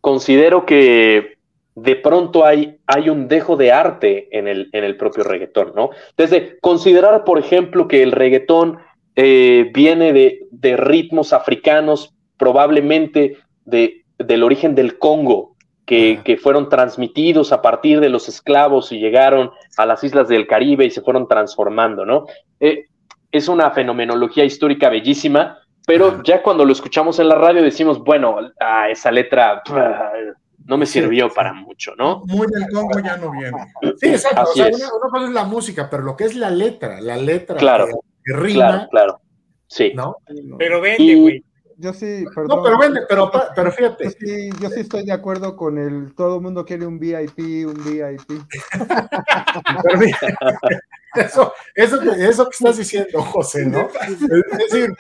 considero 0.01 0.67
que 0.67 1.36
de 1.77 1.95
pronto 1.95 2.45
hay, 2.45 2.79
hay 2.87 3.11
un 3.11 3.29
dejo 3.29 3.57
de 3.57 3.71
arte 3.71 4.29
en 4.37 4.49
el, 4.49 4.71
en 4.73 4.83
el 4.83 4.97
propio 4.97 5.25
reggaetón, 5.25 5.73
¿no? 5.77 5.91
Desde 6.17 6.59
considerar, 6.61 7.25
por 7.25 7.39
ejemplo, 7.39 7.87
que 7.87 8.03
el 8.03 8.13
reggaetón 8.13 8.79
eh, 9.15 9.71
viene 9.75 10.15
de, 10.15 10.47
de, 10.51 10.77
ritmos 10.79 11.35
africanos, 11.35 12.15
probablemente 12.39 13.37
de, 13.67 14.05
del 14.19 14.43
origen 14.43 14.75
del 14.75 14.99
Congo, 14.99 15.57
que, 15.85 16.39
fueron 16.43 16.69
transmitidos 16.69 17.53
a 17.53 17.63
partir 17.63 18.01
de 18.01 18.09
los 18.09 18.29
esclavos 18.29 18.91
y 18.91 18.99
llegaron 18.99 19.51
a 19.77 19.87
las 19.87 20.03
islas 20.03 20.29
del 20.29 20.47
Caribe 20.47 20.87
y 20.87 20.91
se 20.91 21.03
fueron 21.03 21.29
transformando, 21.29 22.05
¿no? 22.05 22.25
Eh, 22.59 22.87
es 23.31 23.49
una 23.49 23.71
fenomenología 23.71 24.45
histórica 24.45 24.89
bellísima, 24.89 25.59
pero 25.87 26.23
ya 26.23 26.43
cuando 26.43 26.65
lo 26.65 26.73
escuchamos 26.73 27.21
en 27.21 27.29
la 27.29 27.37
radio 27.37 27.63
decimos, 27.63 28.01
bueno, 28.01 28.39
ah, 28.61 28.89
esa 28.89 29.13
letra 29.13 29.63
no 30.67 30.77
me 30.77 30.87
sirvió 30.87 31.33
para 31.33 31.53
mucho, 31.53 31.95
¿no? 31.97 32.23
Muy 32.27 32.47
del 32.49 32.67
Congo 32.73 32.99
ya 33.01 33.17
no 33.17 33.31
viene. 33.31 33.73
Sí, 33.99 34.09
exacto. 34.09 34.51
o 34.51 34.55
sea, 34.55 34.67
una, 34.67 35.11
cosa 35.11 35.27
es 35.27 35.33
la 35.33 35.45
música, 35.45 35.89
pero 35.91 36.03
lo 36.03 36.17
que 36.17 36.25
es 36.25 36.35
la 36.35 36.51
letra, 36.51 37.01
la 37.01 37.17
letra 37.17 37.57
claro, 37.57 37.87
que, 37.87 38.33
rima. 38.33 38.67
Claro, 38.67 38.89
claro. 38.91 39.21
Sí. 39.69 39.93
¿no? 39.95 40.17
Pero 40.59 40.81
vende, 40.81 41.15
güey 41.17 41.45
yo 41.79 41.93
sí, 41.93 42.25
perdón. 42.35 42.59
No, 42.59 42.63
pero 42.63 42.79
vende, 42.79 43.01
pero, 43.09 43.31
pero 43.55 43.71
fíjate. 43.71 44.05
Yo 44.05 44.11
sí, 44.11 44.51
yo 44.61 44.71
sí 44.71 44.81
estoy 44.81 45.05
de 45.05 45.13
acuerdo 45.13 45.57
con 45.57 45.77
el 45.79 46.15
todo 46.15 46.37
el 46.37 46.43
mundo 46.43 46.65
quiere 46.65 46.87
un 46.87 46.99
VIP, 46.99 47.67
un 47.67 47.75
VIP. 47.85 48.43
eso, 51.15 51.53
eso, 51.75 52.03
eso 52.03 52.45
que 52.45 52.57
estás 52.59 52.79
diciendo, 52.79 53.23
José, 53.23 53.67
¿no? 53.67 53.89
Es 54.09 54.21
decir, 54.21 54.95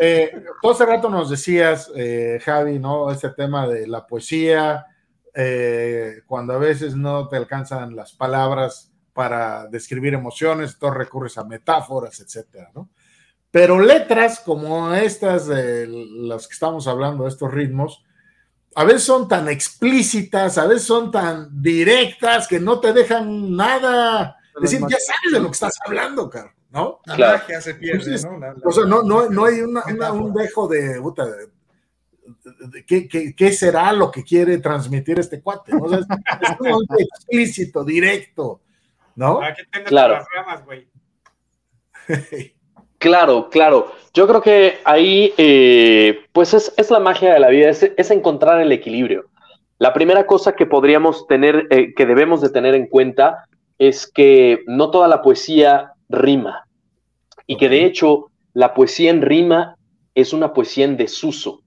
eh, 0.00 0.44
todo 0.60 0.72
hace 0.72 0.86
rato 0.86 1.08
nos 1.08 1.30
decías, 1.30 1.90
eh, 1.94 2.40
Javi, 2.44 2.78
¿no? 2.78 3.10
Este 3.10 3.30
tema 3.30 3.66
de 3.66 3.86
la 3.86 4.06
poesía, 4.06 4.86
eh, 5.34 6.22
cuando 6.26 6.54
a 6.54 6.58
veces 6.58 6.94
no 6.96 7.28
te 7.28 7.36
alcanzan 7.36 7.96
las 7.96 8.12
palabras 8.12 8.92
para 9.12 9.66
describir 9.68 10.14
emociones, 10.14 10.78
tú 10.78 10.90
recurres 10.90 11.38
a 11.38 11.44
metáforas, 11.44 12.20
etcétera, 12.20 12.70
¿no? 12.74 12.90
Pero 13.50 13.78
letras 13.78 14.40
como 14.40 14.94
estas 14.94 15.46
de 15.46 15.86
las 15.86 16.48
que 16.48 16.54
estamos 16.54 16.88
hablando, 16.88 17.26
estos 17.26 17.52
ritmos, 17.52 18.02
a 18.74 18.84
veces 18.84 19.04
son 19.04 19.28
tan 19.28 19.48
explícitas, 19.48 20.56
a 20.56 20.66
veces 20.66 20.84
son 20.84 21.10
tan 21.10 21.62
directas 21.62 22.48
que 22.48 22.58
no 22.58 22.80
te 22.80 22.94
dejan 22.94 23.54
nada. 23.54 24.38
Es 24.56 24.62
decir, 24.62 24.80
ya 24.80 24.96
sabes 24.98 25.32
de 25.32 25.40
lo 25.40 25.48
que 25.48 25.52
estás 25.52 25.78
hablando, 25.84 26.30
caro, 26.30 26.52
¿no? 26.72 27.00
La 27.04 27.16
claro. 27.16 27.38
magia 27.38 27.60
se 27.60 27.74
pierde, 27.74 28.20
¿no? 28.22 28.40
o 28.64 28.72
sea, 28.72 28.84
no, 28.84 29.02
no, 29.02 29.28
no 29.28 29.44
hay 29.44 29.60
un 29.60 30.32
dejo 30.32 30.66
de, 30.68 31.00
puta, 31.00 31.26
¿qué, 32.86 33.06
qué, 33.08 33.34
qué, 33.34 33.52
será 33.52 33.92
lo 33.92 34.10
que 34.10 34.24
quiere 34.24 34.58
transmitir 34.58 35.18
este 35.18 35.40
cuate? 35.42 35.72
¿no? 35.72 35.84
O 35.84 35.88
sea, 35.88 35.98
es, 35.98 36.06
es 36.06 37.06
explícito, 37.06 37.84
directo, 37.84 38.60
¿no? 39.14 39.42
Aquí 39.42 39.62
claro. 39.84 40.14
las 40.14 40.26
ramas, 40.34 40.64
güey. 40.64 40.88
Claro, 43.02 43.50
claro. 43.50 43.90
Yo 44.14 44.28
creo 44.28 44.40
que 44.40 44.78
ahí, 44.84 45.34
eh, 45.36 46.20
pues 46.32 46.54
es, 46.54 46.88
la 46.88 47.00
magia 47.00 47.34
de 47.34 47.40
la 47.40 47.48
vida, 47.48 47.68
es, 47.68 48.10
encontrar 48.12 48.60
el 48.60 48.70
equilibrio. 48.70 49.28
La 49.78 49.92
primera 49.92 50.24
cosa 50.24 50.52
que 50.52 50.66
podríamos 50.66 51.26
tener, 51.26 51.66
eh, 51.70 51.94
que 51.96 52.06
debemos 52.06 52.40
de 52.40 52.50
tener 52.50 52.76
en 52.76 52.86
cuenta, 52.86 53.48
es 53.76 54.06
que 54.06 54.62
no 54.68 54.92
toda 54.92 55.08
la 55.08 55.20
poesía 55.20 55.91
rima 56.12 56.66
y 57.46 57.56
que 57.56 57.68
de 57.68 57.84
hecho 57.84 58.30
la 58.54 58.74
poesía 58.74 59.10
en 59.10 59.22
rima 59.22 59.76
es 60.14 60.32
una 60.32 60.52
poesía 60.52 60.84
en 60.84 60.96
desuso, 60.96 61.62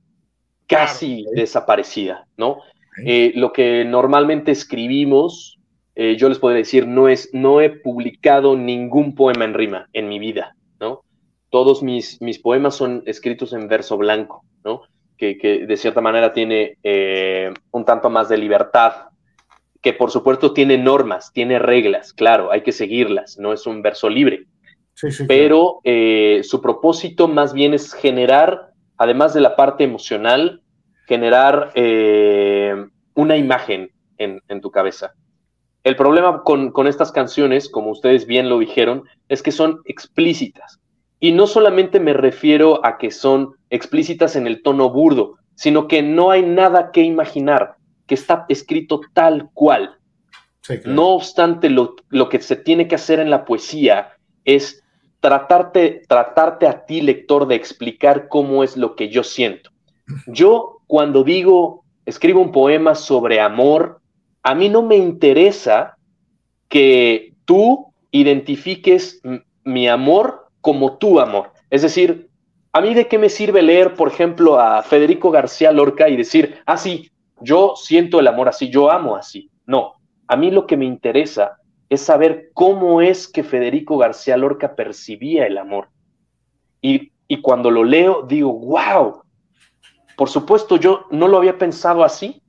casi 0.67 1.25
desaparecida, 1.33 2.27
¿no? 2.37 2.59
Eh, 3.05 3.33
lo 3.35 3.51
que 3.51 3.83
normalmente 3.83 4.51
escribimos, 4.51 5.59
eh, 5.95 6.15
yo 6.17 6.29
les 6.29 6.39
podría 6.39 6.59
decir, 6.59 6.87
no 6.87 7.09
es, 7.09 7.29
no 7.33 7.59
he 7.61 7.69
publicado 7.69 8.55
ningún 8.55 9.15
poema 9.15 9.45
en 9.45 9.53
rima 9.53 9.89
en 9.93 10.07
mi 10.07 10.19
vida, 10.19 10.55
¿no? 10.79 11.01
Todos 11.49 11.83
mis, 11.83 12.21
mis 12.21 12.39
poemas 12.39 12.75
son 12.75 13.03
escritos 13.05 13.53
en 13.53 13.67
verso 13.67 13.97
blanco, 13.97 14.43
¿no? 14.63 14.83
Que, 15.17 15.65
de 15.67 15.77
cierta 15.77 16.01
manera 16.01 16.33
tiene 16.33 16.77
eh, 16.83 17.53
un 17.71 17.85
tanto 17.85 18.09
más 18.09 18.29
de 18.29 18.37
libertad, 18.37 19.09
que 19.85 19.93
por 19.93 20.09
supuesto 20.09 20.51
tiene 20.51 20.79
normas, 20.79 21.31
tiene 21.31 21.59
reglas, 21.59 22.11
claro, 22.11 22.51
hay 22.51 22.63
que 22.63 22.71
seguirlas, 22.71 23.37
no 23.37 23.53
es 23.53 23.67
un 23.67 23.83
verso 23.83 24.09
libre. 24.09 24.47
pero 25.27 25.79
su 26.41 26.59
propósito 26.59 27.27
más 27.27 27.53
bien 27.53 27.75
es 27.75 27.93
generar, 27.93 28.71
además 28.97 29.35
de 29.35 29.41
la 29.41 29.55
parte 29.55 29.83
emocional, 29.83 30.63
generar 31.05 31.71
eh, 31.75 32.83
una 33.13 33.37
imagen 33.37 33.91
en, 34.17 34.41
tu 34.59 34.71
cabeza. 34.71 35.13
El 35.83 35.95
problema 35.95 36.41
con, 36.41 36.87
estas 36.87 37.11
canciones, 37.11 37.69
como 37.69 37.91
ustedes 37.91 38.25
bien 38.25 38.49
lo 38.49 38.57
dijeron, 38.57 39.03
es 39.29 39.43
que 39.43 39.51
son 39.51 39.81
explícitas. 39.85 40.79
Y 41.19 41.31
no 41.31 41.45
solamente 41.45 41.99
me 41.99 42.13
refiero 42.13 42.83
a 42.83 42.97
que 42.97 43.11
son 43.11 43.51
explícitas 43.69 44.35
en 44.35 44.47
el 44.47 44.63
tono 44.63 44.89
burdo, 44.89 45.35
sino 45.53 45.87
que 45.87 46.01
no 46.01 46.31
hay 46.31 46.41
nada 46.41 46.89
que 46.89 47.01
imaginar, 47.01 47.75
que 48.07 48.15
está 48.15 48.45
escrito 48.49 49.01
tal 49.13 49.49
cual. 49.53 49.97
No 50.85 51.09
obstante, 51.09 51.69
lo, 51.69 51.95
lo, 52.09 52.27
que 52.27 52.39
se 52.39 52.55
tiene 52.55 52.87
que 52.87 52.95
hacer 52.95 53.19
en 53.19 53.29
la 53.29 53.45
poesía 53.45 54.13
es 54.45 54.83
tratarte, 55.19 56.03
tratarte 56.07 56.67
a 56.67 56.85
ti, 56.85 57.01
lector, 57.01 57.47
de 57.47 57.55
explicar 57.55 58.27
cómo 58.29 58.63
es 58.63 58.75
lo 58.75 58.95
que 58.95 59.09
yo 59.09 59.23
siento. 59.23 59.69
Yo 60.27 60.81
cuando 60.87 61.23
digo, 61.23 61.83
escribo 62.05 62.41
un 62.41 62.51
poema 62.51 62.95
sobre 62.95 63.39
amor, 63.39 64.01
a 64.43 64.55
mí 64.55 64.69
no 64.69 64.81
me 64.81 64.97
interesa 64.97 65.97
que 66.67 67.33
tú 67.45 67.93
identifiques 68.11 69.21
mi 69.63 69.87
amor 69.87 70.47
como 70.61 70.97
tu 70.97 71.19
amor. 71.19 71.51
Es 71.69 71.81
decir, 71.81 72.29
a 72.71 72.81
mí 72.81 72.93
de 72.93 73.07
qué 73.07 73.17
me 73.17 73.29
sirve 73.29 73.61
leer, 73.61 73.95
por 73.95 74.07
ejemplo, 74.07 74.59
a 74.59 74.83
Federico 74.83 75.31
García 75.31 75.71
Lorca 75.71 76.09
y 76.09 76.17
decir, 76.17 76.61
ah, 76.65 76.77
sí, 76.77 77.11
yo 77.41 77.73
siento 77.75 78.19
el 78.19 78.27
amor 78.27 78.49
así, 78.49 78.69
yo 78.69 78.91
amo 78.91 79.15
así. 79.15 79.49
No, 79.65 79.93
a 80.27 80.35
mí 80.35 80.51
lo 80.51 80.67
que 80.67 80.77
me 80.77 80.85
interesa 80.85 81.57
es 81.89 82.01
saber 82.01 82.49
cómo 82.53 83.01
es 83.01 83.27
que 83.27 83.43
Federico 83.43 83.97
García 83.97 84.37
Lorca 84.37 84.75
percibía 84.75 85.45
el 85.45 85.57
amor. 85.57 85.89
Y, 86.81 87.11
y 87.27 87.41
cuando 87.41 87.71
lo 87.71 87.83
leo, 87.83 88.23
digo, 88.23 88.53
wow, 88.53 89.21
por 90.15 90.29
supuesto, 90.29 90.77
yo 90.77 91.05
no 91.11 91.27
lo 91.27 91.37
había 91.37 91.57
pensado 91.57 92.03
así. 92.03 92.41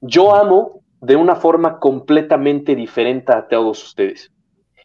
Yo 0.00 0.34
amo 0.34 0.80
de 1.00 1.16
una 1.16 1.36
forma 1.36 1.78
completamente 1.78 2.74
diferente 2.74 3.32
a 3.32 3.48
todos 3.48 3.82
ustedes. 3.84 4.30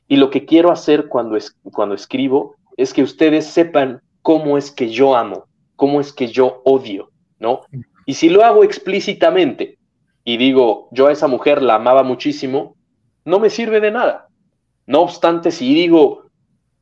Y 0.07 0.17
lo 0.17 0.29
que 0.29 0.45
quiero 0.45 0.71
hacer 0.71 1.07
cuando, 1.07 1.35
es, 1.35 1.57
cuando 1.71 1.95
escribo 1.95 2.55
es 2.77 2.93
que 2.93 3.03
ustedes 3.03 3.45
sepan 3.47 4.01
cómo 4.21 4.57
es 4.57 4.71
que 4.71 4.89
yo 4.89 5.15
amo, 5.15 5.45
cómo 5.75 6.01
es 6.01 6.13
que 6.13 6.27
yo 6.27 6.61
odio, 6.65 7.09
¿no? 7.39 7.61
Y 8.05 8.13
si 8.13 8.29
lo 8.29 8.43
hago 8.43 8.63
explícitamente 8.63 9.77
y 10.23 10.37
digo, 10.37 10.89
yo 10.91 11.07
a 11.07 11.11
esa 11.11 11.27
mujer 11.27 11.61
la 11.61 11.75
amaba 11.75 12.03
muchísimo, 12.03 12.75
no 13.25 13.39
me 13.39 13.49
sirve 13.49 13.79
de 13.79 13.91
nada. 13.91 14.27
No 14.87 15.01
obstante, 15.01 15.51
si 15.51 15.73
digo, 15.73 16.25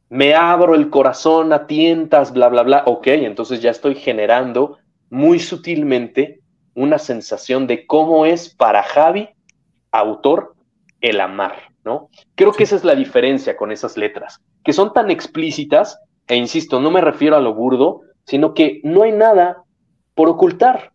me 0.09 0.35
abro 0.35 0.75
el 0.75 0.89
corazón 0.89 1.53
a 1.53 1.67
tientas, 1.67 2.33
bla, 2.33 2.49
bla, 2.49 2.63
bla, 2.63 2.83
ok, 2.85 3.07
entonces 3.07 3.61
ya 3.61 3.71
estoy 3.71 3.95
generando 3.95 4.77
muy 5.09 5.39
sutilmente 5.39 6.41
una 6.75 6.99
sensación 6.99 7.67
de 7.67 7.85
cómo 7.85 8.25
es 8.25 8.53
para 8.53 8.83
Javi, 8.83 9.29
autor, 9.91 10.55
el 11.01 11.19
amar, 11.19 11.69
¿no? 11.83 12.09
Creo 12.35 12.53
que 12.53 12.63
esa 12.63 12.75
es 12.75 12.83
la 12.83 12.95
diferencia 12.95 13.57
con 13.57 13.71
esas 13.71 13.97
letras, 13.97 14.41
que 14.63 14.73
son 14.73 14.93
tan 14.93 15.11
explícitas, 15.11 15.99
e 16.27 16.35
insisto, 16.35 16.79
no 16.79 16.91
me 16.91 17.01
refiero 17.01 17.35
a 17.35 17.41
lo 17.41 17.53
burdo, 17.53 18.01
sino 18.25 18.53
que 18.53 18.79
no 18.83 19.03
hay 19.03 19.11
nada 19.11 19.63
por 20.15 20.29
ocultar. 20.29 20.92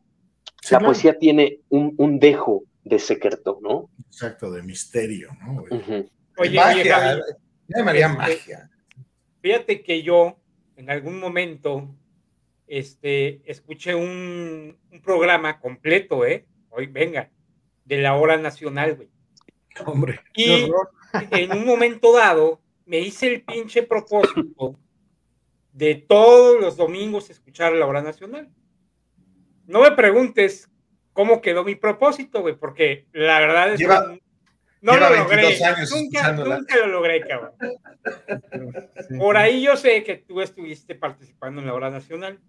La 0.70 0.80
poesía 0.80 1.18
tiene 1.18 1.60
un, 1.68 2.18
dejo 2.18 2.64
de 2.84 2.98
secreto, 2.98 3.58
¿no? 3.62 3.90
Exacto, 4.06 4.50
de 4.50 4.62
misterio, 4.62 5.30
¿no? 5.40 5.64
Oye, 6.36 6.56
magia, 6.56 7.18
María 7.84 8.06
este, 8.06 8.18
magia. 8.18 8.70
Fíjate 9.40 9.82
que 9.82 10.02
yo, 10.02 10.38
en 10.76 10.90
algún 10.90 11.18
momento, 11.18 11.94
este, 12.66 13.40
escuché 13.50 13.94
un, 13.94 14.76
programa 15.02 15.60
completo, 15.60 16.24
¿eh? 16.26 16.46
Hoy, 16.70 16.86
venga, 16.86 17.30
de 17.84 17.98
la 17.98 18.14
hora 18.16 18.36
nacional, 18.36 18.96
güey. 18.96 19.08
Hombre. 19.86 20.20
Y 20.34 20.68
en 21.30 21.52
un 21.52 21.64
momento 21.64 22.12
dado 22.12 22.60
me 22.84 23.00
hice 23.00 23.28
el 23.28 23.42
pinche 23.42 23.82
propósito 23.82 24.78
de 25.72 25.94
todos 25.94 26.60
los 26.60 26.76
domingos 26.76 27.30
escuchar 27.30 27.72
la 27.72 27.86
hora 27.86 28.02
nacional. 28.02 28.50
No 29.68 29.82
me 29.82 29.92
preguntes 29.92 30.68
cómo 31.12 31.42
quedó 31.42 31.62
mi 31.62 31.74
propósito, 31.74 32.40
güey, 32.40 32.56
porque 32.56 33.06
la 33.12 33.38
verdad 33.38 33.74
es 33.74 33.78
que 33.78 33.86
no 34.80 34.96
lo 34.96 35.14
logré. 35.14 35.58
nunca, 35.90 36.32
nunca, 36.32 36.76
lo 36.76 36.86
logré, 36.86 37.20
cabrón. 37.20 37.52
Por 39.18 39.36
ahí 39.36 39.62
yo 39.62 39.76
sé 39.76 40.02
que 40.04 40.16
tú 40.16 40.40
estuviste 40.40 40.94
participando 40.94 41.60
en 41.60 41.66
la 41.66 41.74
hora 41.74 41.90
nacional. 41.90 42.40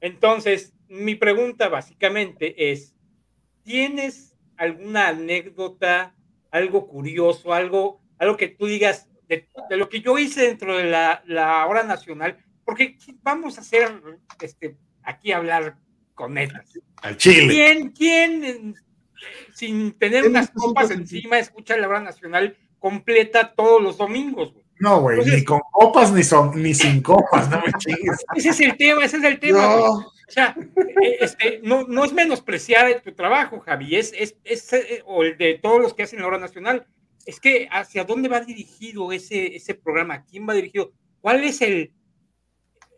Entonces, 0.00 0.72
mi 0.88 1.14
pregunta 1.14 1.68
básicamente 1.68 2.70
es, 2.72 2.94
¿tienes 3.62 4.34
alguna 4.56 5.08
anécdota, 5.08 6.14
algo 6.50 6.86
curioso, 6.86 7.52
algo, 7.52 8.00
algo 8.16 8.38
que 8.38 8.48
tú 8.48 8.64
digas 8.64 9.10
de, 9.28 9.46
lo 9.70 9.90
que 9.90 10.00
yo 10.00 10.16
hice 10.16 10.42
dentro 10.46 10.78
de 10.78 10.84
la, 10.84 11.66
hora 11.68 11.82
nacional? 11.82 12.38
Porque 12.64 12.96
vamos 13.22 13.58
a 13.58 13.60
hacer, 13.60 13.90
este, 14.40 14.78
aquí 15.02 15.32
hablar 15.32 15.76
con 16.14 16.34
netas. 16.34 16.78
Al 17.02 17.16
Chile. 17.16 17.48
¿Quién, 17.48 17.90
quién, 17.90 18.74
sin 19.54 19.92
tener 19.98 20.26
unas 20.26 20.50
copas 20.50 20.90
encima, 20.90 21.38
escucha 21.38 21.76
la 21.76 21.88
hora 21.88 22.00
nacional 22.00 22.56
completa 22.78 23.54
todos 23.54 23.82
los 23.82 23.98
domingos? 23.98 24.54
No, 24.80 25.00
güey, 25.00 25.24
ni 25.24 25.44
con 25.44 25.60
copas 25.70 26.12
ni, 26.12 26.22
son, 26.22 26.60
ni 26.60 26.74
sin 26.74 27.00
copas, 27.00 27.48
no 27.48 27.60
me 27.60 27.72
chingues. 27.78 28.24
Ese 28.34 28.50
es 28.50 28.60
el 28.60 28.76
tema, 28.76 29.04
ese 29.04 29.18
es 29.18 29.24
el 29.24 29.38
tema. 29.38 29.60
No. 29.60 30.14
O 30.26 30.30
sea, 30.30 30.56
eh, 31.02 31.16
este, 31.20 31.60
no, 31.62 31.84
no 31.86 32.04
es 32.04 32.12
menospreciar 32.12 33.00
tu 33.02 33.12
trabajo, 33.12 33.60
Javi, 33.60 33.96
es, 33.96 34.12
es, 34.16 34.36
es, 34.42 34.72
eh, 34.72 35.02
o 35.06 35.22
el 35.22 35.36
de 35.36 35.58
todos 35.62 35.80
los 35.80 35.94
que 35.94 36.04
hacen 36.04 36.20
la 36.20 36.26
hora 36.26 36.38
nacional. 36.38 36.86
Es 37.26 37.40
que 37.40 37.68
hacia 37.70 38.04
dónde 38.04 38.28
va 38.28 38.40
dirigido 38.40 39.12
ese, 39.12 39.56
ese 39.56 39.74
programa, 39.74 40.24
quién 40.24 40.46
va 40.48 40.54
dirigido, 40.54 40.92
cuál 41.20 41.44
es 41.44 41.62
el, 41.62 41.92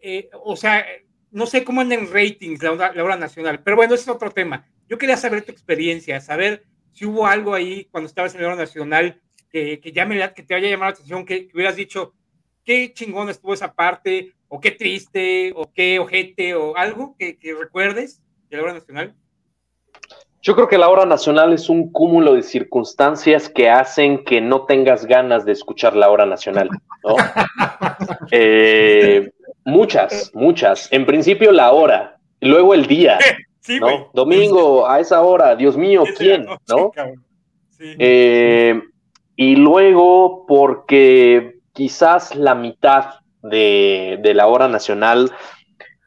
eh, 0.03 0.31
o 0.33 0.57
sea, 0.57 0.85
no 1.31 1.47
sé 1.47 1.65
cómo 1.65 1.81
anda 1.81 1.95
en 1.95 2.13
ratings 2.13 2.63
la, 2.63 2.93
la 2.93 3.05
hora 3.05 3.17
nacional, 3.17 3.63
pero 3.63 3.77
bueno, 3.77 3.95
ese 3.95 4.05
es 4.05 4.09
otro 4.09 4.31
tema. 4.31 4.67
Yo 4.89 4.99
quería 4.99 5.17
saber 5.17 5.43
tu 5.43 5.53
experiencia, 5.53 6.21
saber 6.21 6.65
si 6.93 7.05
hubo 7.05 7.27
algo 7.27 7.55
ahí 7.55 7.87
cuando 7.91 8.09
estabas 8.09 8.35
en 8.35 8.43
la 8.43 8.49
hora 8.49 8.57
nacional 8.57 9.21
que, 9.51 9.81
que, 9.81 9.93
llame, 9.93 10.33
que 10.35 10.43
te 10.43 10.55
haya 10.55 10.71
llamado 10.71 10.91
la 10.91 10.95
atención, 10.95 11.27
que, 11.27 11.49
hubieras 11.53 11.77
dicho, 11.77 12.15
qué 12.65 12.93
chingón 12.93 13.29
estuvo 13.29 13.55
esa 13.55 13.75
parte, 13.75 14.33
o 14.49 14.61
qué 14.61 14.71
triste, 14.71 15.53
o 15.57 15.71
qué 15.73 15.99
ojete, 15.99 16.55
o 16.55 16.77
algo 16.77 17.17
que, 17.19 17.39
recuerdes 17.59 18.23
de 18.49 18.57
la 18.57 18.63
hora 18.63 18.73
nacional? 18.75 19.15
Yo 20.41 20.55
creo 20.55 20.69
que 20.69 20.79
la 20.79 20.89
hora 20.89 21.05
nacional 21.05 21.53
es 21.53 21.69
un 21.69 21.91
cúmulo 21.91 22.35
de 22.35 22.43
circunstancias 22.43 23.49
que 23.49 23.69
hacen 23.69 24.25
que 24.25 24.41
no 24.41 24.65
tengas 24.65 25.05
ganas 25.05 25.45
de 25.45 25.53
escuchar 25.53 25.97
la 25.97 26.09
hora 26.09 26.25
nacional, 26.25 26.71
¿no? 27.05 27.17
Eh, 28.31 29.33
muchas, 29.67 30.31
muchas. 30.33 30.91
En 30.93 31.05
principio 31.05 31.53
la 31.53 31.73
hora, 31.73 32.19
luego 32.41 32.73
el 32.73 32.87
día, 32.87 33.19
¿no? 33.81 34.11
Domingo 34.15 34.89
a 34.89 35.01
esa 35.01 35.21
hora, 35.21 35.57
Dios 35.57 35.77
mío, 35.77 36.05
¿quién? 36.17 36.47
¿No? 36.69 36.93
Eh, 37.79 38.81
y 39.35 39.57
luego 39.57 40.47
porque 40.47 41.59
quizás 41.73 42.35
la 42.35 42.55
mitad 42.55 43.17
de, 43.43 44.33
la 44.35 44.47
hora 44.47 44.69
nacional 44.69 45.31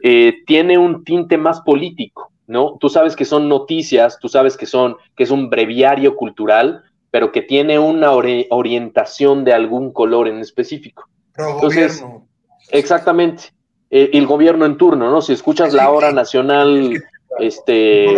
eh, 0.01 0.37
tiene 0.47 0.77
un 0.77 1.03
tinte 1.03 1.37
más 1.37 1.61
político, 1.61 2.31
¿no? 2.47 2.77
Tú 2.79 2.89
sabes 2.89 3.15
que 3.15 3.25
son 3.25 3.47
noticias, 3.49 4.17
tú 4.19 4.29
sabes 4.29 4.57
que, 4.57 4.65
son, 4.65 4.95
que 5.15 5.23
es 5.23 5.31
un 5.31 5.49
breviario 5.49 6.15
cultural, 6.15 6.83
pero 7.11 7.31
que 7.31 7.41
tiene 7.41 7.77
una 7.77 8.11
orientación 8.11 9.43
de 9.43 9.53
algún 9.53 9.91
color 9.91 10.27
en 10.27 10.39
específico. 10.39 11.07
Pro 11.33 11.59
gobierno. 11.59 12.28
Exactamente. 12.71 13.51
Eh, 13.91 14.11
el 14.13 14.27
gobierno 14.27 14.65
en 14.65 14.77
turno, 14.77 15.09
¿no? 15.09 15.21
Si 15.21 15.33
escuchas 15.33 15.73
la 15.73 15.89
hora 15.89 16.11
nacional, 16.11 17.03
este, 17.39 18.15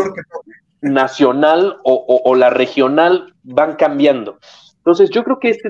nacional 0.81 1.77
o, 1.83 2.35
la 2.35 2.49
regional, 2.49 3.33
van 3.43 3.75
cambiando. 3.75 4.37
Entonces, 4.77 5.09
yo 5.11 5.23
creo 5.23 5.39
que 5.39 5.49
este 5.49 5.69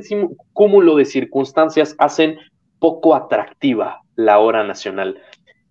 cúmulo 0.54 0.96
de 0.96 1.06
circunstancias 1.06 1.96
hacen 1.98 2.40
poco 2.80 3.14
atractiva 3.14 4.02
la 4.16 4.40
hora 4.40 4.64
nacional. 4.64 5.22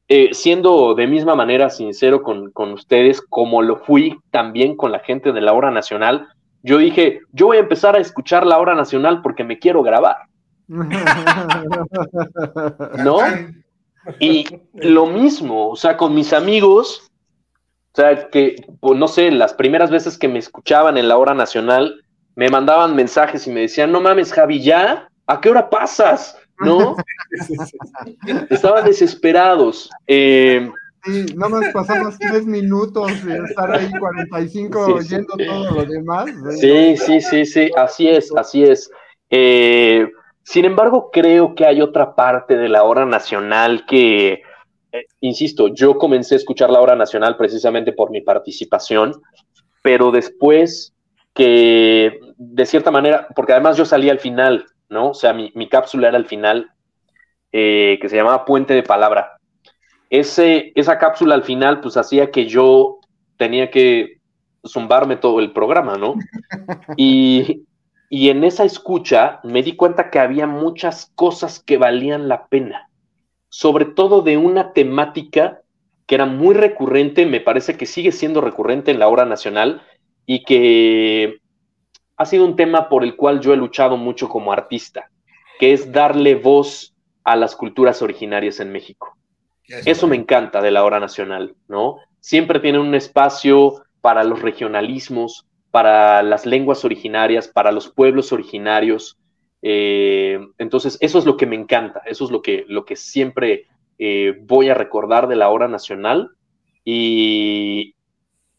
Eh, 0.08 0.30
siendo 0.32 0.94
de 0.94 1.06
misma 1.06 1.34
manera 1.34 1.70
sincero 1.70 2.22
con, 2.22 2.50
con, 2.50 2.72
ustedes, 2.72 3.20
como 3.22 3.62
lo 3.62 3.76
fui 3.76 4.18
también 4.30 4.76
con 4.76 4.92
la 4.92 4.98
gente 5.00 5.32
de 5.32 5.40
la 5.40 5.52
hora 5.52 5.70
nacional, 5.70 6.28
yo 6.62 6.78
dije, 6.78 7.20
yo 7.32 7.46
voy 7.46 7.56
a 7.56 7.60
empezar 7.60 7.96
a 7.96 8.00
escuchar 8.00 8.46
la 8.46 8.58
hora 8.58 8.74
nacional 8.74 9.22
porque 9.22 9.44
me 9.44 9.58
quiero 9.58 9.82
grabar. 9.82 10.16
¿No? 12.98 13.18
Y 14.18 14.46
lo 14.74 15.06
mismo, 15.06 15.70
o 15.70 15.76
sea, 15.76 15.96
con 15.96 16.14
mis 16.14 16.32
amigos, 16.32 17.10
o 17.92 17.96
sea, 17.96 18.28
que, 18.30 18.56
pues, 18.80 18.98
no 18.98 19.08
sé, 19.08 19.30
las 19.32 19.52
primeras 19.52 19.90
veces 19.90 20.16
que 20.16 20.28
me 20.28 20.38
escuchaban 20.38 20.96
en 20.96 21.08
la 21.08 21.18
hora 21.18 21.34
nacional, 21.34 22.04
me 22.36 22.48
mandaban 22.48 22.94
mensajes 22.94 23.46
y 23.46 23.50
me 23.50 23.62
decían, 23.62 23.90
no 23.90 24.00
mames, 24.00 24.32
Javi, 24.32 24.62
¿ya? 24.62 25.08
¿A 25.26 25.40
qué 25.40 25.50
hora 25.50 25.68
pasas? 25.68 26.38
¿No? 26.60 26.96
Estaban 28.50 28.84
desesperados. 28.84 29.90
Eh, 30.06 30.70
sí, 31.04 31.26
no 31.34 31.48
más 31.48 31.72
pasamos 31.72 32.16
tres 32.18 32.46
minutos 32.46 33.10
y 33.26 33.32
estar 33.32 33.74
ahí 33.74 33.90
45 33.98 34.94
oyendo 34.94 35.34
todo 35.36 35.70
lo 35.72 35.84
demás. 35.84 36.30
Sí, 36.60 36.96
sí, 36.96 37.20
sí, 37.20 37.44
sí, 37.44 37.70
así 37.76 38.08
es, 38.08 38.32
así 38.36 38.64
es. 38.64 38.90
Eh, 39.30 40.08
sin 40.50 40.64
embargo, 40.64 41.10
creo 41.12 41.54
que 41.54 41.64
hay 41.64 41.80
otra 41.80 42.16
parte 42.16 42.56
de 42.56 42.68
la 42.68 42.82
hora 42.82 43.06
nacional 43.06 43.86
que, 43.86 44.42
eh, 44.90 45.06
insisto, 45.20 45.68
yo 45.68 45.96
comencé 45.96 46.34
a 46.34 46.38
escuchar 46.38 46.70
la 46.70 46.80
hora 46.80 46.96
nacional 46.96 47.36
precisamente 47.36 47.92
por 47.92 48.10
mi 48.10 48.20
participación, 48.20 49.12
pero 49.80 50.10
después 50.10 50.92
que, 51.34 52.18
de 52.36 52.66
cierta 52.66 52.90
manera, 52.90 53.28
porque 53.36 53.52
además 53.52 53.76
yo 53.76 53.84
salí 53.84 54.10
al 54.10 54.18
final, 54.18 54.66
¿no? 54.88 55.10
O 55.10 55.14
sea, 55.14 55.32
mi, 55.32 55.68
cápsula 55.68 56.08
era 56.08 56.16
al 56.16 56.26
final, 56.26 56.72
eh, 57.52 58.00
que 58.02 58.08
se 58.08 58.16
llamaba 58.16 58.44
Puente 58.44 58.74
de 58.74 58.82
Palabra. 58.82 59.38
Ese, 60.10 60.72
esa 60.74 60.98
cápsula 60.98 61.36
al 61.36 61.44
final, 61.44 61.80
pues 61.80 61.96
hacía 61.96 62.32
que 62.32 62.46
yo 62.46 62.98
tenía 63.36 63.70
que 63.70 64.18
zumbarme 64.66 65.14
todo 65.14 65.38
el 65.38 65.52
programa, 65.52 65.96
¿no? 65.96 66.16
Y, 66.96 67.68
y 68.12 68.28
en 68.28 68.42
esa 68.42 68.64
escucha 68.64 69.38
me 69.44 69.62
di 69.62 69.76
cuenta 69.76 70.10
que 70.10 70.18
había 70.18 70.48
muchas 70.48 71.12
cosas 71.14 71.62
que 71.62 71.78
valían 71.78 72.28
la 72.28 72.48
pena, 72.48 72.90
sobre 73.48 73.84
todo 73.84 74.20
de 74.20 74.36
una 74.36 74.72
temática 74.72 75.62
que 76.06 76.16
era 76.16 76.26
muy 76.26 76.54
recurrente, 76.54 77.24
me 77.24 77.40
parece 77.40 77.76
que 77.76 77.86
sigue 77.86 78.10
siendo 78.10 78.40
recurrente 78.40 78.90
en 78.90 78.98
la 78.98 79.06
hora 79.06 79.24
nacional 79.24 79.82
y 80.26 80.42
que 80.42 81.38
ha 82.16 82.26
sido 82.26 82.44
un 82.44 82.56
tema 82.56 82.88
por 82.88 83.04
el 83.04 83.14
cual 83.14 83.40
yo 83.40 83.54
he 83.54 83.56
luchado 83.56 83.96
mucho 83.96 84.28
como 84.28 84.52
artista, 84.52 85.08
que 85.60 85.72
es 85.72 85.92
darle 85.92 86.34
voz 86.34 86.92
a 87.22 87.36
las 87.36 87.54
culturas 87.54 88.02
originarias 88.02 88.58
en 88.58 88.72
México. 88.72 89.16
Eso 89.86 90.08
me 90.08 90.16
encanta 90.16 90.60
de 90.60 90.72
la 90.72 90.82
hora 90.82 90.98
nacional, 90.98 91.54
¿no? 91.68 91.98
Siempre 92.18 92.58
tiene 92.58 92.80
un 92.80 92.96
espacio 92.96 93.84
para 94.00 94.24
los 94.24 94.42
regionalismos, 94.42 95.46
para 95.70 96.22
las 96.22 96.46
lenguas 96.46 96.84
originarias, 96.84 97.48
para 97.48 97.72
los 97.72 97.88
pueblos 97.88 98.32
originarios. 98.32 99.18
Eh, 99.62 100.38
entonces, 100.58 100.98
eso 101.00 101.18
es 101.18 101.26
lo 101.26 101.36
que 101.36 101.46
me 101.46 101.56
encanta, 101.56 102.02
eso 102.06 102.24
es 102.24 102.30
lo 102.30 102.42
que, 102.42 102.64
lo 102.68 102.84
que 102.84 102.96
siempre 102.96 103.66
eh, 103.98 104.38
voy 104.42 104.68
a 104.68 104.74
recordar 104.74 105.28
de 105.28 105.36
la 105.36 105.50
hora 105.50 105.68
nacional 105.68 106.30
y, 106.84 107.94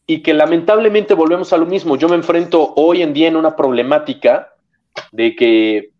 y 0.06 0.22
que 0.22 0.34
lamentablemente 0.34 1.14
volvemos 1.14 1.52
a 1.52 1.56
lo 1.56 1.66
mismo. 1.66 1.96
Yo 1.96 2.08
me 2.08 2.16
enfrento 2.16 2.72
hoy 2.76 3.02
en 3.02 3.12
día 3.12 3.28
en 3.28 3.36
una 3.36 3.56
problemática 3.56 4.52
de 5.10 5.34
que 5.34 5.90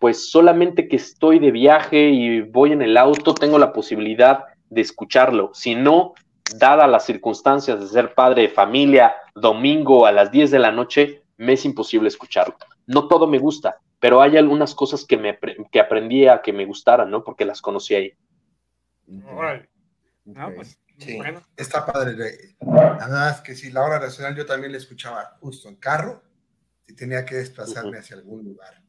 pues 0.00 0.30
solamente 0.30 0.86
que 0.86 0.96
estoy 0.96 1.38
de 1.38 1.50
viaje 1.50 2.10
y 2.10 2.42
voy 2.42 2.72
en 2.72 2.82
el 2.82 2.96
auto 2.96 3.34
tengo 3.34 3.58
la 3.58 3.72
posibilidad 3.72 4.44
de 4.68 4.82
escucharlo. 4.82 5.50
Si 5.54 5.74
no, 5.74 6.12
dada 6.52 6.86
las 6.86 7.06
circunstancias 7.06 7.80
de 7.80 7.88
ser 7.88 8.14
padre 8.14 8.42
de 8.42 8.48
familia, 8.48 9.14
domingo 9.34 10.06
a 10.06 10.12
las 10.12 10.30
10 10.30 10.50
de 10.50 10.58
la 10.58 10.72
noche, 10.72 11.22
me 11.36 11.54
es 11.54 11.64
imposible 11.64 12.08
escucharlo. 12.08 12.56
No 12.86 13.08
todo 13.08 13.26
me 13.26 13.38
gusta, 13.38 13.80
pero 13.98 14.20
hay 14.20 14.36
algunas 14.36 14.74
cosas 14.74 15.04
que, 15.04 15.16
me, 15.16 15.38
que 15.70 15.80
aprendí 15.80 16.26
a 16.26 16.42
que 16.42 16.52
me 16.52 16.66
gustaran, 16.66 17.10
¿no? 17.10 17.24
Porque 17.24 17.44
las 17.44 17.60
conocí 17.60 17.94
ahí. 17.94 18.12
Pues, 20.54 20.78
está 21.56 21.84
padre. 21.84 22.56
Además 22.60 23.40
que 23.40 23.54
si 23.54 23.70
la 23.70 23.82
hora 23.82 23.98
nacional 23.98 24.36
yo 24.36 24.46
también 24.46 24.72
la 24.72 24.78
escuchaba 24.78 25.36
justo 25.40 25.68
en 25.68 25.76
carro 25.76 26.22
y 26.86 26.94
tenía 26.94 27.24
que 27.24 27.36
desplazarme 27.36 27.98
hacia 27.98 28.16
algún 28.16 28.44
lugar. 28.44 28.82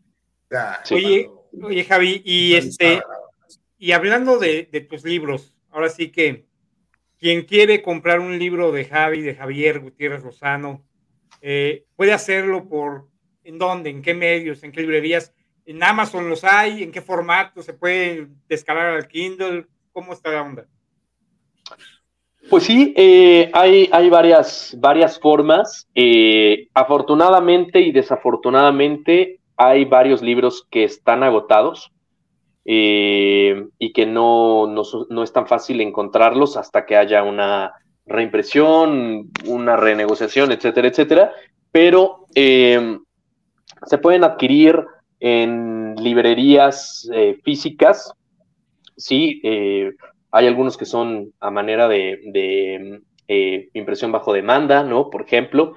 oye, 0.91 1.30
oye, 1.64 1.84
Javi, 1.84 2.22
y 2.24 2.56
este, 2.56 3.01
y 3.78 3.91
hablando 3.91 4.38
de, 4.38 4.70
de 4.72 4.82
tus 4.82 5.03
libros, 5.03 5.56
ahora 5.72 5.89
sí 5.89 6.12
que 6.12 6.45
quien 7.26 7.41
quiere 7.41 7.82
comprar 7.82 8.19
un 8.19 8.38
libro 8.38 8.71
de 8.71 8.86
Javi, 8.86 9.23
de 9.23 9.34
Javier 9.34 9.80
Gutiérrez 9.80 10.23
Lozano, 10.23 10.84
eh, 11.41 11.86
puede 11.95 12.13
hacerlo 12.13 12.69
por, 12.69 13.07
¿en 13.43 13.57
dónde? 13.57 13.89
¿En 13.89 14.03
qué 14.03 14.13
medios? 14.13 14.63
¿En 14.63 14.71
qué 14.71 14.82
librerías? 14.82 15.34
¿En 15.65 15.82
Amazon 15.82 16.30
los 16.30 16.43
hay? 16.43 16.84
¿En 16.84 16.91
qué 16.91 17.01
formato? 17.01 17.63
¿Se 17.63 17.73
puede 17.73 18.28
descargar 18.47 18.95
al 18.95 19.07
Kindle? 19.07 19.65
¿Cómo 19.91 20.13
está 20.13 20.30
la 20.30 20.43
onda? 20.43 20.67
Pues 22.47 22.65
sí, 22.65 22.93
eh, 22.95 23.49
hay, 23.55 23.89
hay 23.91 24.07
varias, 24.11 24.78
varias 24.78 25.19
formas. 25.19 25.88
Eh, 25.95 26.67
afortunadamente 26.76 27.80
y 27.80 27.91
desafortunadamente 27.91 29.39
hay 29.57 29.84
varios 29.86 30.21
libros 30.21 30.67
que 30.69 30.84
están 30.84 31.23
agotados. 31.23 31.91
Eh, 32.68 33.68
y 33.78 33.93
que 33.93 34.07
no, 34.07 34.66
no, 34.66 35.24
es 35.24 35.32
tan 35.32 35.45
fácil 35.45 35.82
encontrarlos 35.82 36.57
hasta 36.57 36.88
que 36.88 36.97
haya 36.97 37.22
una 37.22 37.74
reimpresión, 38.07 39.30
una 39.45 39.78
renegociación, 39.78 40.51
etcétera, 40.51 40.88
etcétera. 40.88 41.32
Pero 41.72 42.26
eh, 42.34 42.97
se 43.86 43.97
pueden 43.99 44.24
adquirir 44.24 44.84
en 45.20 45.95
librerías 45.95 47.07
eh, 47.13 47.39
físicas, 47.43 48.11
sí, 48.97 49.41
hay 50.32 50.47
algunos 50.47 50.76
que 50.76 50.86
son 50.86 51.34
a 51.39 51.51
manera 51.51 51.88
de, 51.88 53.01
impresión 53.74 54.11
bajo 54.11 54.34
demanda, 54.34 54.84
¿no? 54.84 55.09
Por 55.09 55.22
ejemplo, 55.22 55.74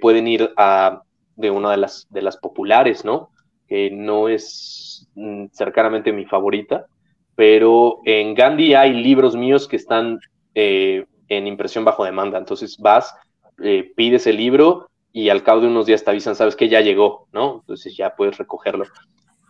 pueden 0.00 0.28
ir 0.28 0.50
a 0.56 1.02
de 1.36 1.50
una 1.50 1.70
de 1.70 1.76
las, 1.76 2.06
de 2.10 2.22
las 2.22 2.36
populares, 2.36 3.04
¿no? 3.04 3.30
Que 3.68 3.90
no 3.90 4.28
es 4.28 4.92
Mm, 5.14 5.46
cercanamente 5.52 6.12
mi 6.12 6.24
favorita, 6.24 6.86
pero 7.34 7.98
en 8.04 8.34
Gandhi 8.34 8.74
hay 8.74 8.94
libros 8.94 9.36
míos 9.36 9.68
que 9.68 9.76
están 9.76 10.18
eh, 10.54 11.04
en 11.28 11.46
impresión 11.46 11.84
bajo 11.84 12.04
demanda, 12.04 12.38
entonces 12.38 12.78
vas, 12.78 13.14
eh, 13.62 13.92
pides 13.94 14.26
el 14.26 14.38
libro 14.38 14.88
y 15.12 15.28
al 15.28 15.42
cabo 15.42 15.60
de 15.60 15.66
unos 15.66 15.84
días 15.84 16.02
te 16.02 16.10
avisan, 16.10 16.34
sabes 16.34 16.56
que 16.56 16.70
ya 16.70 16.80
llegó, 16.80 17.28
¿no? 17.32 17.56
Entonces 17.60 17.94
ya 17.94 18.14
puedes 18.16 18.38
recogerlo. 18.38 18.86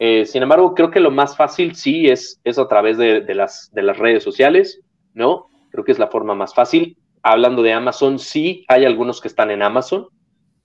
Eh, 0.01 0.27
sin 0.27 0.43
embargo, 0.43 0.75
creo 0.75 0.91
que 0.91 0.99
lo 0.99 1.13
más 1.13 1.37
fácil 1.37 1.77
sí 1.77 2.09
es, 2.09 2.41
es 2.43 2.59
a 2.59 2.67
través 2.67 2.99
de, 2.99 3.23
las, 3.35 3.71
de 3.73 3.83
las 3.83 3.99
redes 3.99 4.25
sociales, 4.25 4.81
¿no? 5.15 5.47
Creo 5.71 5.85
que 5.85 5.93
es 5.93 6.01
la 6.01 6.09
forma 6.09 6.35
más 6.35 6.55
fácil. 6.55 6.99
Hablando 7.23 7.63
de 7.63 7.73
Amazon, 7.73 8.19
sí, 8.19 8.65
hay 8.67 8.85
algunos 8.85 9.21
que 9.21 9.29
están 9.29 9.53
en 9.53 9.63
Amazon, 9.63 10.09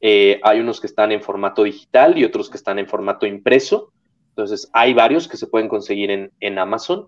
hay 0.01 0.59
unos 0.59 0.79
que 0.79 0.87
están 0.87 1.11
en 1.11 1.21
formato 1.21 1.63
digital 1.63 2.17
y 2.17 2.23
otros 2.23 2.49
que 2.49 2.57
están 2.57 2.79
en 2.79 2.87
formato 2.87 3.25
impreso. 3.25 3.91
Entonces, 4.37 4.69
hay 4.71 4.93
varios 4.93 5.27
que 5.27 5.35
se 5.35 5.47
pueden 5.47 5.67
conseguir 5.67 6.11
en, 6.39 6.59
Amazon. 6.59 7.07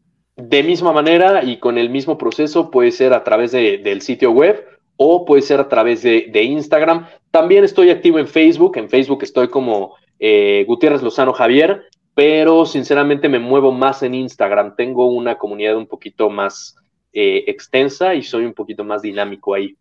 de 0.49 0.63
misma 0.63 0.93
manera 0.93 1.45
y 1.45 1.59
con 1.59 1.79
el 1.79 1.91
mismo 1.91 2.19
proceso 2.19 2.71
puede 2.71 2.93
ser 2.93 3.13
a 3.13 3.25
través 3.25 3.53
del 3.53 4.03
sitio 4.03 4.31
web 4.31 4.65
o 5.03 5.25
puede 5.25 5.41
ser 5.41 5.61
a 5.61 5.69
través 5.69 6.03
de, 6.03 6.43
Instagram. 6.43 7.07
También 7.31 7.65
estoy 7.65 7.89
activo 7.89 8.19
en 8.19 8.29
Facebook. 8.29 8.77
En 8.77 8.91
Facebook 8.91 9.23
estoy 9.23 9.49
como 9.49 9.95
eh, 10.19 10.67
Gutiérrez 10.69 11.01
Lozano 11.01 11.33
Javier, 11.33 11.85
pero 12.15 12.67
sinceramente 12.67 13.27
me 13.31 13.39
muevo 13.39 13.73
más 13.73 14.03
en 14.03 14.15
Instagram. 14.15 14.77
Tengo 14.77 15.11
una 15.11 15.39
comunidad 15.39 15.79
un 15.79 15.87
poquito 15.87 16.29
más 16.29 16.77
eh, 17.15 17.45
extensa 17.47 18.15
y 18.15 18.23
soy 18.23 18.45
un 18.45 18.53
poquito 18.53 18.85
más 18.85 19.01
dinámico 19.01 19.55
ahí. 19.55 19.75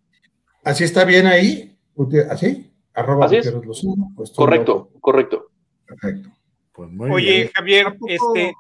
¿Así 0.63 0.85
está 0.85 1.03
bien 1.03 1.27
ahí? 1.27 1.75
¿Así? 2.31 2.71
Arroba 2.93 3.25
Gutiérrez 3.25 3.65
Lozano. 3.65 4.13
Correcto, 4.37 4.89
correcto. 5.01 5.49
Perfecto. 5.85 6.29
Pues 6.71 6.89
Oye, 7.11 7.51
Javier, 7.53 7.97
este 8.07 8.53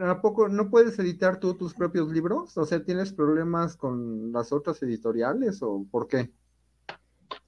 ¿a 0.00 0.20
poco 0.20 0.48
no 0.48 0.70
puedes 0.70 0.98
editar 0.98 1.40
tú 1.40 1.54
tus 1.54 1.74
propios 1.74 2.08
libros? 2.08 2.56
O 2.56 2.64
sea, 2.64 2.82
¿tienes 2.82 3.12
problemas 3.12 3.76
con 3.76 4.32
las 4.32 4.52
otras 4.52 4.82
editoriales 4.82 5.62
o 5.62 5.84
por 5.90 6.08
qué? 6.08 6.30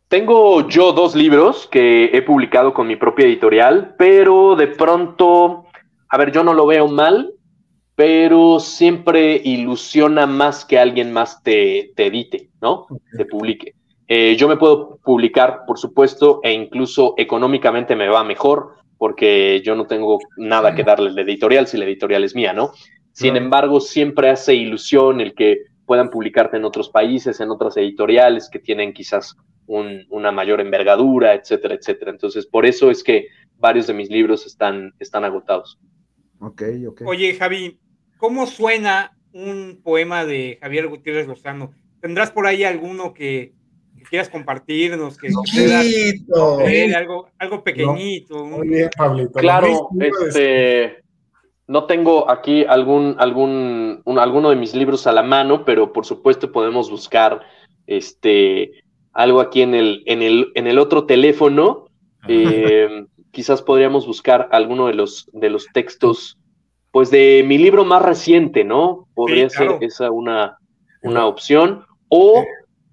Tengo 0.09 0.69
yo 0.69 0.93
dos 0.93 1.15
libros 1.15 1.69
que 1.71 2.07
he 2.07 2.23
publicado 2.23 2.75
con 2.75 2.89
mi 2.89 2.97
propia 2.97 3.27
editorial, 3.27 3.95
pero 3.97 4.57
de 4.57 4.67
pronto, 4.67 5.67
a 6.09 6.19
ver, 6.19 6.33
yo 6.33 6.43
no 6.43 6.53
lo 6.53 6.67
veo 6.67 6.89
mal, 6.89 7.33
pero 7.95 8.59
siempre 8.59 9.41
ilusiona 9.45 10.27
más 10.27 10.65
que 10.65 10.79
alguien 10.79 11.13
más 11.13 11.43
te, 11.43 11.93
edite, 11.97 12.51
¿no? 12.61 12.87
Te 13.17 13.25
publique. 13.25 13.75
Eh, 14.09 14.35
yo 14.37 14.49
me 14.49 14.57
puedo 14.57 14.97
publicar, 15.05 15.61
por 15.65 15.79
supuesto, 15.79 16.41
e 16.43 16.53
incluso 16.53 17.15
económicamente 17.17 17.95
me 17.95 18.09
va 18.09 18.25
mejor, 18.25 18.79
porque 19.01 19.63
yo 19.65 19.75
no 19.77 19.87
tengo 19.87 20.19
nada 20.37 20.75
que 20.75 20.85
darle 20.85 21.09
al 21.09 21.19
editorial 21.19 21.67
si 21.67 21.79
la 21.79 21.87
editorial 21.87 22.23
es 22.23 22.35
mía, 22.35 22.53
¿no? 22.53 22.73
Sin 23.13 23.35
embargo, 23.35 23.81
siempre 23.81 24.29
hace 24.29 24.55
ilusión 24.55 25.23
el 25.23 25.35
que 25.35 25.63
puedan 25.87 26.11
publicarte 26.11 26.59
en 26.59 26.67
otros 26.67 26.91
países, 26.91 27.41
en 27.41 27.51
otras 27.51 27.79
editoriales 27.79 28.51
que 28.51 28.59
tienen 28.59 28.93
quizás 28.93 29.39
una 29.67 30.33
mayor 30.33 30.61
envergadura, 30.61 31.33
etcétera, 31.33 31.77
etcétera. 31.77 32.11
Entonces, 32.11 32.45
por 32.45 32.67
eso 32.67 32.91
es 32.91 33.03
que 33.03 33.29
varios 33.57 33.87
de 33.87 33.95
mis 33.95 34.11
libros 34.11 34.45
están, 34.45 34.93
están 34.99 35.25
agotados. 35.25 35.81
Ok, 36.39 36.63
ok. 36.89 37.03
Oye, 37.07 37.35
Javi, 37.37 37.81
¿cómo 38.19 38.47
suena 38.47 39.17
un 39.33 39.81
poema 39.83 40.27
de 40.27 40.59
Javier 40.61 40.89
Gutiérrez 40.89 41.27
Lozano? 41.27 41.73
¿Tendrás 42.03 42.33
por 42.33 42.47
ahí 42.47 42.65
alguno 42.65 43.15
que, 43.15 43.55
quieras 44.09 44.29
compartirnos, 44.29 45.19
que, 45.19 45.29
algo, 46.95 47.29
algo 47.39 47.65
pequeñito. 47.65 48.45
Muy 48.45 48.69
bien, 48.69 48.91
Pablito. 48.97 49.33
Claro, 49.33 49.89
este, 49.99 51.03
no 51.67 51.85
tengo 51.85 52.31
aquí 52.31 52.65
algún, 52.65 53.17
algún, 53.19 54.03
alguno 54.19 54.51
de 54.51 54.57
mis 54.57 54.75
libros 54.75 55.07
a 55.07 55.13
la 55.13 55.23
mano, 55.23 55.65
pero 55.65 55.93
por 55.93 56.05
supuesto 56.05 56.51
podemos 56.51 56.91
buscar 56.91 57.43
este, 57.87 58.73
algo 59.13 59.41
aquí 59.41 59.63
en 59.63 59.75
el, 59.75 60.03
en 60.07 60.23
el, 60.23 60.53
en 60.55 60.67
el 60.67 60.79
otro 60.79 61.07
teléfono. 61.07 61.87
Eh, 62.29 63.07
quizás 63.31 63.63
podríamos 63.63 64.07
buscar 64.07 64.51
alguno 64.53 64.89
de 64.89 64.93
los, 64.93 65.31
de 65.33 65.49
los 65.49 65.67
textos, 65.73 66.39
pues 66.91 67.11
de 67.11 67.43
mi 67.47 67.57
libro 67.57 67.87
más 67.87 68.03
reciente, 68.03 68.63
¿no? 68.63 69.09
Podría 69.15 69.49
ser 69.49 69.79
esa 69.81 70.11
una, 70.11 70.59
una 71.03 71.25
opción. 71.25 71.87
O 72.11 72.45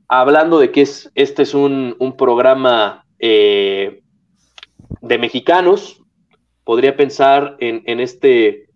hablando 0.07 0.59
de 0.59 0.71
que 0.71 0.81
es, 0.81 1.11
este 1.15 1.43
es 1.43 1.53
un, 1.53 1.95
programa 2.17 3.05
eh, 3.19 4.01
de 5.01 5.17
mexicanos, 5.17 6.01
podría 6.63 6.95
pensar 6.95 7.57
en, 7.59 7.99
este, 7.99 8.69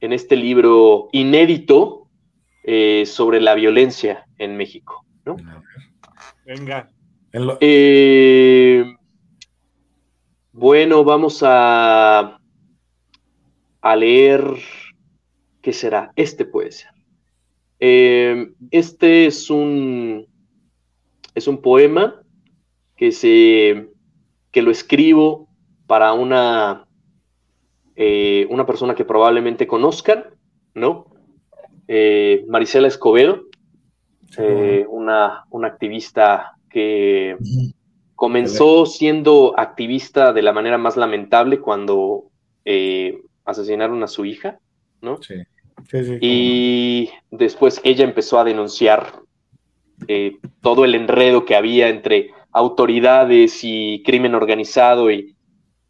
en 0.00 0.12
este 0.12 0.36
libro 0.36 1.08
inédito 1.12 2.08
eh, 2.62 3.04
sobre 3.06 3.40
la 3.40 3.54
violencia 3.54 4.26
en 4.38 4.56
México. 4.56 5.04
¿no? 5.24 5.36
Venga. 6.44 6.90
Eh, 7.60 8.84
bueno, 10.52 11.04
vamos 11.04 11.42
a, 11.42 12.38
a 13.80 13.96
leer, 13.96 14.44
¿qué 15.60 15.72
será? 15.72 16.12
Este 16.14 16.44
puede 16.44 16.72
ser. 16.72 16.90
este 18.70 19.26
es 19.26 19.50
un, 19.50 20.26
es 21.34 21.48
un 21.48 21.60
poema 21.60 22.22
que, 22.96 23.12
se, 23.12 23.88
que 24.50 24.62
lo 24.62 24.70
escribo 24.70 25.48
para 25.86 26.12
una, 26.12 26.86
eh, 27.96 28.46
una 28.50 28.66
persona 28.66 28.94
que 28.94 29.04
probablemente 29.04 29.66
conozcan, 29.66 30.26
¿no? 30.74 31.06
Eh, 31.88 32.44
Marisela 32.48 32.88
Escobedo, 32.88 33.42
eh, 34.38 34.86
una, 34.88 35.44
una, 35.50 35.68
activista 35.68 36.56
que 36.70 37.36
comenzó 38.16 38.86
siendo 38.86 39.54
activista 39.56 40.32
de 40.32 40.42
la 40.42 40.52
manera 40.52 40.78
más 40.78 40.96
lamentable 40.96 41.60
cuando 41.60 42.30
asesinaron 43.44 44.02
a 44.02 44.08
su 44.08 44.24
hija, 44.24 44.58
¿no? 45.02 45.18
Sí. 45.22 45.34
y 46.20 47.10
después 47.30 47.80
ella 47.84 48.04
empezó 48.04 48.38
a 48.38 48.44
denunciar 48.44 49.23
eh, 50.08 50.36
todo 50.60 50.84
el 50.84 50.94
enredo 50.94 51.44
que 51.44 51.56
había 51.56 51.88
entre 51.88 52.30
autoridades 52.52 53.60
y 53.62 54.02
crimen 54.04 54.34
organizado 54.34 55.10
y, 55.10 55.34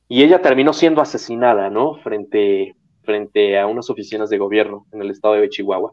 y 0.08 0.22
ella 0.22 0.42
terminó 0.42 0.72
siendo 0.72 1.02
asesinada, 1.02 1.70
¿no? 1.70 1.96
Frente, 1.96 2.74
frente 3.02 3.58
a 3.58 3.66
unas 3.66 3.90
oficinas 3.90 4.30
de 4.30 4.38
gobierno 4.38 4.86
en 4.92 5.02
el 5.02 5.10
estado 5.10 5.34
de 5.34 5.48
Chihuahua. 5.48 5.92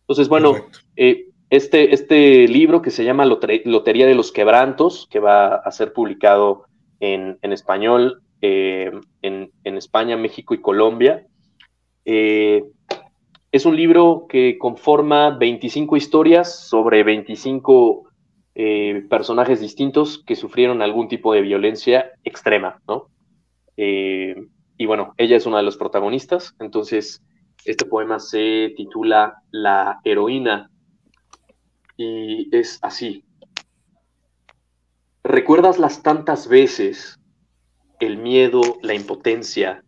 Entonces, 0.00 0.28
bueno, 0.28 0.54
eh, 0.96 1.26
este, 1.50 1.94
este 1.94 2.48
libro 2.48 2.82
que 2.82 2.90
se 2.90 3.04
llama 3.04 3.24
Lotería 3.24 4.06
de 4.06 4.14
los 4.14 4.32
Quebrantos, 4.32 5.06
que 5.10 5.20
va 5.20 5.56
a 5.56 5.70
ser 5.70 5.92
publicado 5.92 6.64
en, 7.00 7.38
en 7.42 7.52
español 7.52 8.22
eh, 8.42 8.90
en, 9.22 9.50
en, 9.64 9.76
España, 9.76 10.16
México 10.16 10.54
y 10.54 10.60
Colombia, 10.60 11.26
es 13.56 13.64
un 13.64 13.76
libro 13.76 14.26
que 14.28 14.58
conforma 14.58 15.30
25 15.30 15.96
historias 15.96 16.68
sobre 16.68 17.02
25 17.02 18.04
eh, 18.54 19.06
personajes 19.08 19.60
distintos 19.60 20.22
que 20.26 20.36
sufrieron 20.36 20.82
algún 20.82 21.08
tipo 21.08 21.32
de 21.32 21.40
violencia 21.40 22.12
extrema, 22.22 22.80
¿no? 22.86 23.08
Eh, 23.76 24.34
y 24.76 24.86
bueno, 24.86 25.14
ella 25.16 25.36
es 25.36 25.46
una 25.46 25.58
de 25.58 25.62
los 25.62 25.76
protagonistas, 25.76 26.54
entonces 26.58 27.22
este 27.64 27.86
poema 27.86 28.20
se 28.20 28.74
titula 28.76 29.42
La 29.50 30.00
heroína 30.04 30.70
y 31.96 32.54
es 32.54 32.78
así. 32.82 33.24
¿Recuerdas 35.24 35.78
las 35.78 36.02
tantas 36.02 36.46
veces 36.48 37.18
el 38.00 38.18
miedo, 38.18 38.60
la 38.82 38.94
impotencia, 38.94 39.82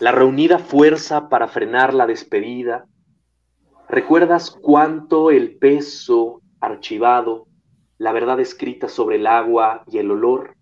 la 0.00 0.12
reunida 0.12 0.58
fuerza 0.58 1.28
para 1.28 1.48
frenar 1.48 1.94
la 1.94 2.06
despedida, 2.06 2.86
¿Recuerdas 3.92 4.50
cuánto 4.50 5.30
el 5.30 5.58
peso 5.58 6.40
archivado, 6.60 7.46
la 7.98 8.12
verdad 8.12 8.40
escrita 8.40 8.88
sobre 8.88 9.16
el 9.16 9.26
agua 9.26 9.84
y 9.86 9.98
el 9.98 10.10
olor? 10.10 10.56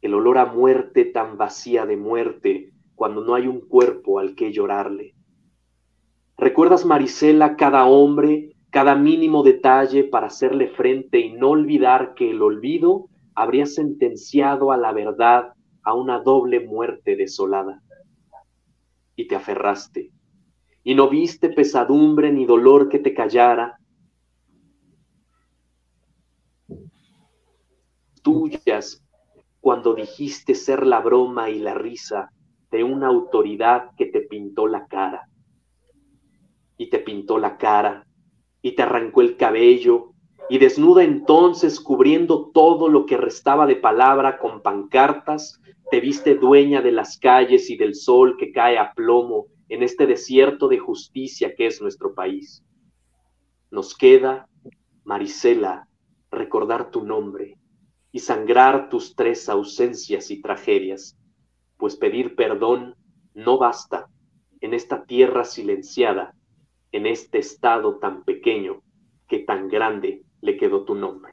El 0.00 0.14
olor 0.14 0.38
a 0.38 0.46
muerte 0.46 1.04
tan 1.04 1.36
vacía 1.36 1.84
de 1.84 1.98
muerte 1.98 2.72
cuando 2.94 3.22
no 3.22 3.34
hay 3.34 3.48
un 3.48 3.60
cuerpo 3.60 4.18
al 4.18 4.34
que 4.34 4.50
llorarle. 4.50 5.14
¿Recuerdas, 6.38 6.86
Marisela, 6.86 7.56
cada 7.56 7.84
hombre, 7.84 8.56
cada 8.70 8.94
mínimo 8.94 9.42
detalle 9.42 10.04
para 10.04 10.28
hacerle 10.28 10.68
frente 10.68 11.18
y 11.18 11.34
no 11.34 11.50
olvidar 11.50 12.14
que 12.14 12.30
el 12.30 12.40
olvido 12.40 13.10
habría 13.34 13.66
sentenciado 13.66 14.72
a 14.72 14.78
la 14.78 14.92
verdad 14.92 15.52
a 15.82 15.92
una 15.92 16.18
doble 16.20 16.60
muerte 16.60 17.14
desolada? 17.14 17.82
Y 19.16 19.28
te 19.28 19.36
aferraste 19.36 20.13
y 20.84 20.94
no 20.94 21.08
viste 21.08 21.48
pesadumbre 21.48 22.30
ni 22.30 22.44
dolor 22.44 22.90
que 22.90 22.98
te 22.98 23.14
callara. 23.14 23.78
Tuyas 28.22 29.02
cuando 29.60 29.94
dijiste 29.94 30.54
ser 30.54 30.86
la 30.86 31.00
broma 31.00 31.48
y 31.48 31.58
la 31.58 31.72
risa 31.72 32.30
de 32.70 32.84
una 32.84 33.06
autoridad 33.06 33.92
que 33.96 34.06
te 34.06 34.20
pintó 34.20 34.66
la 34.66 34.86
cara. 34.86 35.26
Y 36.76 36.90
te 36.90 36.98
pintó 36.98 37.38
la 37.38 37.56
cara 37.56 38.06
y 38.60 38.72
te 38.72 38.82
arrancó 38.82 39.22
el 39.22 39.36
cabello 39.38 40.10
y 40.50 40.58
desnuda 40.58 41.02
entonces 41.02 41.80
cubriendo 41.80 42.50
todo 42.52 42.88
lo 42.88 43.06
que 43.06 43.16
restaba 43.16 43.66
de 43.66 43.76
palabra 43.76 44.38
con 44.38 44.60
pancartas, 44.60 45.62
te 45.90 46.00
viste 46.00 46.34
dueña 46.34 46.82
de 46.82 46.92
las 46.92 47.16
calles 47.18 47.70
y 47.70 47.76
del 47.76 47.94
sol 47.94 48.36
que 48.36 48.52
cae 48.52 48.76
a 48.76 48.92
plomo 48.92 49.46
en 49.74 49.82
este 49.82 50.06
desierto 50.06 50.68
de 50.68 50.78
justicia 50.78 51.56
que 51.56 51.66
es 51.66 51.82
nuestro 51.82 52.14
país. 52.14 52.62
Nos 53.72 53.96
queda, 53.96 54.48
Marisela, 55.02 55.88
recordar 56.30 56.92
tu 56.92 57.04
nombre 57.04 57.58
y 58.12 58.20
sangrar 58.20 58.88
tus 58.88 59.16
tres 59.16 59.48
ausencias 59.48 60.30
y 60.30 60.40
tragedias, 60.40 61.18
pues 61.76 61.96
pedir 61.96 62.36
perdón 62.36 62.94
no 63.34 63.58
basta 63.58 64.06
en 64.60 64.74
esta 64.74 65.04
tierra 65.06 65.44
silenciada 65.44 66.36
en 66.92 67.06
este 67.06 67.38
estado 67.38 67.98
tan 67.98 68.22
pequeño 68.22 68.80
que 69.26 69.40
tan 69.40 69.66
grande 69.66 70.22
le 70.40 70.56
quedó 70.56 70.84
tu 70.84 70.94
nombre. 70.94 71.32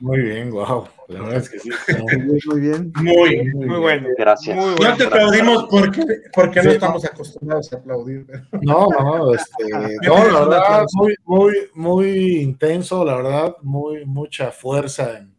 Muy 0.00 0.20
bien, 0.20 0.50
wow. 0.50 0.86
La 1.08 1.22
verdad 1.22 1.36
es 1.38 1.50
que 1.50 1.58
sí. 1.60 1.70
Muy 2.46 2.60
bien. 2.60 2.92
Muy, 2.96 3.44
muy, 3.52 3.78
bueno. 3.78 4.08
Gracias. 4.18 4.56
Muy 4.56 4.74
no 4.74 4.96
te 4.96 5.04
aplaudimos 5.04 5.66
porque, 5.70 6.02
porque 6.34 6.62
no 6.62 6.70
estamos 6.70 7.04
acostumbrados 7.04 7.72
a 7.72 7.76
aplaudir. 7.76 8.26
No, 8.62 8.88
no, 8.88 9.34
este, 9.34 9.64
no, 10.06 10.30
la 10.30 10.40
verdad, 10.40 10.84
muy, 10.94 11.14
muy, 11.24 11.54
muy 11.74 12.40
intenso, 12.40 13.04
la 13.04 13.16
verdad, 13.16 13.56
muy, 13.62 14.04
mucha 14.04 14.50
fuerza 14.50 15.18
en, 15.18 15.34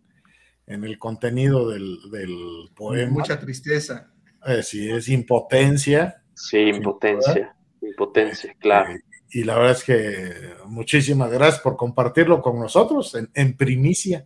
en 0.67 0.83
el 0.83 0.97
contenido 0.97 1.69
del, 1.69 1.97
del 2.11 2.69
poema. 2.75 3.11
Mucha 3.11 3.39
tristeza. 3.39 4.11
Eh, 4.45 4.63
sí, 4.63 4.89
es 4.89 5.09
impotencia. 5.09 6.21
Sí, 6.33 6.59
impotencia, 6.59 7.55
impotencia, 7.81 8.55
claro. 8.59 8.91
Eh, 8.91 9.01
y 9.31 9.43
la 9.43 9.55
verdad 9.55 9.71
es 9.71 9.83
que 9.83 10.55
muchísimas 10.65 11.31
gracias 11.31 11.61
por 11.61 11.75
compartirlo 11.75 12.41
con 12.41 12.59
nosotros 12.59 13.17
en, 13.33 13.57
primicia. 13.57 14.25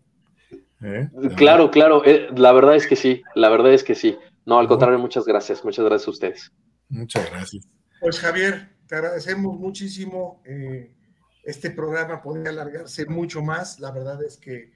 ¿eh? 0.82 1.10
Claro, 1.36 1.72
claro, 1.72 2.04
eh, 2.06 2.28
la 2.36 2.52
verdad 2.52 2.76
es 2.76 2.88
que 2.88 2.96
sí, 2.96 3.24
la 3.36 3.50
verdad 3.50 3.74
es 3.74 3.84
que 3.84 3.96
sí. 3.96 4.18
No, 4.46 4.60
al 4.60 4.68
contrario, 4.68 5.00
muchas 5.00 5.26
gracias, 5.26 5.64
muchas 5.64 5.86
gracias 5.86 6.08
a 6.08 6.12
ustedes. 6.12 6.52
Muchas 6.90 7.30
gracias. 7.30 7.68
Pues 8.02 8.20
Javier, 8.20 8.70
te 8.88 8.96
agradecemos 8.96 9.58
muchísimo. 9.58 10.42
Eh, 10.46 10.94
este 11.44 11.72
programa 11.72 12.22
podría 12.22 12.50
alargarse 12.50 13.06
mucho 13.06 13.42
más. 13.42 13.80
La 13.80 13.92
verdad 13.92 14.24
es 14.24 14.38
que 14.38 14.72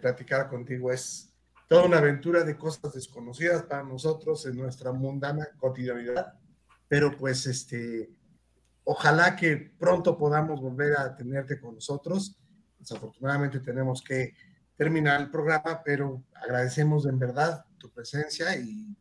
platicar 0.00 0.48
contigo 0.48 0.90
es 0.90 1.34
toda 1.68 1.84
una 1.84 1.98
aventura 1.98 2.44
de 2.44 2.56
cosas 2.56 2.94
desconocidas 2.94 3.62
para 3.64 3.82
nosotros 3.82 4.46
en 4.46 4.56
nuestra 4.56 4.92
mundana 4.92 5.48
cotidianidad. 5.58 6.34
Pero 6.88 7.16
pues 7.16 7.46
este 7.46 8.15
Ojalá 8.88 9.34
que 9.34 9.56
pronto 9.56 10.16
podamos 10.16 10.60
volver 10.60 10.96
a 10.96 11.16
tenerte 11.16 11.58
con 11.58 11.74
nosotros. 11.74 12.38
Desafortunadamente 12.78 13.58
tenemos 13.58 14.00
que 14.00 14.32
terminar 14.76 15.20
el 15.20 15.28
programa, 15.28 15.82
pero 15.84 16.22
agradecemos 16.34 17.04
en 17.06 17.18
verdad 17.18 17.64
tu 17.78 17.90
presencia 17.90 18.56
y, 18.56 18.96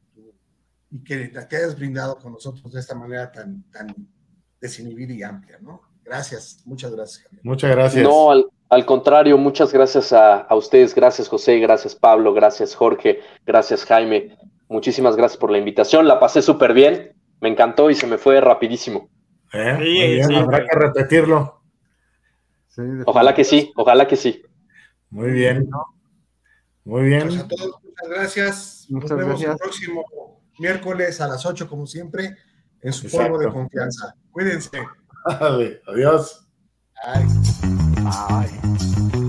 que 1.05 1.27
te 1.27 1.57
hayas 1.57 1.75
brindado 1.75 2.17
con 2.17 2.31
nosotros 2.31 2.71
de 2.71 2.79
esta 2.79 2.95
manera 2.95 3.31
tan, 3.31 3.63
tan 3.69 3.93
desinhibida 4.59 5.13
y 5.13 5.21
amplia, 5.21 5.59
¿no? 5.61 5.81
Gracias, 6.03 6.61
muchas 6.65 6.91
gracias. 6.95 7.27
Muchas 7.43 7.69
gracias. 7.69 8.03
No, 8.03 8.31
al, 8.31 8.85
contrario, 8.85 9.37
muchas 9.37 9.71
gracias 9.71 10.13
a, 10.13 10.37
a, 10.37 10.55
ustedes, 10.55 10.95
gracias 10.95 11.27
José, 11.27 11.59
gracias 11.59 11.93
Pablo, 11.93 12.33
gracias 12.33 12.73
Jorge, 12.73 13.19
gracias 13.45 13.83
Jaime, 13.85 14.37
muchísimas 14.67 15.15
gracias 15.15 15.37
por 15.37 15.51
la 15.51 15.57
invitación, 15.57 16.07
la 16.07 16.19
pasé 16.19 16.41
súper 16.41 16.73
bien, 16.73 17.13
me 17.41 17.49
encantó 17.49 17.89
y 17.89 17.95
se 17.95 18.07
me 18.07 18.17
fue 18.17 18.39
rapidísimo. 18.39 19.09
¿Eh? 19.53 20.21
habrá 20.35 20.65
que 20.65 20.75
repetirlo. 20.75 21.61
ojalá 23.05 23.33
que 23.33 23.43
sí, 23.43 23.71
ojalá 23.75 24.07
que 24.07 24.15
sí. 24.15 24.43
Muy 25.09 25.31
bien. 25.31 25.69
Muy 26.83 27.03
bien. 27.03 27.27
Pues 27.27 27.39
a 27.39 27.47
todos, 27.47 27.83
muchas 27.83 28.09
gracias. 28.09 28.85
Nos 28.89 29.09
vemos 29.09 29.41
el 29.41 29.55
próximo 29.55 30.05
miércoles 30.59 31.19
a 31.21 31.27
las 31.27 31.45
8, 31.45 31.67
como 31.67 31.87
siempre, 31.87 32.35
en 32.81 32.93
su 32.93 33.09
foro 33.09 33.37
de 33.37 33.47
confianza. 33.47 34.15
Cuídense. 34.31 34.69
Adiós. 35.25 36.45
Bye. 37.03 37.25
Bye. 38.03 39.24